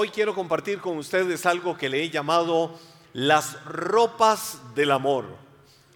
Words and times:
Hoy 0.00 0.10
quiero 0.10 0.32
compartir 0.32 0.78
con 0.78 0.96
ustedes 0.96 1.44
algo 1.44 1.76
que 1.76 1.88
le 1.88 2.00
he 2.00 2.08
llamado 2.08 2.78
las 3.14 3.64
ropas 3.64 4.60
del 4.76 4.92
amor. 4.92 5.24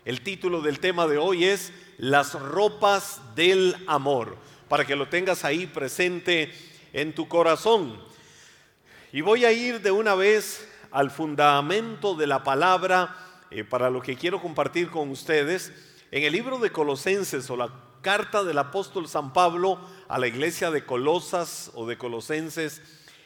El 0.04 0.22
título 0.22 0.60
del 0.60 0.80
tema 0.80 1.06
de 1.06 1.18
hoy 1.18 1.44
es 1.44 1.72
las 1.98 2.34
ropas 2.34 3.20
del 3.36 3.76
amor, 3.86 4.36
para 4.68 4.84
que 4.84 4.96
lo 4.96 5.08
tengas 5.08 5.44
ahí 5.44 5.68
presente 5.68 6.52
en 6.92 7.14
tu 7.14 7.28
corazón. 7.28 7.96
Y 9.12 9.20
voy 9.20 9.44
a 9.44 9.52
ir 9.52 9.80
de 9.80 9.92
una 9.92 10.16
vez 10.16 10.68
al 10.90 11.12
fundamento 11.12 12.16
de 12.16 12.26
la 12.26 12.42
palabra 12.42 13.14
eh, 13.52 13.62
para 13.62 13.88
lo 13.88 14.02
que 14.02 14.16
quiero 14.16 14.42
compartir 14.42 14.90
con 14.90 15.10
ustedes. 15.10 15.72
En 16.10 16.24
el 16.24 16.32
libro 16.32 16.58
de 16.58 16.72
Colosenses 16.72 17.48
o 17.50 17.56
la 17.56 17.70
carta 18.00 18.42
del 18.42 18.58
apóstol 18.58 19.06
San 19.06 19.32
Pablo 19.32 19.78
a 20.08 20.18
la 20.18 20.26
iglesia 20.26 20.72
de 20.72 20.84
Colosas 20.84 21.70
o 21.74 21.86
de 21.86 21.96
Colosenses, 21.96 22.82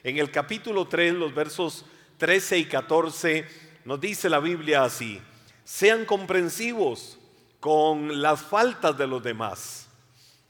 en 0.06 0.18
el 0.18 0.30
capítulo 0.30 0.86
3, 0.86 1.14
los 1.14 1.34
versos 1.34 1.84
13 2.18 2.58
y 2.58 2.64
14, 2.66 3.44
nos 3.84 4.00
dice 4.00 4.30
la 4.30 4.38
Biblia 4.38 4.84
así, 4.84 5.20
sean 5.64 6.04
comprensivos 6.04 7.18
con 7.58 8.22
las 8.22 8.40
faltas 8.40 8.96
de 8.96 9.08
los 9.08 9.20
demás 9.20 9.88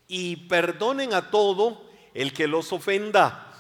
y 0.09 0.37
perdonen 0.37 1.15
a 1.15 1.31
todo 1.31 1.87
el 2.13 2.35
que 2.35 2.47
los 2.47 2.71
ofenda. 2.71 3.51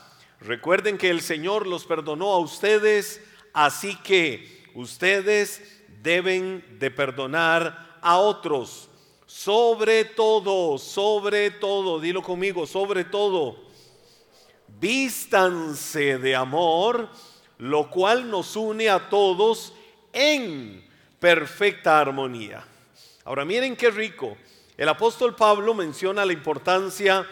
Recuerden 0.41 0.99
que 0.99 1.09
el 1.09 1.23
Señor 1.23 1.67
los 1.67 1.87
perdonó 1.87 2.35
a 2.35 2.41
ustedes, 2.41 3.23
así 3.55 3.97
que 3.97 4.67
ustedes 4.75 5.81
deben 6.03 6.79
de 6.79 6.91
perdonar 6.91 7.97
a 8.03 8.19
otros. 8.19 8.91
Sobre 9.25 10.05
todo, 10.05 10.77
sobre 10.77 11.53
todo, 11.53 12.01
dilo 12.01 12.23
conmigo, 12.23 12.67
sobre 12.67 13.03
todo, 13.05 13.66
vístanse 14.81 16.19
de 16.19 16.37
amor, 16.37 17.09
lo 17.59 17.91
cual 17.91 18.31
nos 18.31 18.57
une 18.57 18.89
a 18.89 19.09
todos 19.09 19.73
en 20.13 20.85
perfecta 21.19 21.99
armonía. 22.01 22.65
Ahora 23.25 23.45
miren 23.45 23.77
qué 23.77 23.91
rico. 23.91 24.37
El 24.77 24.89
apóstol 24.89 25.35
Pablo 25.35 25.75
menciona 25.75 26.25
la 26.25 26.33
importancia 26.33 27.27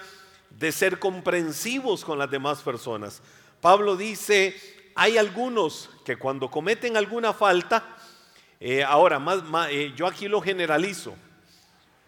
de 0.51 0.73
ser 0.73 0.99
comprensivos 0.99 2.05
con 2.05 2.19
las 2.19 2.31
demás 2.31 2.63
personas. 2.63 3.23
Pablo 3.61 3.97
dice, 3.97 4.57
hay 4.95 5.19
algunos 5.19 5.91
que 6.05 6.17
cuando 6.17 6.51
cometen 6.51 6.97
alguna 6.97 7.33
falta, 7.33 7.97
eh, 8.61 8.83
ahora 8.83 9.21
eh, 9.71 9.93
yo 9.97 10.07
aquí 10.07 10.29
lo 10.29 10.41
generalizo, 10.41 11.15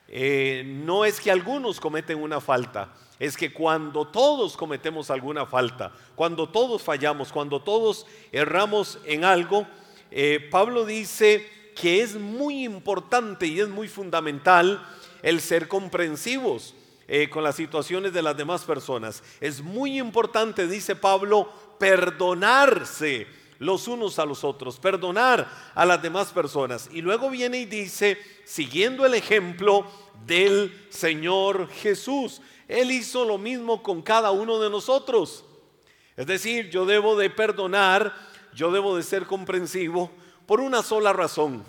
eh, 0.08 0.62
no 0.64 1.04
es 1.04 1.20
que 1.20 1.30
algunos 1.30 1.80
cometen 1.80 2.22
una 2.22 2.40
falta, 2.40 2.94
es 3.18 3.36
que 3.36 3.52
cuando 3.52 4.06
todos 4.06 4.56
cometemos 4.56 5.10
alguna 5.10 5.46
falta, 5.46 5.92
cuando 6.14 6.48
todos 6.48 6.82
fallamos, 6.82 7.32
cuando 7.32 7.60
todos 7.60 8.06
erramos 8.32 8.98
en 9.04 9.24
algo, 9.24 9.66
eh, 10.10 10.46
Pablo 10.50 10.84
dice 10.84 11.72
que 11.74 12.02
es 12.02 12.14
muy 12.14 12.64
importante 12.64 13.46
y 13.46 13.60
es 13.60 13.68
muy 13.68 13.88
fundamental 13.88 14.86
el 15.22 15.40
ser 15.40 15.68
comprensivos 15.68 16.74
eh, 17.08 17.28
con 17.30 17.44
las 17.44 17.56
situaciones 17.56 18.12
de 18.12 18.22
las 18.22 18.36
demás 18.36 18.64
personas. 18.64 19.22
Es 19.40 19.62
muy 19.62 19.98
importante, 19.98 20.66
dice 20.66 20.96
Pablo, 20.96 21.48
perdonarse 21.78 23.26
los 23.58 23.88
unos 23.88 24.18
a 24.18 24.26
los 24.26 24.44
otros, 24.44 24.78
perdonar 24.78 25.48
a 25.74 25.86
las 25.86 26.02
demás 26.02 26.32
personas. 26.32 26.88
Y 26.92 27.02
luego 27.02 27.30
viene 27.30 27.58
y 27.58 27.64
dice, 27.64 28.18
siguiendo 28.44 29.06
el 29.06 29.14
ejemplo 29.14 29.86
del 30.26 30.86
Señor 30.90 31.68
Jesús, 31.70 32.40
Él 32.68 32.90
hizo 32.90 33.24
lo 33.24 33.38
mismo 33.38 33.82
con 33.82 34.02
cada 34.02 34.30
uno 34.30 34.58
de 34.58 34.70
nosotros. 34.70 35.44
Es 36.16 36.26
decir, 36.26 36.70
yo 36.70 36.86
debo 36.86 37.16
de 37.16 37.30
perdonar, 37.30 38.14
yo 38.54 38.70
debo 38.70 38.96
de 38.96 39.02
ser 39.02 39.26
comprensivo 39.26 40.10
por 40.46 40.60
una 40.60 40.82
sola 40.82 41.12
razón. 41.12 41.64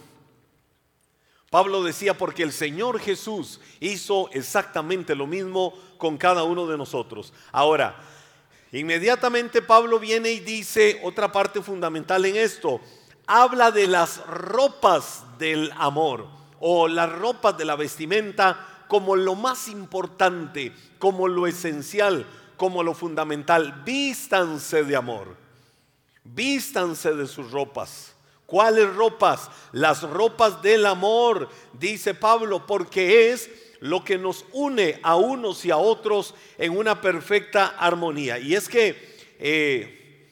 Pablo 1.49 1.83
decía, 1.83 2.17
porque 2.17 2.43
el 2.43 2.51
Señor 2.51 2.99
Jesús 2.99 3.61
hizo 3.79 4.29
exactamente 4.31 5.15
lo 5.15 5.27
mismo 5.27 5.73
con 5.97 6.17
cada 6.17 6.43
uno 6.43 6.67
de 6.67 6.77
nosotros. 6.77 7.33
Ahora, 7.51 7.95
Inmediatamente 8.71 9.61
Pablo 9.61 9.97
viene 9.99 10.31
y 10.31 10.39
dice 10.39 10.99
otra 11.03 11.31
parte 11.31 11.61
fundamental 11.61 12.25
en 12.25 12.35
esto. 12.35 12.81
Habla 13.25 13.71
de 13.71 13.87
las 13.87 14.25
ropas 14.27 15.23
del 15.37 15.71
amor 15.77 16.27
o 16.59 16.87
las 16.87 17.11
ropas 17.11 17.57
de 17.57 17.65
la 17.65 17.75
vestimenta 17.75 18.76
como 18.87 19.15
lo 19.15 19.35
más 19.35 19.67
importante, 19.67 20.73
como 20.99 21.27
lo 21.27 21.47
esencial, 21.47 22.25
como 22.55 22.83
lo 22.83 22.93
fundamental. 22.93 23.83
Vístanse 23.85 24.83
de 24.83 24.95
amor. 24.95 25.35
Vístanse 26.23 27.13
de 27.13 27.27
sus 27.27 27.51
ropas. 27.51 28.13
¿Cuáles 28.45 28.93
ropas? 28.95 29.49
Las 29.73 30.03
ropas 30.03 30.61
del 30.61 30.85
amor, 30.85 31.49
dice 31.73 32.13
Pablo, 32.13 32.65
porque 32.65 33.31
es 33.31 33.49
lo 33.79 34.03
que 34.03 34.17
nos 34.17 34.45
une 34.53 34.99
a 35.03 35.15
unos 35.15 35.65
y 35.65 35.71
a 35.71 35.77
otros 35.77 36.33
en 36.57 36.77
una 36.77 37.01
perfecta 37.01 37.75
armonía. 37.77 38.39
Y 38.39 38.55
es 38.55 38.69
que 38.69 39.17
eh, 39.39 40.29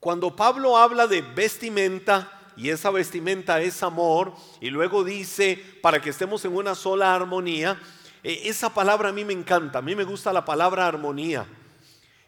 cuando 0.00 0.34
Pablo 0.34 0.76
habla 0.76 1.06
de 1.06 1.22
vestimenta, 1.22 2.37
y 2.58 2.70
esa 2.70 2.90
vestimenta 2.90 3.60
es 3.60 3.84
amor, 3.84 4.34
y 4.60 4.70
luego 4.70 5.04
dice, 5.04 5.62
para 5.80 6.02
que 6.02 6.10
estemos 6.10 6.44
en 6.44 6.56
una 6.56 6.74
sola 6.74 7.14
armonía, 7.14 7.80
eh, 8.24 8.42
esa 8.46 8.74
palabra 8.74 9.10
a 9.10 9.12
mí 9.12 9.24
me 9.24 9.32
encanta, 9.32 9.78
a 9.78 9.82
mí 9.82 9.94
me 9.94 10.02
gusta 10.02 10.32
la 10.32 10.44
palabra 10.44 10.86
armonía. 10.86 11.46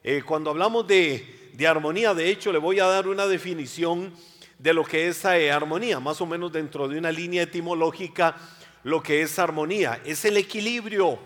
Eh, 0.05 0.23
cuando 0.25 0.51
hablamos 0.51 0.87
de, 0.87 1.51
de, 1.53 1.67
armonía, 1.67 2.15
de 2.15 2.31
hecho, 2.31 2.53
le 2.53 2.59
voy 2.59 2.79
a 2.79 2.87
dar 2.87 3.09
una 3.09 3.27
definición 3.27 4.13
de 4.57 4.73
lo 4.73 4.85
que 4.85 5.09
es 5.09 5.25
armonía, 5.25 5.99
más 5.99 6.21
o 6.21 6.27
menos 6.27 6.53
dentro 6.53 6.87
de 6.87 6.97
una 6.97 7.11
línea 7.11 7.43
etimológica 7.43 8.37
lo 8.85 9.03
que 9.03 9.23
es 9.23 9.39
armonía, 9.39 10.01
es 10.05 10.25
el 10.25 10.37
equilibrio. 10.37 11.19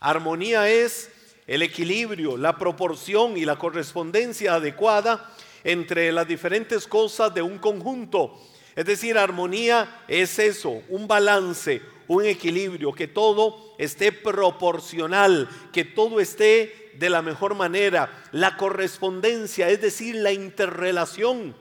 Armonía 0.00 0.68
es 0.68 1.10
el 1.46 1.62
equilibrio, 1.62 2.36
la 2.36 2.58
proporción 2.58 3.36
y 3.36 3.44
la 3.44 3.56
correspondencia 3.56 4.54
adecuada 4.54 5.32
entre 5.66 6.12
las 6.12 6.28
diferentes 6.28 6.86
cosas 6.86 7.34
de 7.34 7.42
un 7.42 7.58
conjunto. 7.58 8.40
Es 8.76 8.86
decir, 8.86 9.18
armonía 9.18 10.04
es 10.06 10.38
eso, 10.38 10.80
un 10.88 11.08
balance, 11.08 11.82
un 12.06 12.24
equilibrio, 12.24 12.92
que 12.92 13.08
todo 13.08 13.74
esté 13.76 14.12
proporcional, 14.12 15.48
que 15.72 15.84
todo 15.84 16.20
esté 16.20 16.92
de 16.98 17.10
la 17.10 17.20
mejor 17.20 17.56
manera. 17.56 18.24
La 18.30 18.56
correspondencia, 18.56 19.68
es 19.68 19.80
decir, 19.80 20.14
la 20.14 20.32
interrelación 20.32 21.56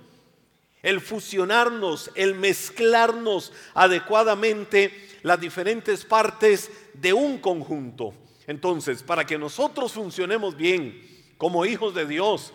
el 0.83 1.01
fusionarnos, 1.01 2.11
el 2.13 2.35
mezclarnos 2.35 3.51
adecuadamente 3.73 4.93
las 5.23 5.39
diferentes 5.41 6.05
partes 6.05 6.69
de 6.93 7.11
un 7.11 7.39
conjunto. 7.39 8.13
Entonces, 8.45 9.01
para 9.01 9.25
que 9.25 9.39
nosotros 9.39 9.93
funcionemos 9.93 10.55
bien 10.55 11.01
como 11.39 11.66
hijos 11.66 11.95
de 11.95 12.05
Dios, 12.05 12.53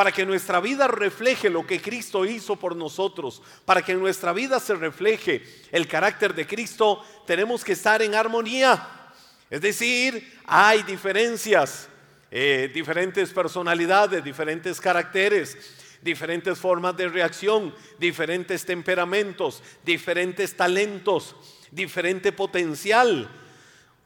para 0.00 0.12
que 0.12 0.24
nuestra 0.24 0.60
vida 0.60 0.88
refleje 0.88 1.50
lo 1.50 1.66
que 1.66 1.78
Cristo 1.78 2.24
hizo 2.24 2.56
por 2.56 2.74
nosotros, 2.74 3.42
para 3.66 3.82
que 3.82 3.92
en 3.92 4.00
nuestra 4.00 4.32
vida 4.32 4.58
se 4.58 4.74
refleje 4.74 5.42
el 5.70 5.86
carácter 5.86 6.34
de 6.34 6.46
Cristo, 6.46 7.04
tenemos 7.26 7.62
que 7.62 7.72
estar 7.72 8.00
en 8.00 8.14
armonía. 8.14 9.12
Es 9.50 9.60
decir, 9.60 10.40
hay 10.46 10.84
diferencias, 10.84 11.86
eh, 12.30 12.70
diferentes 12.72 13.30
personalidades, 13.30 14.24
diferentes 14.24 14.80
caracteres, 14.80 15.58
diferentes 16.00 16.58
formas 16.58 16.96
de 16.96 17.06
reacción, 17.10 17.74
diferentes 17.98 18.64
temperamentos, 18.64 19.62
diferentes 19.84 20.56
talentos, 20.56 21.36
diferente 21.70 22.32
potencial. 22.32 23.30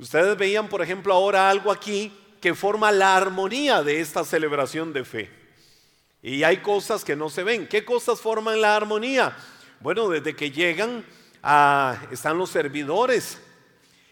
Ustedes 0.00 0.36
veían, 0.36 0.68
por 0.68 0.82
ejemplo, 0.82 1.14
ahora 1.14 1.48
algo 1.48 1.70
aquí 1.70 2.12
que 2.40 2.52
forma 2.52 2.90
la 2.90 3.16
armonía 3.16 3.84
de 3.84 4.00
esta 4.00 4.24
celebración 4.24 4.92
de 4.92 5.04
fe. 5.04 5.43
Y 6.24 6.42
hay 6.42 6.56
cosas 6.56 7.04
que 7.04 7.14
no 7.14 7.30
se 7.30 7.44
ven. 7.44 7.68
¿Qué 7.68 7.84
cosas 7.84 8.20
forman 8.20 8.60
la 8.60 8.74
armonía? 8.74 9.36
Bueno, 9.78 10.08
desde 10.08 10.34
que 10.34 10.50
llegan 10.50 11.04
a, 11.40 11.96
están 12.10 12.36
los 12.36 12.50
servidores. 12.50 13.38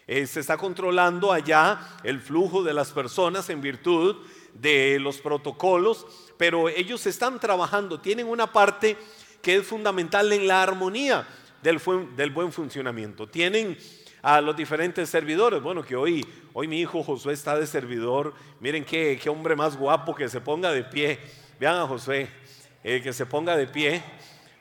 Eh, 0.07 0.25
se 0.27 0.39
está 0.39 0.55
controlando 0.55 1.33
allá 1.33 1.97
el 2.05 2.21
flujo 2.21 2.63
de 2.63 2.73
las 2.73 2.91
personas 2.91 3.49
en 3.49 3.59
virtud 3.59 4.17
de 4.53 4.99
los 5.01 5.17
protocolos 5.17 6.05
pero 6.37 6.67
ellos 6.69 7.05
están 7.05 7.39
trabajando, 7.39 7.99
tienen 7.99 8.27
una 8.27 8.51
parte 8.51 8.97
que 9.41 9.55
es 9.55 9.65
fundamental 9.65 10.31
en 10.33 10.47
la 10.47 10.63
armonía 10.63 11.27
del, 11.61 11.79
buen 12.31 12.51
funcionamiento. 12.51 13.27
Tienen 13.27 13.77
a 14.21 14.41
los 14.41 14.55
diferentes 14.55 15.09
servidores. 15.09 15.61
Bueno, 15.61 15.83
que 15.83 15.95
hoy, 15.95 16.25
hoy 16.53 16.67
mi 16.67 16.79
hijo 16.79 17.03
Josué 17.03 17.33
está 17.33 17.57
de 17.57 17.67
servidor. 17.67 18.33
Miren 18.59 18.83
qué 18.83 19.21
hombre 19.27 19.55
más 19.55 19.77
guapo 19.77 20.15
que 20.15 20.27
se 20.29 20.41
ponga 20.41 20.71
de 20.71 20.83
pie. 20.83 21.19
Vean 21.59 21.77
a 21.77 21.87
Josué, 21.87 22.29
eh, 22.83 23.01
que 23.01 23.13
se 23.13 23.25
ponga 23.25 23.55
de 23.55 23.67
pie. 23.67 24.03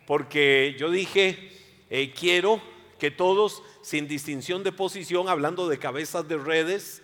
Porque 0.06 0.76
yo 0.78 0.90
dije, 0.90 1.52
eh, 1.90 2.12
quiero 2.12 2.60
que 2.98 3.10
todos, 3.10 3.62
sin 3.82 4.06
distinción 4.08 4.62
de 4.62 4.72
posición, 4.72 5.28
hablando 5.28 5.68
de 5.68 5.78
cabezas 5.78 6.28
de 6.28 6.36
redes 6.36 7.02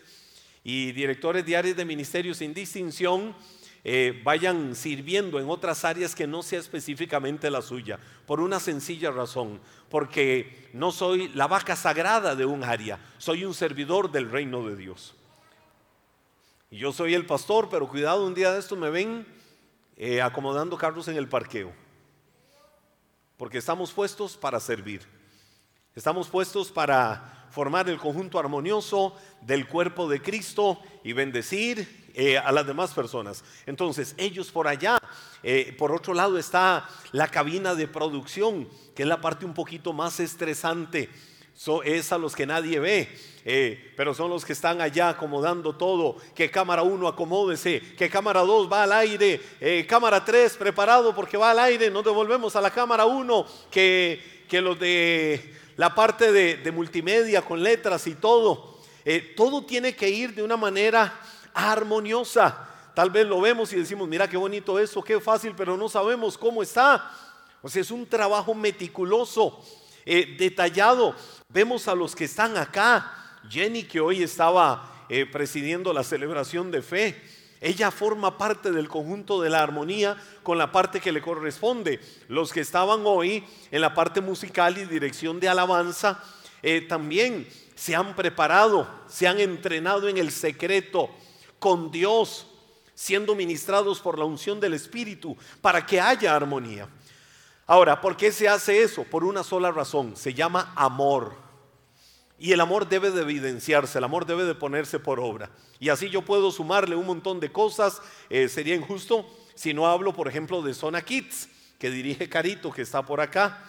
y 0.63 0.93
directores 0.93 1.45
diarios 1.45 1.77
de 1.77 1.85
ministerio 1.85 2.35
sin 2.35 2.55
distinción, 2.55 3.35
eh, 3.85 4.21
vayan 4.25 4.75
sirviendo 4.75 5.41
en 5.41 5.49
otras 5.49 5.85
áreas 5.85 6.15
que 6.15 6.27
no 6.27 6.43
sea 6.43 6.59
específicamente 6.59 7.51
la 7.51 7.63
suya, 7.63 7.99
por 8.27 8.41
una 8.41 8.61
sencilla 8.61 9.11
razón, 9.11 9.61
porque 9.89 10.69
no 10.73 10.93
soy 10.93 11.29
la 11.29 11.47
vaca 11.47 11.75
sagrada 11.75 12.35
de 12.35 12.45
un 12.45 12.65
área, 12.65 12.99
soy 13.19 13.45
un 13.45 13.55
servidor 13.55 14.11
del 14.11 14.31
reino 14.31 14.69
de 14.69 14.77
Dios. 14.77 15.15
Y 16.71 16.79
yo 16.79 16.93
soy 16.93 17.15
el 17.15 17.25
pastor, 17.25 17.69
pero 17.71 17.89
cuidado, 17.89 18.27
un 18.27 18.35
día 18.35 18.53
de 18.53 18.59
esto 18.59 18.77
me 18.77 18.91
ven 18.91 19.27
eh, 19.99 20.23
acomodando 20.23 20.79
carros 20.79 21.09
en 21.09 21.17
el 21.17 21.29
parqueo, 21.29 21.73
porque 23.37 23.59
estamos 23.59 23.93
puestos 23.93 24.37
para 24.37 24.61
servir, 24.61 25.03
estamos 25.95 26.29
puestos 26.29 26.71
para 26.71 27.49
formar 27.51 27.89
el 27.89 27.99
conjunto 27.99 28.39
armonioso 28.39 29.17
del 29.41 29.67
cuerpo 29.67 30.09
de 30.09 30.23
Cristo 30.23 30.81
y 31.03 31.13
bendecir 31.13 32.11
eh, 32.15 32.39
a 32.39 32.53
las 32.53 32.67
demás 32.67 32.93
personas. 32.93 33.43
Entonces, 33.67 34.15
ellos 34.19 34.51
por 34.51 34.69
allá, 34.69 34.99
eh, 35.43 35.75
por 35.79 35.93
otro 35.93 36.15
lado 36.15 36.39
está 36.39 36.89
la 37.13 37.29
cabina 37.29 37.75
de 37.75 37.89
producción, 37.89 38.69
que 38.95 39.03
es 39.03 39.09
la 39.09 39.21
parte 39.21 39.45
un 39.45 39.55
poquito 39.55 39.93
más 39.93 40.21
estresante. 40.21 41.11
Es 41.85 42.13
a 42.13 42.19
los 42.19 42.37
que 42.37 42.47
nadie 42.47 42.79
ve, 42.79 43.09
eh, 43.45 43.93
pero 43.97 44.15
son 44.15 44.31
los 44.31 44.45
que 44.45 44.53
están 44.53 44.81
allá 44.81 45.11
acomodando 45.11 45.77
todo. 45.77 46.17
Que 46.35 46.51
cámara 46.51 46.83
1 46.83 47.09
acomódese, 47.09 47.81
que 47.97 48.09
cámara 48.09 48.41
2 48.41 48.73
va 48.73 48.85
al 48.85 48.93
aire, 48.93 49.41
cámara 49.87 50.25
3 50.25 50.57
preparado 50.57 51.15
porque 51.15 51.37
va 51.37 51.51
al 51.51 51.59
aire, 51.59 51.91
nos 51.91 52.05
devolvemos 52.05 52.55
a 52.57 52.61
la 52.61 52.71
cámara 52.71 53.07
1, 53.07 53.47
que, 53.71 54.45
que 54.49 54.61
los 54.61 54.79
de 54.79 55.59
la 55.79 55.95
parte 55.95 56.33
de, 56.33 56.73
multimedia 56.73 57.41
con 57.41 57.63
letras 57.63 58.09
y 58.09 58.17
todo. 58.17 58.79
Eh, 59.05 59.35
todo 59.37 59.65
tiene 59.65 59.95
que 59.95 60.11
ir 60.11 60.35
de 60.35 60.43
una 60.43 60.57
manera 60.57 61.21
armoniosa. 61.55 62.69
Tal 62.95 63.11
vez 63.11 63.25
lo 63.25 63.41
vemos 63.41 63.73
y 63.73 63.77
decimos, 63.77 64.09
mira 64.09 64.29
qué 64.29 64.37
bonito 64.37 64.77
eso, 64.81 65.05
qué 65.05 65.21
fácil, 65.21 65.55
pero 65.57 65.77
no 65.77 65.89
sabemos 65.89 66.37
cómo 66.37 66.65
está. 66.65 67.13
O 67.63 67.69
sea, 67.69 67.81
es 67.81 67.93
un 67.93 68.05
trabajo 68.07 68.57
meticuloso, 68.57 69.65
eh, 70.05 70.35
detallado. 70.37 71.15
Vemos 71.51 71.89
a 71.89 71.95
los 71.95 72.15
que 72.15 72.25
están 72.27 72.59
acá. 72.59 73.11
Jenny, 73.49 73.85
que 73.85 74.01
hoy 74.01 74.23
estaba 74.23 75.07
eh, 75.09 75.25
presidiendo 75.25 75.95
la 75.95 76.05
celebración 76.05 76.71
de 76.71 76.83
fe. 76.83 77.23
Ella 77.63 77.91
forma 77.91 78.37
parte 78.37 78.71
del 78.71 78.87
conjunto 78.87 79.41
de 79.41 79.49
la 79.49 79.63
armonía 79.63 80.23
con 80.43 80.59
la 80.59 80.71
parte 80.71 81.01
que 81.01 81.11
le 81.11 81.23
corresponde. 81.23 82.01
Los 82.29 82.53
que 82.53 82.61
estaban 82.61 83.01
hoy 83.07 83.43
en 83.71 83.81
la 83.81 83.95
parte 83.95 84.21
musical 84.21 84.77
y 84.77 84.85
dirección 84.85 85.41
de 85.41 85.49
alabanza 85.49 86.23
eh, 86.63 86.83
también 86.83 87.49
se 87.75 87.97
han 87.97 88.15
preparado, 88.15 88.87
se 89.09 89.27
han 89.27 89.41
entrenado 89.41 90.07
en 90.11 90.19
el 90.19 90.31
secreto 90.33 91.09
con 91.59 91.91
Dios, 91.91 92.47
siendo 92.95 93.35
ministrados 93.35 94.01
por 94.01 94.19
la 94.19 94.27
unción 94.27 94.61
del 94.61 94.75
Espíritu 94.75 95.35
para 95.63 95.87
que 95.87 95.99
haya 95.99 96.37
armonía. 96.37 96.91
Ahora, 97.71 98.01
¿por 98.01 98.17
qué 98.17 98.33
se 98.33 98.49
hace 98.49 98.83
eso? 98.83 99.05
Por 99.05 99.25
una 99.25 99.45
sola 99.45 99.71
razón, 99.71 100.17
se 100.17 100.33
llama 100.33 100.73
amor. 100.75 101.35
Y 102.39 102.53
el 102.53 102.63
amor 102.63 102.89
debe 102.89 103.11
de 103.11 103.21
evidenciarse, 103.21 103.99
el 103.99 104.05
amor 104.05 104.25
debe 104.25 104.45
de 104.45 104.55
ponerse 104.55 104.99
por 104.99 105.21
obra. 105.21 105.51
Y 105.79 105.91
así 105.91 106.09
yo 106.09 106.23
puedo 106.23 106.51
sumarle 106.51 106.97
un 106.97 107.05
montón 107.05 107.41
de 107.41 107.53
cosas. 107.53 108.01
Eh, 108.31 108.49
sería 108.49 108.75
injusto 108.75 109.29
si 109.55 109.75
no 109.75 109.87
hablo, 109.87 110.15
por 110.15 110.29
ejemplo, 110.29 110.63
de 110.63 110.73
Zona 110.73 111.03
Kids, 111.03 111.51
que 111.79 111.91
dirige 111.91 112.27
Carito, 112.31 112.73
que 112.73 112.81
está 112.81 113.05
por 113.05 113.21
acá, 113.21 113.63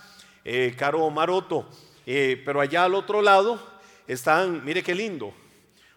eh, 0.45 0.73
Caro 0.77 1.09
Maroto. 1.09 1.67
Eh, 2.05 2.41
pero 2.45 2.61
allá 2.61 2.85
al 2.85 2.95
otro 2.95 3.21
lado 3.21 3.61
están, 4.07 4.63
mire 4.63 4.81
qué 4.81 4.95
lindo. 4.95 5.33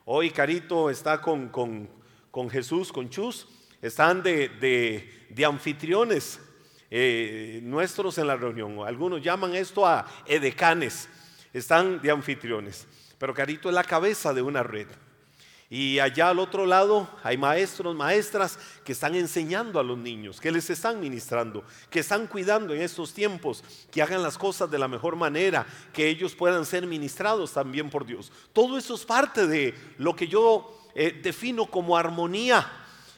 Hoy 0.07 0.31
Carito 0.31 0.91
está 0.91 1.21
con, 1.21 1.51
con, 1.51 2.51
Jesús, 2.51 2.91
con 2.91 3.09
Chus. 3.09 3.47
Están 3.81 4.25
de, 4.25 4.49
de 5.29 5.45
anfitriones 5.45 6.41
nuestros 7.63 8.19
en 8.19 8.27
la 8.27 8.37
reunión. 8.37 8.87
Algunos 8.87 9.23
llaman 9.23 9.55
esto 9.55 9.87
a 9.87 10.07
edecanes 10.27 11.09
están 11.53 12.01
de 12.01 12.11
anfitriones. 12.11 12.87
Pero 13.19 13.35
Carito 13.35 13.69
es 13.69 13.75
la 13.75 13.85
cabeza 13.85 14.33
de 14.33 14.43
una 14.43 14.63
red. 14.63 14.89
Y 15.71 16.01
allá 16.01 16.29
al 16.29 16.39
otro 16.39 16.67
lado 16.67 17.09
hay 17.23 17.39
maestros, 17.39 17.97
maestras 17.97 18.59
que 18.85 18.93
están 18.93 19.15
enseñando 19.15 19.81
a 19.81 19.83
los 19.83 19.97
niños, 19.97 20.39
que 20.39 20.53
les 20.53 20.69
están 20.69 21.01
ministrando, 21.01 21.65
que 21.89 22.01
están 22.01 22.27
cuidando 22.27 22.75
en 22.75 22.83
estos 22.83 23.15
tiempos, 23.15 23.65
que 23.91 24.03
hagan 24.03 24.23
las 24.23 24.37
cosas 24.37 24.71
de 24.71 24.79
la 24.79 24.87
mejor 24.87 25.17
manera, 25.17 25.67
que 25.95 26.09
ellos 26.09 26.35
puedan 26.35 26.67
ser 26.67 26.87
ministrados 26.87 27.53
también 27.53 27.89
por 27.89 28.05
Dios. 28.05 28.31
Todo 28.53 28.77
eso 28.77 28.95
es 28.95 29.05
parte 29.07 29.47
de 29.47 29.75
lo 29.97 30.15
que 30.15 30.29
yo 30.29 30.91
eh, 30.95 31.19
defino 31.23 31.65
como 31.65 31.97
armonía. 31.97 32.71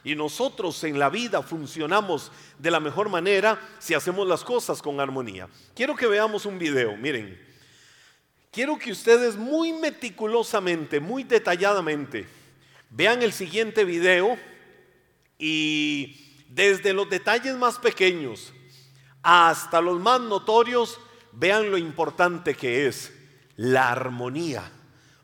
Y 0.04 0.14
nosotros 0.14 0.84
en 0.84 0.98
la 0.98 1.08
vida 1.08 1.42
funcionamos 1.42 2.30
de 2.58 2.70
la 2.70 2.78
mejor 2.78 3.08
manera 3.08 3.58
si 3.78 3.94
hacemos 3.94 4.28
las 4.28 4.44
cosas 4.44 4.82
con 4.82 5.00
armonía. 5.00 5.48
Quiero 5.74 5.96
que 5.96 6.06
veamos 6.06 6.44
un 6.44 6.58
video, 6.58 6.94
miren. 6.96 7.42
Quiero 8.52 8.78
que 8.78 8.92
ustedes 8.92 9.36
muy 9.36 9.72
meticulosamente, 9.72 11.00
muy 11.00 11.24
detalladamente, 11.24 12.26
vean 12.90 13.22
el 13.22 13.32
siguiente 13.32 13.84
video 13.84 14.38
y 15.38 16.44
desde 16.48 16.92
los 16.92 17.10
detalles 17.10 17.56
más 17.56 17.78
pequeños 17.78 18.52
hasta 19.24 19.80
los 19.80 19.98
más 19.98 20.20
notorios, 20.20 21.00
vean 21.32 21.70
lo 21.70 21.78
importante 21.78 22.54
que 22.54 22.86
es 22.86 23.12
la 23.56 23.90
armonía 23.90 24.70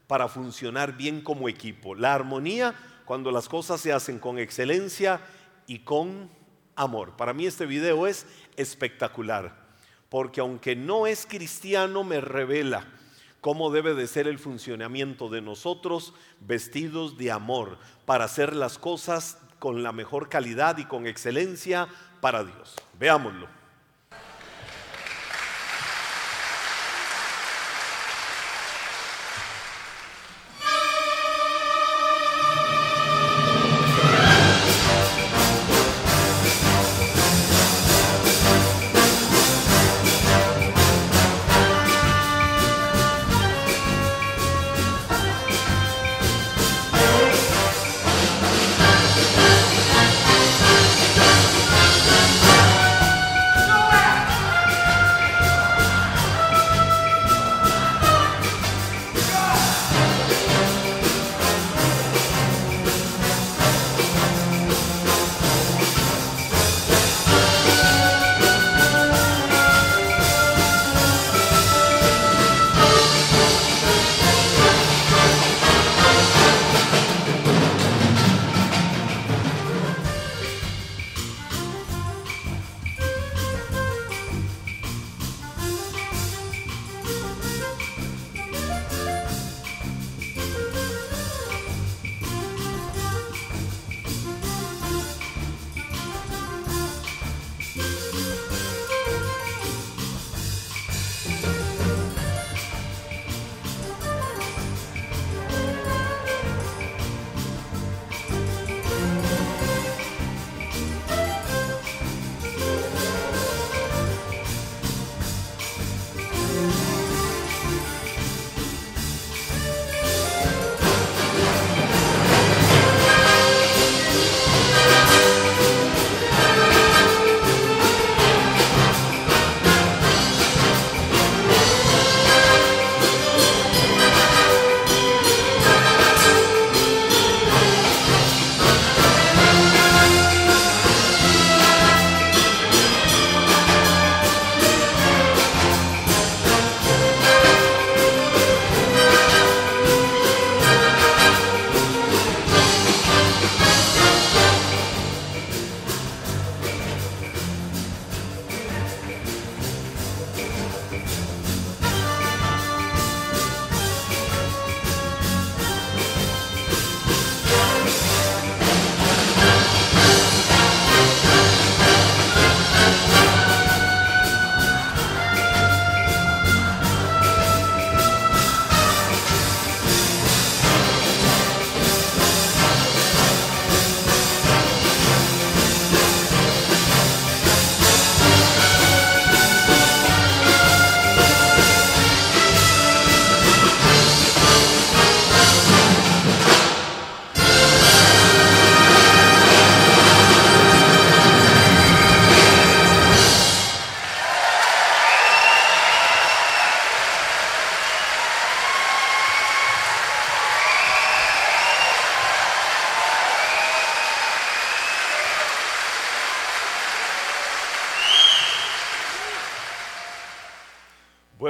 para 0.06 0.26
funcionar 0.26 0.96
bien 0.96 1.20
como 1.20 1.48
equipo. 1.48 1.94
La 1.94 2.14
armonía 2.14 2.74
cuando 3.10 3.32
las 3.32 3.48
cosas 3.48 3.80
se 3.80 3.92
hacen 3.92 4.20
con 4.20 4.38
excelencia 4.38 5.20
y 5.66 5.80
con 5.80 6.30
amor. 6.76 7.16
Para 7.16 7.32
mí 7.32 7.44
este 7.44 7.66
video 7.66 8.06
es 8.06 8.24
espectacular, 8.54 9.66
porque 10.08 10.40
aunque 10.40 10.76
no 10.76 11.08
es 11.08 11.26
cristiano, 11.26 12.04
me 12.04 12.20
revela 12.20 12.86
cómo 13.40 13.72
debe 13.72 13.94
de 13.94 14.06
ser 14.06 14.28
el 14.28 14.38
funcionamiento 14.38 15.28
de 15.28 15.40
nosotros 15.42 16.14
vestidos 16.38 17.18
de 17.18 17.32
amor 17.32 17.78
para 18.06 18.26
hacer 18.26 18.54
las 18.54 18.78
cosas 18.78 19.38
con 19.58 19.82
la 19.82 19.90
mejor 19.90 20.28
calidad 20.28 20.78
y 20.78 20.84
con 20.84 21.08
excelencia 21.08 21.88
para 22.20 22.44
Dios. 22.44 22.76
Veámoslo. 22.96 23.59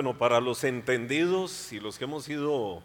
Bueno, 0.01 0.17
para 0.17 0.41
los 0.41 0.65
entendidos 0.65 1.75
y 1.75 1.79
los 1.79 1.99
que 1.99 2.05
hemos 2.05 2.25
sido 2.25 2.83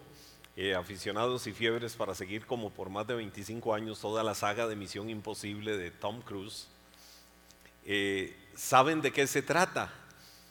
eh, 0.57 0.75
aficionados 0.75 1.47
y 1.47 1.53
fiebres 1.53 1.95
para 1.95 2.13
seguir 2.13 2.45
como 2.45 2.71
por 2.71 2.89
más 2.89 3.07
de 3.07 3.15
25 3.15 3.73
años 3.73 4.01
toda 4.01 4.21
la 4.21 4.35
saga 4.35 4.67
de 4.67 4.75
Misión 4.75 5.09
Imposible 5.09 5.77
de 5.77 5.91
Tom 5.91 6.21
Cruise, 6.21 6.67
eh, 7.85 8.35
saben 8.53 9.01
de 9.01 9.13
qué 9.13 9.27
se 9.27 9.41
trata. 9.41 9.93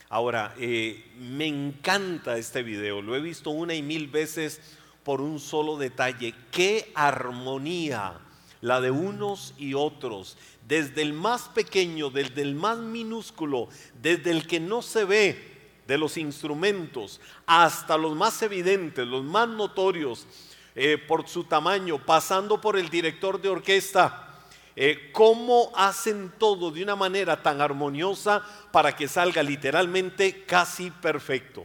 Ahora, 0.08 0.54
eh, 0.58 1.12
me 1.18 1.46
encanta 1.46 2.38
este 2.38 2.62
video, 2.62 3.02
lo 3.02 3.14
he 3.14 3.20
visto 3.20 3.50
una 3.50 3.74
y 3.74 3.82
mil 3.82 4.08
veces 4.08 4.58
por 5.02 5.20
un 5.20 5.40
solo 5.40 5.76
detalle. 5.76 6.34
Qué 6.50 6.90
armonía 6.94 8.20
la 8.62 8.80
de 8.80 8.90
unos 8.90 9.52
y 9.58 9.74
otros, 9.74 10.38
desde 10.66 11.02
el 11.02 11.12
más 11.12 11.42
pequeño, 11.50 12.08
desde 12.08 12.40
el 12.40 12.54
más 12.54 12.78
minúsculo, 12.78 13.68
desde 14.00 14.30
el 14.30 14.46
que 14.46 14.60
no 14.60 14.80
se 14.80 15.04
ve, 15.04 15.53
de 15.86 15.98
los 15.98 16.16
instrumentos 16.16 17.20
hasta 17.46 17.96
los 17.96 18.14
más 18.14 18.40
evidentes, 18.42 19.06
los 19.06 19.24
más 19.24 19.48
notorios 19.48 20.26
eh, 20.74 20.98
por 20.98 21.28
su 21.28 21.44
tamaño, 21.44 22.04
pasando 22.04 22.60
por 22.60 22.76
el 22.76 22.88
director 22.88 23.40
de 23.40 23.48
orquesta, 23.48 24.42
eh, 24.76 25.10
cómo 25.12 25.70
hacen 25.76 26.32
todo 26.38 26.70
de 26.70 26.82
una 26.82 26.96
manera 26.96 27.40
tan 27.42 27.60
armoniosa 27.60 28.42
para 28.72 28.96
que 28.96 29.06
salga 29.06 29.42
literalmente 29.42 30.44
casi 30.44 30.90
perfecto. 30.90 31.64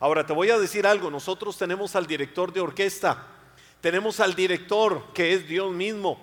Ahora 0.00 0.26
te 0.26 0.32
voy 0.32 0.50
a 0.50 0.58
decir 0.58 0.86
algo, 0.86 1.10
nosotros 1.10 1.56
tenemos 1.56 1.96
al 1.96 2.06
director 2.06 2.52
de 2.52 2.60
orquesta, 2.60 3.26
tenemos 3.80 4.20
al 4.20 4.34
director 4.34 5.12
que 5.14 5.32
es 5.32 5.48
Dios 5.48 5.72
mismo. 5.72 6.20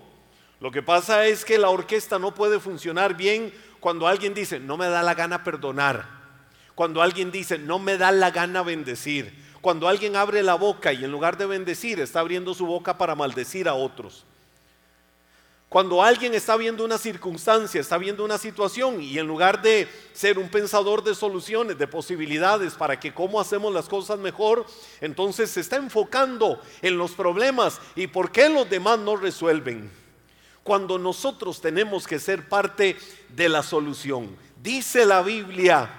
Lo 0.60 0.72
que 0.72 0.84
pasa 0.84 1.26
es 1.26 1.46
que 1.46 1.58
la 1.58 1.70
orquesta 1.70 2.20
no 2.20 2.36
puede 2.36 2.60
funcionar 2.60 3.16
bien 3.16 3.54
cuando 3.80 4.08
alguien 4.08 4.34
dice, 4.34 4.60
no 4.60 4.76
me 4.76 4.88
da 4.88 5.02
la 5.02 5.14
gana 5.14 5.44
perdonar 5.44 6.19
cuando 6.80 7.02
alguien 7.02 7.30
dice, 7.30 7.58
no 7.58 7.78
me 7.78 7.98
da 7.98 8.10
la 8.10 8.32
gana 8.32 8.64
bendecir. 8.64 9.34
Cuando 9.60 9.90
alguien 9.90 10.16
abre 10.16 10.42
la 10.42 10.56
boca 10.56 10.94
y 10.94 11.04
en 11.04 11.12
lugar 11.12 11.36
de 11.36 11.46
bendecir 11.46 12.00
está 12.00 12.22
abriendo 12.22 12.54
su 12.54 12.66
boca 12.66 12.98
para 12.98 13.16
maldecir 13.16 13.68
a 13.68 13.74
otros. 13.74 14.24
Cuando 15.68 16.02
alguien 16.02 16.34
está 16.34 16.56
viendo 16.56 16.86
una 16.86 16.98
circunstancia, 16.98 17.82
está 17.82 17.98
viendo 17.98 18.24
una 18.24 18.38
situación 18.38 19.02
y 19.02 19.20
en 19.20 19.28
lugar 19.28 19.62
de 19.62 19.90
ser 20.14 20.40
un 20.40 20.48
pensador 20.48 21.04
de 21.04 21.16
soluciones, 21.16 21.78
de 21.78 21.86
posibilidades 21.86 22.76
para 22.76 22.98
que 22.98 23.14
cómo 23.14 23.42
hacemos 23.42 23.74
las 23.74 23.90
cosas 23.90 24.18
mejor, 24.18 24.66
entonces 25.02 25.52
se 25.52 25.60
está 25.60 25.76
enfocando 25.76 26.62
en 26.82 26.98
los 26.98 27.12
problemas 27.12 27.82
y 27.94 28.08
por 28.08 28.32
qué 28.32 28.48
los 28.48 28.70
demás 28.70 28.98
no 29.00 29.18
resuelven. 29.18 29.92
Cuando 30.64 30.98
nosotros 30.98 31.60
tenemos 31.60 32.08
que 32.08 32.20
ser 32.20 32.48
parte 32.48 32.96
de 33.28 33.50
la 33.50 33.64
solución. 33.64 34.34
Dice 34.64 35.06
la 35.06 35.22
Biblia, 35.22 35.99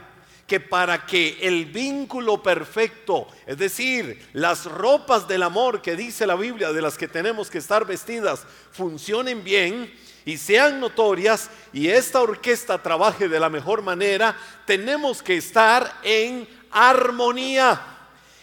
que 0.50 0.58
para 0.58 1.06
que 1.06 1.38
el 1.42 1.66
vínculo 1.66 2.42
perfecto, 2.42 3.28
es 3.46 3.56
decir, 3.56 4.20
las 4.32 4.64
ropas 4.64 5.28
del 5.28 5.44
amor 5.44 5.80
que 5.80 5.94
dice 5.94 6.26
la 6.26 6.34
Biblia 6.34 6.72
de 6.72 6.82
las 6.82 6.98
que 6.98 7.06
tenemos 7.06 7.48
que 7.48 7.58
estar 7.58 7.86
vestidas, 7.86 8.42
funcionen 8.72 9.44
bien 9.44 9.94
y 10.24 10.38
sean 10.38 10.80
notorias 10.80 11.50
y 11.72 11.86
esta 11.86 12.20
orquesta 12.20 12.82
trabaje 12.82 13.28
de 13.28 13.38
la 13.38 13.48
mejor 13.48 13.82
manera, 13.82 14.36
tenemos 14.66 15.22
que 15.22 15.36
estar 15.36 16.00
en 16.02 16.48
armonía. 16.72 17.80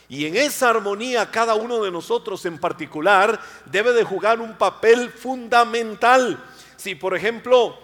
Y 0.08 0.28
en 0.28 0.38
esa 0.38 0.70
armonía 0.70 1.30
cada 1.30 1.56
uno 1.56 1.84
de 1.84 1.92
nosotros 1.92 2.46
en 2.46 2.58
particular 2.58 3.38
debe 3.66 3.92
de 3.92 4.06
jugar 4.06 4.40
un 4.40 4.58
papel 4.58 5.10
fundamental. 5.10 6.42
Si 6.78 6.96
por 6.96 7.18
ejemplo 7.18 7.78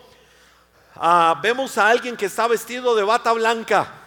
ah, 0.95 1.37
vemos 1.43 1.77
a 1.77 1.89
alguien 1.89 2.15
que 2.15 2.27
está 2.27 2.47
vestido 2.47 2.95
de 2.95 3.03
bata 3.03 3.33
blanca, 3.33 3.99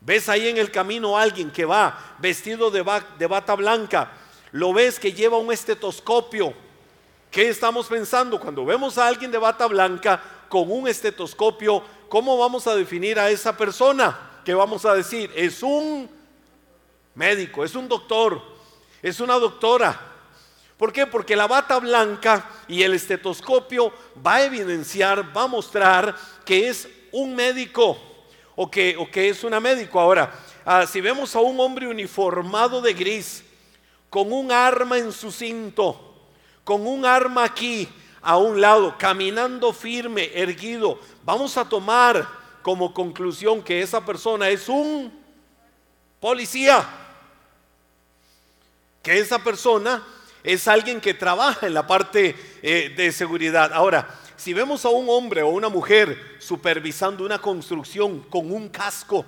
Ves 0.00 0.28
ahí 0.28 0.48
en 0.48 0.58
el 0.58 0.70
camino 0.70 1.18
a 1.18 1.22
alguien 1.22 1.50
que 1.50 1.64
va 1.64 2.16
vestido 2.18 2.70
de, 2.70 2.82
bata 2.82 3.54
blanca. 3.54 4.12
Lo 4.52 4.72
ves 4.72 4.98
que 4.98 5.12
lleva 5.12 5.38
un 5.38 5.52
estetoscopio. 5.52 6.54
¿Qué 7.30 7.48
estamos 7.48 7.88
pensando? 7.88 8.40
Cuando 8.40 8.64
vemos 8.64 8.96
a 8.96 9.06
alguien 9.06 9.30
de 9.30 9.38
bata 9.38 9.66
blanca 9.66 10.22
con 10.48 10.70
un 10.70 10.88
estetoscopio, 10.88 11.82
¿cómo 12.08 12.38
vamos 12.38 12.66
a 12.66 12.74
definir 12.74 13.18
a 13.18 13.28
esa 13.28 13.56
persona? 13.56 14.40
¿Qué 14.44 14.54
vamos 14.54 14.86
a 14.86 14.94
decir? 14.94 15.30
Es 15.34 15.62
un 15.62 16.08
médico, 17.14 17.64
es 17.64 17.74
un 17.74 17.88
doctor, 17.88 18.40
es 19.02 19.20
una 19.20 19.34
doctora. 19.34 20.00
¿Por 20.78 20.92
qué? 20.92 21.06
Porque 21.06 21.36
la 21.36 21.48
bata 21.48 21.78
blanca 21.80 22.48
y 22.68 22.82
el 22.82 22.94
estetoscopio 22.94 23.92
va 24.24 24.36
a 24.36 24.44
evidenciar, 24.44 25.36
va 25.36 25.42
a 25.42 25.48
mostrar 25.48 26.16
que 26.44 26.68
es 26.68 26.88
un 27.12 27.34
médico 27.34 28.07
o 28.60 28.68
que, 28.68 28.96
o 28.96 29.08
que 29.08 29.28
es 29.28 29.44
una 29.44 29.60
médico. 29.60 30.00
Ahora, 30.00 30.34
ah, 30.64 30.84
si 30.84 31.00
vemos 31.00 31.36
a 31.36 31.40
un 31.40 31.60
hombre 31.60 31.86
uniformado 31.86 32.80
de 32.80 32.92
gris, 32.92 33.44
con 34.10 34.32
un 34.32 34.50
arma 34.50 34.98
en 34.98 35.12
su 35.12 35.30
cinto, 35.30 36.26
con 36.64 36.84
un 36.84 37.06
arma 37.06 37.44
aquí 37.44 37.88
a 38.20 38.36
un 38.36 38.60
lado, 38.60 38.96
caminando 38.98 39.72
firme, 39.72 40.32
erguido, 40.34 40.98
vamos 41.22 41.56
a 41.56 41.68
tomar 41.68 42.28
como 42.60 42.92
conclusión 42.92 43.62
que 43.62 43.80
esa 43.80 44.04
persona 44.04 44.48
es 44.48 44.68
un 44.68 45.16
policía, 46.18 46.84
que 49.04 49.20
esa 49.20 49.38
persona 49.38 50.04
es 50.42 50.66
alguien 50.66 51.00
que 51.00 51.14
trabaja 51.14 51.68
en 51.68 51.74
la 51.74 51.86
parte 51.86 52.34
eh, 52.60 52.92
de 52.96 53.12
seguridad. 53.12 53.72
Ahora, 53.72 54.08
si 54.38 54.54
vemos 54.54 54.84
a 54.84 54.88
un 54.88 55.08
hombre 55.10 55.42
o 55.42 55.48
una 55.48 55.68
mujer 55.68 56.36
supervisando 56.38 57.24
una 57.24 57.38
construcción 57.38 58.20
con 58.30 58.50
un 58.52 58.68
casco 58.68 59.26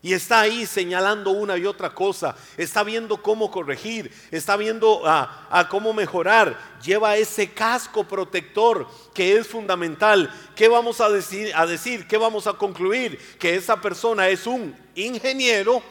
y 0.00 0.12
está 0.12 0.42
ahí 0.42 0.64
señalando 0.66 1.30
una 1.30 1.56
y 1.56 1.64
otra 1.64 1.92
cosa, 1.92 2.36
está 2.56 2.84
viendo 2.84 3.20
cómo 3.20 3.50
corregir, 3.50 4.12
está 4.30 4.56
viendo 4.56 5.02
a, 5.04 5.66
cómo 5.70 5.92
mejorar, 5.92 6.56
lleva 6.84 7.16
ese 7.16 7.50
casco 7.52 8.04
protector 8.04 8.86
que 9.12 9.36
es 9.36 9.48
fundamental. 9.48 10.32
¿Qué 10.54 10.68
vamos 10.68 11.00
a 11.00 11.08
decir, 11.08 11.50
a 11.54 11.66
decir? 11.66 12.06
¿Qué 12.06 12.16
vamos 12.16 12.46
a 12.46 12.52
concluir? 12.52 13.18
Que 13.38 13.56
esa 13.56 13.80
persona 13.80 14.28
es 14.28 14.46
un 14.46 14.76
ingeniero 14.94 15.82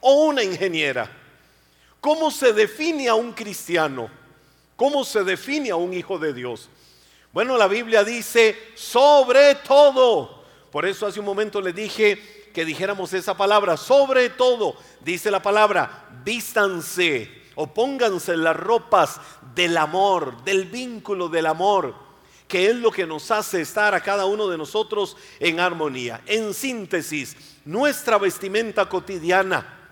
o 0.00 0.26
una 0.26 0.44
ingeniera. 0.44 1.10
¿Cómo 2.00 2.30
se 2.30 2.52
define 2.52 3.08
a 3.08 3.14
un 3.14 3.32
cristiano? 3.32 4.08
¿Cómo 4.76 5.02
se 5.02 5.24
define 5.24 5.70
a 5.70 5.76
un 5.76 5.92
hijo 5.92 6.18
de 6.18 6.34
Dios? 6.34 6.68
Bueno, 7.36 7.58
la 7.58 7.68
Biblia 7.68 8.02
dice 8.02 8.56
sobre 8.72 9.56
todo. 9.56 10.42
Por 10.70 10.86
eso 10.86 11.06
hace 11.06 11.20
un 11.20 11.26
momento 11.26 11.60
le 11.60 11.74
dije 11.74 12.48
que 12.54 12.64
dijéramos 12.64 13.12
esa 13.12 13.36
palabra, 13.36 13.76
sobre 13.76 14.30
todo, 14.30 14.74
dice 15.02 15.30
la 15.30 15.42
palabra, 15.42 16.08
vístanse 16.24 17.30
o 17.54 17.66
pónganse 17.66 18.38
las 18.38 18.56
ropas 18.56 19.20
del 19.54 19.76
amor, 19.76 20.44
del 20.44 20.64
vínculo 20.64 21.28
del 21.28 21.44
amor, 21.44 21.94
que 22.48 22.70
es 22.70 22.76
lo 22.76 22.90
que 22.90 23.06
nos 23.06 23.30
hace 23.30 23.60
estar 23.60 23.94
a 23.94 24.00
cada 24.00 24.24
uno 24.24 24.48
de 24.48 24.56
nosotros 24.56 25.14
en 25.38 25.60
armonía. 25.60 26.22
En 26.24 26.54
síntesis, 26.54 27.36
nuestra 27.66 28.16
vestimenta 28.16 28.88
cotidiana 28.88 29.85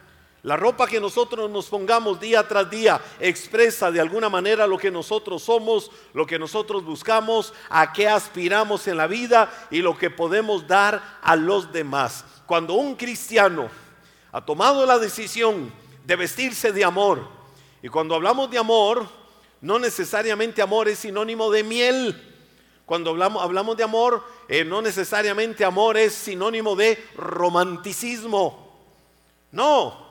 la 0.44 0.58
ropa 0.58 0.86
que 0.86 1.00
nosotros 1.00 1.50
nos 1.50 1.68
pongamos 1.68 2.20
día 2.20 2.46
tras 2.46 2.68
día 2.68 3.00
expresa 3.18 3.90
de 3.90 3.98
alguna 3.98 4.28
manera 4.28 4.66
lo 4.66 4.76
que 4.76 4.90
nosotros 4.90 5.42
somos, 5.42 5.90
lo 6.12 6.26
que 6.26 6.38
nosotros 6.38 6.84
buscamos, 6.84 7.54
a 7.70 7.94
qué 7.94 8.06
aspiramos 8.06 8.86
en 8.86 8.98
la 8.98 9.06
vida 9.06 9.50
y 9.70 9.78
lo 9.78 9.96
que 9.96 10.10
podemos 10.10 10.66
dar 10.66 11.18
a 11.22 11.34
los 11.34 11.72
demás. 11.72 12.26
Cuando 12.44 12.74
un 12.74 12.94
cristiano 12.94 13.70
ha 14.32 14.44
tomado 14.44 14.84
la 14.84 14.98
decisión 14.98 15.72
de 16.04 16.14
vestirse 16.14 16.72
de 16.72 16.84
amor, 16.84 17.26
y 17.82 17.88
cuando 17.88 18.14
hablamos 18.14 18.50
de 18.50 18.58
amor, 18.58 19.08
no 19.62 19.78
necesariamente 19.78 20.60
amor 20.60 20.88
es 20.88 20.98
sinónimo 20.98 21.50
de 21.50 21.64
miel. 21.64 22.34
Cuando 22.84 23.10
hablamos, 23.10 23.42
hablamos 23.42 23.78
de 23.78 23.84
amor, 23.84 24.22
eh, 24.46 24.62
no 24.62 24.82
necesariamente 24.82 25.64
amor 25.64 25.96
es 25.96 26.12
sinónimo 26.12 26.76
de 26.76 27.02
romanticismo. 27.16 28.78
No, 29.50 30.03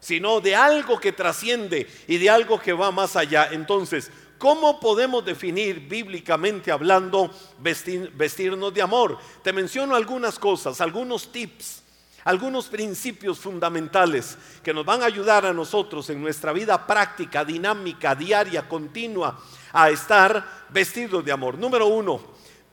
sino 0.00 0.40
de 0.40 0.54
algo 0.54 1.00
que 1.00 1.12
trasciende 1.12 1.86
y 2.06 2.18
de 2.18 2.30
algo 2.30 2.60
que 2.60 2.72
va 2.72 2.90
más 2.90 3.16
allá. 3.16 3.48
Entonces, 3.52 4.10
¿cómo 4.38 4.78
podemos 4.80 5.24
definir 5.24 5.80
bíblicamente 5.80 6.70
hablando 6.70 7.30
vestirnos 7.58 8.72
de 8.72 8.82
amor? 8.82 9.18
Te 9.42 9.52
menciono 9.52 9.94
algunas 9.94 10.38
cosas, 10.38 10.80
algunos 10.80 11.32
tips, 11.32 11.82
algunos 12.24 12.66
principios 12.66 13.38
fundamentales 13.38 14.36
que 14.62 14.74
nos 14.74 14.84
van 14.84 15.02
a 15.02 15.06
ayudar 15.06 15.46
a 15.46 15.52
nosotros 15.52 16.10
en 16.10 16.20
nuestra 16.20 16.52
vida 16.52 16.86
práctica, 16.86 17.44
dinámica, 17.44 18.14
diaria, 18.14 18.68
continua, 18.68 19.40
a 19.72 19.90
estar 19.90 20.66
vestidos 20.70 21.24
de 21.24 21.32
amor. 21.32 21.56
Número 21.56 21.86
uno, 21.86 22.20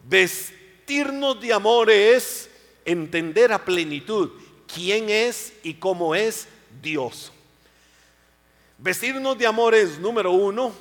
vestirnos 0.05 1.39
de 1.39 1.53
amor 1.53 1.91
es 1.91 2.49
entender 2.83 3.53
a 3.53 3.63
plenitud 3.63 4.31
quién 4.73 5.09
es 5.09 5.53
y 5.63 5.75
cómo 5.75 6.15
es 6.15 6.47
Dios. 6.81 7.31
Vestirnos 8.77 9.37
de 9.37 9.47
amor 9.47 9.75
es 9.75 9.99
número 9.99 10.31
uno, 10.31 10.73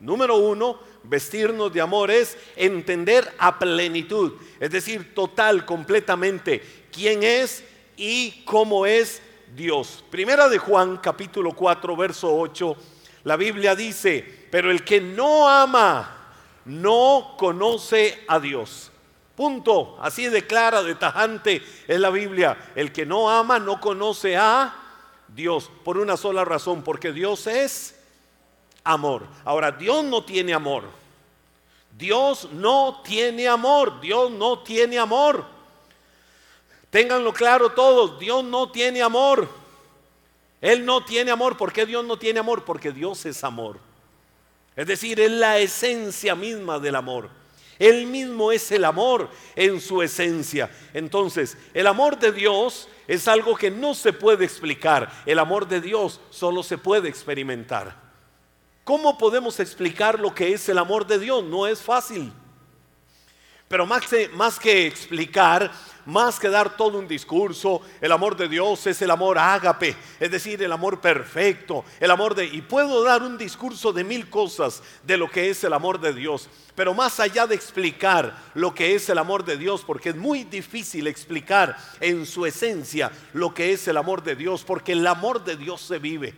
número 0.00 0.36
uno, 0.36 0.78
vestirnos 1.02 1.72
de 1.72 1.80
amor 1.80 2.10
es 2.10 2.36
entender 2.56 3.32
a 3.38 3.58
plenitud, 3.58 4.34
es 4.60 4.70
decir, 4.70 5.14
total, 5.14 5.64
completamente, 5.64 6.62
quién 6.92 7.22
es 7.22 7.64
y 7.96 8.42
cómo 8.44 8.86
es 8.86 9.22
Dios. 9.54 10.04
Primera 10.10 10.48
de 10.48 10.58
Juan, 10.58 10.98
capítulo 10.98 11.52
4, 11.52 11.96
verso 11.96 12.36
8, 12.36 12.76
la 13.24 13.36
Biblia 13.36 13.74
dice, 13.74 14.46
pero 14.50 14.70
el 14.70 14.84
que 14.84 15.00
no 15.00 15.48
ama, 15.48 16.18
no 16.64 17.34
conoce 17.38 18.24
a 18.28 18.38
Dios. 18.38 18.90
Punto. 19.34 19.96
Así 20.00 20.28
de 20.28 20.46
clara, 20.46 20.82
de 20.82 20.96
tajante 20.96 21.62
es 21.86 22.00
la 22.00 22.10
Biblia. 22.10 22.72
El 22.74 22.92
que 22.92 23.06
no 23.06 23.30
ama, 23.30 23.58
no 23.58 23.80
conoce 23.80 24.36
a 24.36 24.87
Dios. 25.34 25.70
Por 25.84 25.98
una 25.98 26.16
sola 26.16 26.44
razón, 26.44 26.82
porque 26.82 27.12
Dios 27.12 27.46
es 27.46 27.94
amor. 28.84 29.26
Ahora, 29.44 29.70
Dios 29.70 30.04
no 30.04 30.24
tiene 30.24 30.54
amor. 30.54 30.84
Dios 31.96 32.48
no 32.52 33.02
tiene 33.04 33.48
amor. 33.48 34.00
Dios 34.00 34.30
no 34.30 34.60
tiene 34.60 34.98
amor. 34.98 35.44
Ténganlo 36.90 37.32
claro 37.32 37.70
todos. 37.70 38.18
Dios 38.18 38.44
no 38.44 38.70
tiene 38.70 39.02
amor. 39.02 39.48
Él 40.60 40.84
no 40.84 41.04
tiene 41.04 41.30
amor. 41.30 41.56
¿Por 41.56 41.72
qué 41.72 41.86
Dios 41.86 42.04
no 42.04 42.18
tiene 42.18 42.40
amor? 42.40 42.64
Porque 42.64 42.92
Dios 42.92 43.26
es 43.26 43.44
amor. 43.44 43.78
Es 44.74 44.86
decir, 44.86 45.20
es 45.20 45.30
la 45.30 45.58
esencia 45.58 46.34
misma 46.34 46.78
del 46.78 46.94
amor. 46.94 47.37
Él 47.78 48.06
mismo 48.06 48.50
es 48.50 48.70
el 48.72 48.84
amor 48.84 49.30
en 49.54 49.80
su 49.80 50.02
esencia. 50.02 50.70
Entonces, 50.92 51.56
el 51.74 51.86
amor 51.86 52.18
de 52.18 52.32
Dios 52.32 52.88
es 53.06 53.28
algo 53.28 53.56
que 53.56 53.70
no 53.70 53.94
se 53.94 54.12
puede 54.12 54.44
explicar. 54.44 55.10
El 55.26 55.38
amor 55.38 55.68
de 55.68 55.80
Dios 55.80 56.20
solo 56.30 56.62
se 56.62 56.78
puede 56.78 57.08
experimentar. 57.08 57.96
¿Cómo 58.84 59.18
podemos 59.18 59.60
explicar 59.60 60.18
lo 60.18 60.34
que 60.34 60.52
es 60.52 60.68
el 60.68 60.78
amor 60.78 61.06
de 61.06 61.18
Dios? 61.18 61.44
No 61.44 61.66
es 61.66 61.80
fácil. 61.80 62.32
Pero 63.68 63.84
más 63.84 64.06
que, 64.06 64.30
más 64.30 64.58
que 64.58 64.86
explicar, 64.86 65.70
más 66.06 66.40
que 66.40 66.48
dar 66.48 66.74
todo 66.74 66.98
un 66.98 67.06
discurso, 67.06 67.82
el 68.00 68.10
amor 68.12 68.34
de 68.34 68.48
Dios 68.48 68.86
es 68.86 69.02
el 69.02 69.10
amor 69.10 69.36
ágape, 69.36 69.94
es 70.18 70.30
decir, 70.30 70.62
el 70.62 70.72
amor 70.72 71.02
perfecto, 71.02 71.84
el 72.00 72.10
amor 72.10 72.34
de... 72.34 72.46
Y 72.46 72.62
puedo 72.62 73.04
dar 73.04 73.22
un 73.22 73.36
discurso 73.36 73.92
de 73.92 74.04
mil 74.04 74.30
cosas 74.30 74.82
de 75.02 75.18
lo 75.18 75.30
que 75.30 75.50
es 75.50 75.62
el 75.64 75.74
amor 75.74 76.00
de 76.00 76.14
Dios, 76.14 76.48
pero 76.74 76.94
más 76.94 77.20
allá 77.20 77.46
de 77.46 77.54
explicar 77.54 78.34
lo 78.54 78.74
que 78.74 78.94
es 78.94 79.10
el 79.10 79.18
amor 79.18 79.44
de 79.44 79.58
Dios, 79.58 79.84
porque 79.86 80.10
es 80.10 80.16
muy 80.16 80.44
difícil 80.44 81.06
explicar 81.06 81.76
en 82.00 82.24
su 82.24 82.46
esencia 82.46 83.12
lo 83.34 83.52
que 83.52 83.74
es 83.74 83.86
el 83.86 83.98
amor 83.98 84.22
de 84.22 84.34
Dios, 84.34 84.64
porque 84.64 84.92
el 84.92 85.06
amor 85.06 85.44
de 85.44 85.56
Dios 85.56 85.82
se 85.82 85.98
vive, 85.98 86.34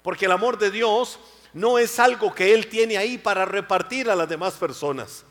porque 0.00 0.26
el 0.26 0.32
amor 0.32 0.58
de 0.58 0.70
Dios 0.70 1.18
no 1.54 1.78
es 1.78 1.98
algo 1.98 2.32
que 2.32 2.54
Él 2.54 2.68
tiene 2.68 2.98
ahí 2.98 3.18
para 3.18 3.44
repartir 3.44 4.08
a 4.08 4.14
las 4.14 4.28
demás 4.28 4.54
personas. 4.54 5.24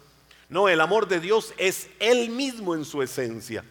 No, 0.49 0.69
el 0.69 0.79
amor 0.81 1.07
de 1.07 1.19
Dios 1.19 1.53
es 1.57 1.89
Él 1.99 2.29
mismo 2.29 2.75
en 2.75 2.85
su 2.85 3.01
esencia. 3.01 3.63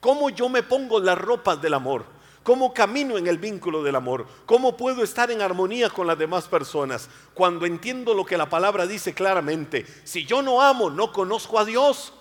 ¿Cómo 0.00 0.30
yo 0.30 0.48
me 0.48 0.62
pongo 0.62 1.00
las 1.00 1.18
ropas 1.18 1.60
del 1.60 1.74
amor? 1.74 2.04
¿Cómo 2.42 2.72
camino 2.72 3.18
en 3.18 3.26
el 3.26 3.38
vínculo 3.38 3.82
del 3.82 3.96
amor? 3.96 4.26
¿Cómo 4.46 4.76
puedo 4.76 5.02
estar 5.02 5.30
en 5.30 5.42
armonía 5.42 5.90
con 5.90 6.06
las 6.06 6.18
demás 6.18 6.48
personas? 6.48 7.10
Cuando 7.34 7.66
entiendo 7.66 8.14
lo 8.14 8.24
que 8.24 8.38
la 8.38 8.48
palabra 8.48 8.86
dice 8.86 9.12
claramente. 9.12 9.86
Si 10.04 10.24
yo 10.24 10.40
no 10.40 10.62
amo, 10.62 10.88
no 10.88 11.12
conozco 11.12 11.58
a 11.58 11.64
Dios. 11.64 12.12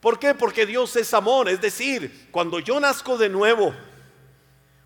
¿Por 0.00 0.18
qué? 0.18 0.34
Porque 0.34 0.66
Dios 0.66 0.94
es 0.96 1.12
amor. 1.14 1.48
Es 1.48 1.60
decir, 1.60 2.28
cuando 2.30 2.58
yo 2.60 2.78
nazco 2.78 3.18
de 3.18 3.28
nuevo, 3.28 3.74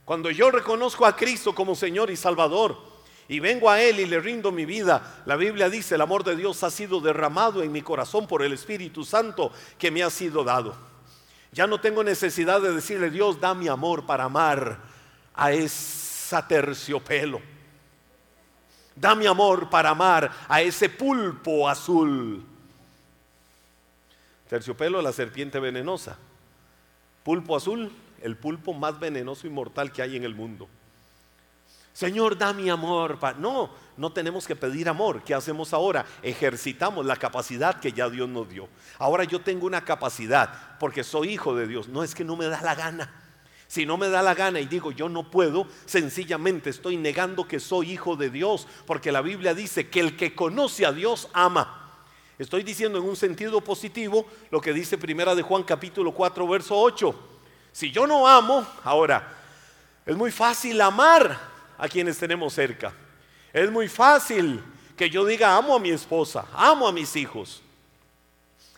cuando 0.04 0.30
yo 0.30 0.50
reconozco 0.50 1.04
a 1.04 1.16
Cristo 1.16 1.54
como 1.54 1.74
Señor 1.74 2.10
y 2.10 2.16
Salvador, 2.16 2.78
y 3.28 3.40
vengo 3.40 3.68
a 3.68 3.80
Él 3.82 3.98
y 3.98 4.06
le 4.06 4.20
rindo 4.20 4.52
mi 4.52 4.64
vida, 4.64 5.22
la 5.26 5.36
Biblia 5.36 5.68
dice, 5.68 5.96
el 5.96 6.00
amor 6.00 6.22
de 6.22 6.36
Dios 6.36 6.62
ha 6.62 6.70
sido 6.70 7.00
derramado 7.00 7.62
en 7.62 7.72
mi 7.72 7.82
corazón 7.82 8.26
por 8.26 8.42
el 8.42 8.52
Espíritu 8.52 9.04
Santo 9.04 9.52
que 9.78 9.90
me 9.90 10.02
ha 10.02 10.10
sido 10.10 10.44
dado. 10.44 10.76
Ya 11.50 11.66
no 11.66 11.80
tengo 11.80 12.04
necesidad 12.04 12.60
de 12.60 12.72
decirle, 12.72 13.10
Dios, 13.10 13.40
da 13.40 13.54
mi 13.54 13.66
amor 13.66 14.06
para 14.06 14.24
amar 14.24 14.78
a 15.34 15.52
esa 15.52 16.46
terciopelo. 16.46 17.40
Da 18.94 19.14
mi 19.14 19.26
amor 19.26 19.68
para 19.70 19.90
amar 19.90 20.30
a 20.48 20.62
ese 20.62 20.88
pulpo 20.88 21.68
azul. 21.68 22.44
Terciopelo, 24.48 25.02
la 25.02 25.12
serpiente 25.12 25.58
venenosa. 25.58 26.16
Pulpo 27.24 27.56
azul, 27.56 27.92
el 28.22 28.36
pulpo 28.36 28.72
más 28.72 29.00
venenoso 29.00 29.46
y 29.46 29.50
mortal 29.50 29.90
que 29.90 30.02
hay 30.02 30.16
en 30.16 30.24
el 30.24 30.34
mundo. 30.34 30.68
Señor, 31.96 32.36
da 32.36 32.52
mi 32.52 32.68
amor. 32.68 33.18
No, 33.38 33.70
no 33.96 34.12
tenemos 34.12 34.46
que 34.46 34.54
pedir 34.54 34.86
amor. 34.86 35.22
¿Qué 35.22 35.32
hacemos 35.32 35.72
ahora? 35.72 36.04
Ejercitamos 36.22 37.06
la 37.06 37.16
capacidad 37.16 37.80
que 37.80 37.90
ya 37.90 38.10
Dios 38.10 38.28
nos 38.28 38.46
dio. 38.50 38.68
Ahora 38.98 39.24
yo 39.24 39.40
tengo 39.40 39.64
una 39.64 39.82
capacidad 39.82 40.76
porque 40.78 41.02
soy 41.02 41.30
hijo 41.30 41.56
de 41.56 41.66
Dios. 41.66 41.88
No 41.88 42.04
es 42.04 42.14
que 42.14 42.22
no 42.22 42.36
me 42.36 42.48
da 42.48 42.60
la 42.60 42.74
gana. 42.74 43.10
Si 43.66 43.86
no 43.86 43.96
me 43.96 44.10
da 44.10 44.20
la 44.20 44.34
gana 44.34 44.60
y 44.60 44.66
digo 44.66 44.92
yo 44.92 45.08
no 45.08 45.30
puedo, 45.30 45.66
sencillamente 45.86 46.68
estoy 46.68 46.98
negando 46.98 47.48
que 47.48 47.60
soy 47.60 47.92
hijo 47.92 48.14
de 48.14 48.28
Dios, 48.28 48.68
porque 48.84 49.10
la 49.10 49.22
Biblia 49.22 49.54
dice 49.54 49.88
que 49.88 50.00
el 50.00 50.18
que 50.18 50.34
conoce 50.34 50.84
a 50.84 50.92
Dios 50.92 51.30
ama. 51.32 51.94
Estoy 52.38 52.62
diciendo 52.62 52.98
en 52.98 53.04
un 53.04 53.16
sentido 53.16 53.62
positivo 53.62 54.26
lo 54.50 54.60
que 54.60 54.74
dice 54.74 54.98
Primera 54.98 55.34
de 55.34 55.40
Juan 55.40 55.62
capítulo 55.62 56.12
4 56.12 56.46
verso 56.46 56.78
8. 56.78 57.14
Si 57.72 57.90
yo 57.90 58.06
no 58.06 58.28
amo, 58.28 58.66
ahora 58.84 59.32
es 60.04 60.14
muy 60.14 60.30
fácil 60.30 60.78
amar 60.82 61.55
a 61.78 61.88
quienes 61.88 62.18
tenemos 62.18 62.52
cerca. 62.52 62.92
Es 63.52 63.70
muy 63.70 63.88
fácil 63.88 64.62
que 64.96 65.10
yo 65.10 65.24
diga 65.24 65.56
amo 65.56 65.74
a 65.74 65.78
mi 65.78 65.90
esposa, 65.90 66.46
amo 66.54 66.88
a 66.88 66.92
mis 66.92 67.14
hijos. 67.16 67.62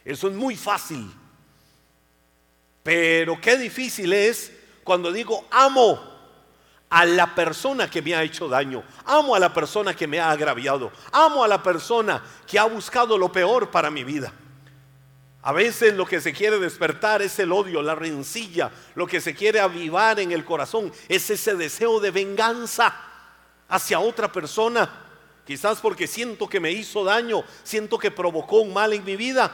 Eso 0.05 0.29
es 0.29 0.35
muy 0.35 0.57
fácil. 0.57 1.11
Pero 2.83 3.41
qué 3.41 3.57
difícil 3.59 4.13
es 4.13 4.53
cuando 4.85 5.13
digo 5.13 5.47
amo 5.51 6.01
a 6.91 7.05
la 7.05 7.35
persona 7.35 7.91
que 7.91 8.01
me 8.01 8.15
ha 8.15 8.23
hecho 8.23 8.49
daño, 8.49 8.83
amo 9.05 9.35
a 9.35 9.39
la 9.39 9.53
persona 9.53 9.95
que 9.95 10.07
me 10.07 10.19
ha 10.19 10.31
agraviado, 10.31 10.91
amo 11.13 11.45
a 11.45 11.49
la 11.49 11.63
persona 11.63 12.23
que 12.47 12.59
ha 12.59 12.65
buscado 12.65 13.19
lo 13.19 13.31
peor 13.31 13.71
para 13.71 13.91
mi 13.91 14.05
vida. 14.05 14.33
A 15.49 15.53
veces 15.53 15.95
lo 15.95 16.05
que 16.05 16.21
se 16.21 16.35
quiere 16.35 16.59
despertar 16.59 17.23
es 17.23 17.39
el 17.39 17.53
odio, 17.53 17.81
la 17.81 17.95
rencilla, 17.95 18.71
lo 18.95 19.07
que 19.07 19.19
se 19.19 19.35
quiere 19.35 19.61
avivar 19.61 20.21
en 20.21 20.31
el 20.31 20.45
corazón 20.45 20.93
es 21.09 21.31
ese 21.31 21.57
deseo 21.57 22.01
de 22.01 22.11
venganza 22.11 22.95
hacia 23.67 23.99
otra 23.99 24.31
persona. 24.31 25.07
Quizás 25.47 25.81
porque 25.81 26.07
siento 26.07 26.51
que 26.51 26.61
me 26.61 26.71
hizo 26.71 27.03
daño, 27.03 27.45
siento 27.63 27.99
que 27.99 28.11
provocó 28.11 28.59
un 28.59 28.75
mal 28.75 28.93
en 28.93 29.03
mi 29.07 29.17
vida. 29.17 29.51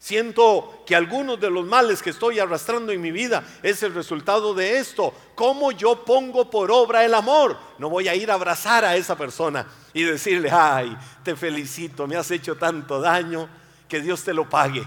Siento 0.00 0.82
que 0.84 0.96
algunos 0.96 1.38
de 1.38 1.48
los 1.48 1.64
males 1.64 2.02
que 2.02 2.10
estoy 2.10 2.40
arrastrando 2.40 2.90
en 2.90 3.00
mi 3.00 3.12
vida 3.12 3.44
es 3.62 3.84
el 3.84 3.94
resultado 3.94 4.52
de 4.52 4.78
esto. 4.78 5.14
¿Cómo 5.36 5.70
yo 5.70 6.04
pongo 6.04 6.50
por 6.50 6.72
obra 6.72 7.04
el 7.04 7.14
amor? 7.14 7.56
No 7.78 7.88
voy 7.88 8.08
a 8.08 8.16
ir 8.16 8.32
a 8.32 8.34
abrazar 8.34 8.84
a 8.84 8.96
esa 8.96 9.14
persona 9.14 9.64
y 9.94 10.02
decirle, 10.02 10.50
ay, 10.50 10.98
te 11.22 11.36
felicito, 11.36 12.08
me 12.08 12.16
has 12.16 12.32
hecho 12.32 12.56
tanto 12.56 13.00
daño 13.00 13.61
que 13.92 14.00
Dios 14.00 14.24
te 14.24 14.32
lo 14.32 14.48
pague. 14.48 14.82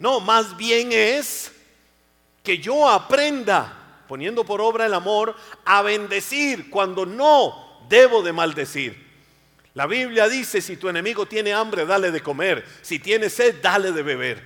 No, 0.00 0.18
más 0.18 0.56
bien 0.56 0.90
es 0.90 1.52
que 2.42 2.58
yo 2.58 2.88
aprenda, 2.88 4.02
poniendo 4.08 4.44
por 4.44 4.60
obra 4.60 4.86
el 4.86 4.92
amor, 4.92 5.36
a 5.64 5.80
bendecir 5.82 6.68
cuando 6.68 7.06
no 7.06 7.86
debo 7.88 8.24
de 8.24 8.32
maldecir. 8.32 9.00
La 9.72 9.86
Biblia 9.86 10.28
dice, 10.28 10.60
si 10.60 10.76
tu 10.76 10.88
enemigo 10.88 11.26
tiene 11.26 11.52
hambre, 11.52 11.86
dale 11.86 12.10
de 12.10 12.20
comer. 12.20 12.66
Si 12.82 12.98
tiene 12.98 13.30
sed, 13.30 13.62
dale 13.62 13.92
de 13.92 14.02
beber. 14.02 14.42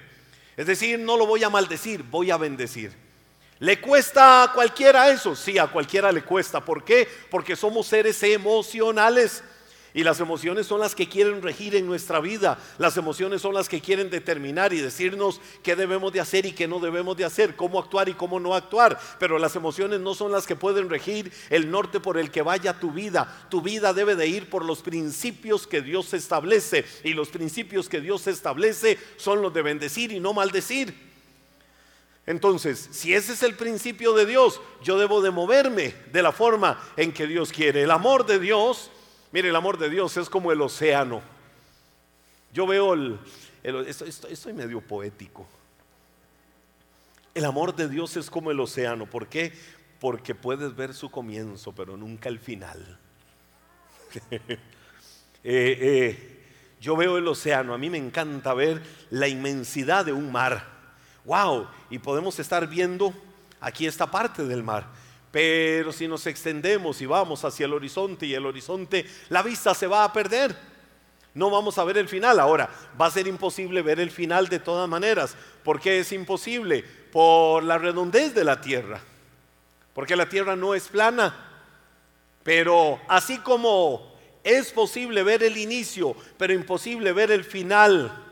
Es 0.55 0.67
decir, 0.67 0.99
no 0.99 1.17
lo 1.17 1.25
voy 1.27 1.43
a 1.43 1.49
maldecir, 1.49 2.03
voy 2.03 2.31
a 2.31 2.37
bendecir. 2.37 2.93
¿Le 3.61 3.81
cuesta 3.81 4.43
a 4.43 4.53
cualquiera 4.53 5.09
eso? 5.11 5.35
Sí, 5.35 5.57
a 5.57 5.67
cualquiera 5.69 6.13
le 6.13 6.25
cuesta. 6.25 6.63
¿Por 6.63 6.85
qué? 6.85 7.09
Porque 7.31 7.57
somos 7.57 7.87
seres 7.87 8.23
emocionales. 8.23 9.43
Y 9.99 10.05
las 10.05 10.21
emociones 10.21 10.69
son 10.69 10.79
las 10.79 10.95
que 10.95 11.09
quieren 11.09 11.43
regir 11.43 11.75
en 11.75 11.85
nuestra 11.85 12.21
vida. 12.21 12.57
Las 12.79 12.97
emociones 12.97 13.43
son 13.43 13.53
las 13.53 13.69
que 13.69 13.81
quieren 13.81 14.11
determinar 14.11 14.73
y 14.73 14.81
decirnos 14.81 15.41
qué 15.61 15.75
debemos 15.75 16.13
de 16.13 16.21
hacer 16.21 16.47
y 16.47 16.53
qué 16.53 16.69
no 16.69 16.79
debemos 16.79 17.17
de 17.17 17.25
hacer, 17.25 17.57
cómo 17.57 17.81
actuar 17.81 18.09
y 18.09 18.15
cómo 18.15 18.39
no 18.39 18.55
actuar. 18.55 18.97
Pero 19.19 19.41
las 19.41 19.57
emociones 19.57 19.99
no 19.99 20.15
son 20.15 20.31
las 20.31 20.47
que 20.47 20.55
pueden 20.55 20.89
regir 20.89 21.33
el 21.51 21.69
norte 21.69 21.99
por 21.99 22.17
el 22.17 22.31
que 22.31 22.43
vaya 22.43 22.79
tu 22.79 22.93
vida. 22.93 23.49
Tu 23.51 23.61
vida 23.61 23.93
debe 23.93 24.15
de 24.15 24.29
ir 24.29 24.49
por 24.49 24.65
los 24.65 24.83
principios 24.83 25.67
que 25.67 25.83
Dios 25.83 26.15
establece. 26.15 26.85
Y 27.03 27.13
los 27.13 27.31
principios 27.31 27.89
que 27.89 28.01
Dios 28.01 28.29
establece 28.29 29.01
son 29.17 29.43
los 29.43 29.53
de 29.53 29.63
bendecir 29.63 30.13
y 30.13 30.21
no 30.21 30.33
maldecir. 30.33 30.95
Entonces, 32.25 32.89
si 32.93 33.15
ese 33.15 33.33
es 33.33 33.43
el 33.43 33.57
principio 33.57 34.13
de 34.13 34.27
Dios, 34.27 34.61
yo 34.81 34.97
debo 34.97 35.21
de 35.23 35.33
moverme 35.33 35.93
de 36.13 36.23
la 36.23 36.31
forma 36.31 36.81
en 36.97 37.11
que 37.11 37.27
Dios 37.27 37.51
quiere. 37.51 37.83
El 37.83 37.91
amor 37.91 38.27
de 38.27 38.39
Dios 38.39 38.93
Mire, 39.33 39.49
el 39.49 39.57
amor 39.57 39.79
de 39.79 39.91
Dios 39.91 40.17
es 40.17 40.31
como 40.31 40.53
el 40.53 40.61
océano. 40.61 41.21
Yo 42.53 42.67
veo 42.67 42.95
el, 42.95 43.19
estoy, 43.63 44.53
medio 44.53 44.81
poético. 44.81 45.47
El 47.35 47.45
amor 47.45 47.77
de 47.77 47.89
Dios 47.89 48.17
es 48.17 48.31
como 48.31 48.51
el 48.51 48.59
océano. 48.59 49.07
¿Por 49.07 49.29
qué? 49.29 49.53
Porque 50.01 50.35
puedes 50.35 50.75
ver 50.75 50.95
su 50.95 51.11
comienzo, 51.11 51.73
pero 51.73 51.97
nunca 51.97 52.29
el 52.29 52.39
final. 52.39 52.99
Eh, 55.45 55.79
eh, 55.81 56.43
yo 56.81 56.97
veo 56.97 57.17
el 57.17 57.27
océano, 57.29 57.73
a 57.73 57.79
mí 57.79 57.89
me 57.89 57.97
encanta 57.97 58.53
ver 58.55 58.83
la 59.09 59.29
inmensidad 59.29 60.05
de 60.05 60.13
un 60.13 60.33
mar. 60.33 60.67
¡Wow! 61.25 61.69
Y 61.91 62.01
podemos 62.01 62.41
estar 62.41 62.67
viendo 62.67 63.15
aquí 63.61 63.87
está 63.87 64.11
parte 64.11 64.45
del 64.45 64.63
mar. 64.63 64.87
Pero 65.31 65.93
si 65.93 66.09
nos 66.09 66.27
extendemos 66.27 67.01
y 67.03 67.07
vamos 67.07 67.45
hacia 67.45 67.67
el 67.67 67.75
horizonte 67.75 68.27
y 68.27 68.35
el 68.35 68.47
horizonte, 68.47 69.07
la 69.29 69.43
vista 69.43 69.75
se 69.75 69.87
va 69.87 70.05
a 70.05 70.13
perder. 70.13 70.57
No 71.35 71.51
vamos 71.51 71.79
a 71.79 71.85
ver 71.85 71.99
el 71.99 72.09
final. 72.09 72.41
Ahora, 72.41 72.69
va 73.01 73.07
a 73.07 73.11
ser 73.11 73.27
imposible 73.27 73.83
ver 73.83 74.01
el 74.01 74.11
final 74.11 74.49
de 74.49 74.59
todas 74.59 74.89
maneras. 74.89 75.37
¿Por 75.63 75.81
qué 75.81 76.01
es 76.01 76.13
imposible? 76.13 76.83
Por 77.13 77.63
la 77.63 77.79
redondez 77.79 78.35
de 78.35 78.45
la 78.45 78.61
tierra. 78.61 79.01
Porque 79.95 80.17
la 80.17 80.29
tierra 80.29 80.57
no 80.57 80.75
es 80.75 80.89
plana. 80.89 81.49
Pero 82.43 82.99
así 83.09 83.39
como 83.39 84.17
es 84.43 84.73
posible 84.73 85.23
ver 85.23 85.43
el 85.43 85.59
inicio, 85.59 86.17
pero 86.39 86.55
imposible 86.55 87.13
ver 87.13 87.31
el 87.31 87.45
final 87.45 88.28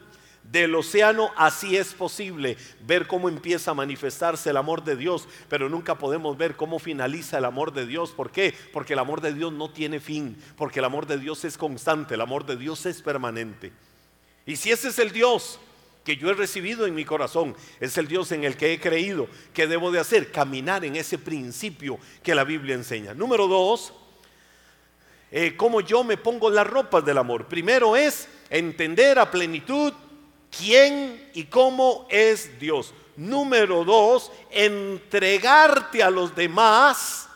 del 0.50 0.74
océano, 0.74 1.32
así 1.37 1.76
es 1.76 1.94
posible 1.94 2.56
ver 2.87 3.06
cómo 3.06 3.28
empieza 3.28 3.72
a 3.72 3.74
manifestarse 3.74 4.50
el 4.50 4.56
amor 4.56 4.85
de 4.85 4.96
Dios, 4.96 5.28
pero 5.48 5.68
nunca 5.68 5.98
podemos 5.98 6.37
ver 6.37 6.56
cómo 6.56 6.78
finaliza 6.78 7.38
el 7.38 7.44
amor 7.44 7.72
de 7.72 7.87
Dios. 7.87 8.12
¿Por 8.12 8.30
qué? 8.30 8.54
Porque 8.72 8.92
el 8.92 8.98
amor 8.98 9.20
de 9.20 9.35
Dios 9.35 9.52
no 9.52 9.70
tiene 9.70 10.00
fin, 10.00 10.37
porque 10.56 10.78
el 10.78 10.85
amor 10.85 11.06
de 11.06 11.18
Dios 11.18 11.44
es 11.44 11.59
constante, 11.59 12.14
el 12.14 12.20
amor 12.20 12.46
de 12.46 12.56
Dios 12.56 12.87
es 12.87 13.02
permanente. 13.02 13.72
Y 14.46 14.56
si 14.56 14.70
ese 14.70 14.88
es 14.88 14.98
el 14.98 15.11
Dios 15.11 15.59
que 16.04 16.16
yo 16.16 16.30
he 16.30 16.35
recibido 16.35 16.87
en 16.87 16.94
mi 16.94 17.04
corazón, 17.04 17.56
es 17.80 17.98
el 17.98 18.06
Dios 18.06 18.30
en 18.30 18.44
el 18.44 18.56
que 18.56 18.72
he 18.72 18.80
creído, 18.80 19.28
¿qué 19.52 19.66
debo 19.66 19.90
de 19.90 19.98
hacer? 19.98 20.30
Caminar 20.30 20.85
en 20.85 20.94
ese 20.94 21.18
principio 21.18 21.98
que 22.22 22.35
la 22.35 22.44
Biblia 22.44 22.76
enseña. 22.76 23.12
Número 23.12 23.48
dos, 23.48 23.92
eh, 25.32 25.56
cómo 25.56 25.80
yo 25.80 26.04
me 26.04 26.16
pongo 26.16 26.48
las 26.48 26.66
ropas 26.66 27.04
del 27.04 27.18
amor. 27.18 27.46
Primero 27.46 27.96
es 27.96 28.28
entender 28.48 29.18
a 29.18 29.28
plenitud 29.28 29.92
quién 30.50 31.30
y 31.35 31.44
cómo 31.44 32.06
es 32.11 32.59
Dios. 32.59 32.92
Número 33.16 33.85
dos, 33.85 34.30
entregarte 34.50 36.02
a 36.02 36.11
los 36.11 36.35
demás. 36.35 37.28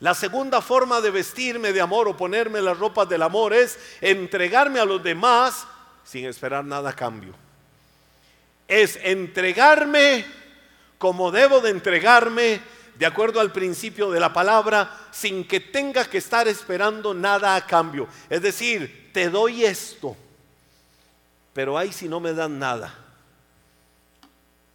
La 0.00 0.14
segunda 0.14 0.60
forma 0.60 1.00
de 1.00 1.10
vestirme 1.10 1.72
de 1.72 1.80
amor 1.80 2.08
o 2.08 2.16
ponerme 2.16 2.60
las 2.60 2.78
ropas 2.78 3.08
del 3.08 3.22
amor 3.22 3.52
es 3.52 3.78
entregarme 4.00 4.80
a 4.80 4.84
los 4.84 5.02
demás 5.02 5.66
sin 6.04 6.26
esperar 6.26 6.64
nada 6.64 6.90
a 6.90 6.96
cambio. 6.96 7.34
Es 8.68 8.98
entregarme 9.02 10.24
como 10.98 11.30
debo 11.30 11.60
de 11.60 11.70
entregarme 11.70 12.60
de 12.98 13.06
acuerdo 13.06 13.40
al 13.40 13.52
principio 13.52 14.10
de 14.10 14.20
la 14.20 14.32
palabra 14.32 15.08
sin 15.10 15.46
que 15.46 15.60
tenga 15.60 16.04
que 16.06 16.18
estar 16.18 16.48
esperando 16.48 17.12
nada 17.12 17.54
a 17.54 17.66
cambio. 17.66 18.08
Es 18.30 18.40
decir, 18.40 19.10
te 19.12 19.28
doy 19.28 19.64
esto 19.64 20.16
pero 21.56 21.78
ay 21.78 21.90
si 21.90 22.06
no 22.06 22.20
me 22.20 22.34
dan 22.34 22.58
nada. 22.58 22.94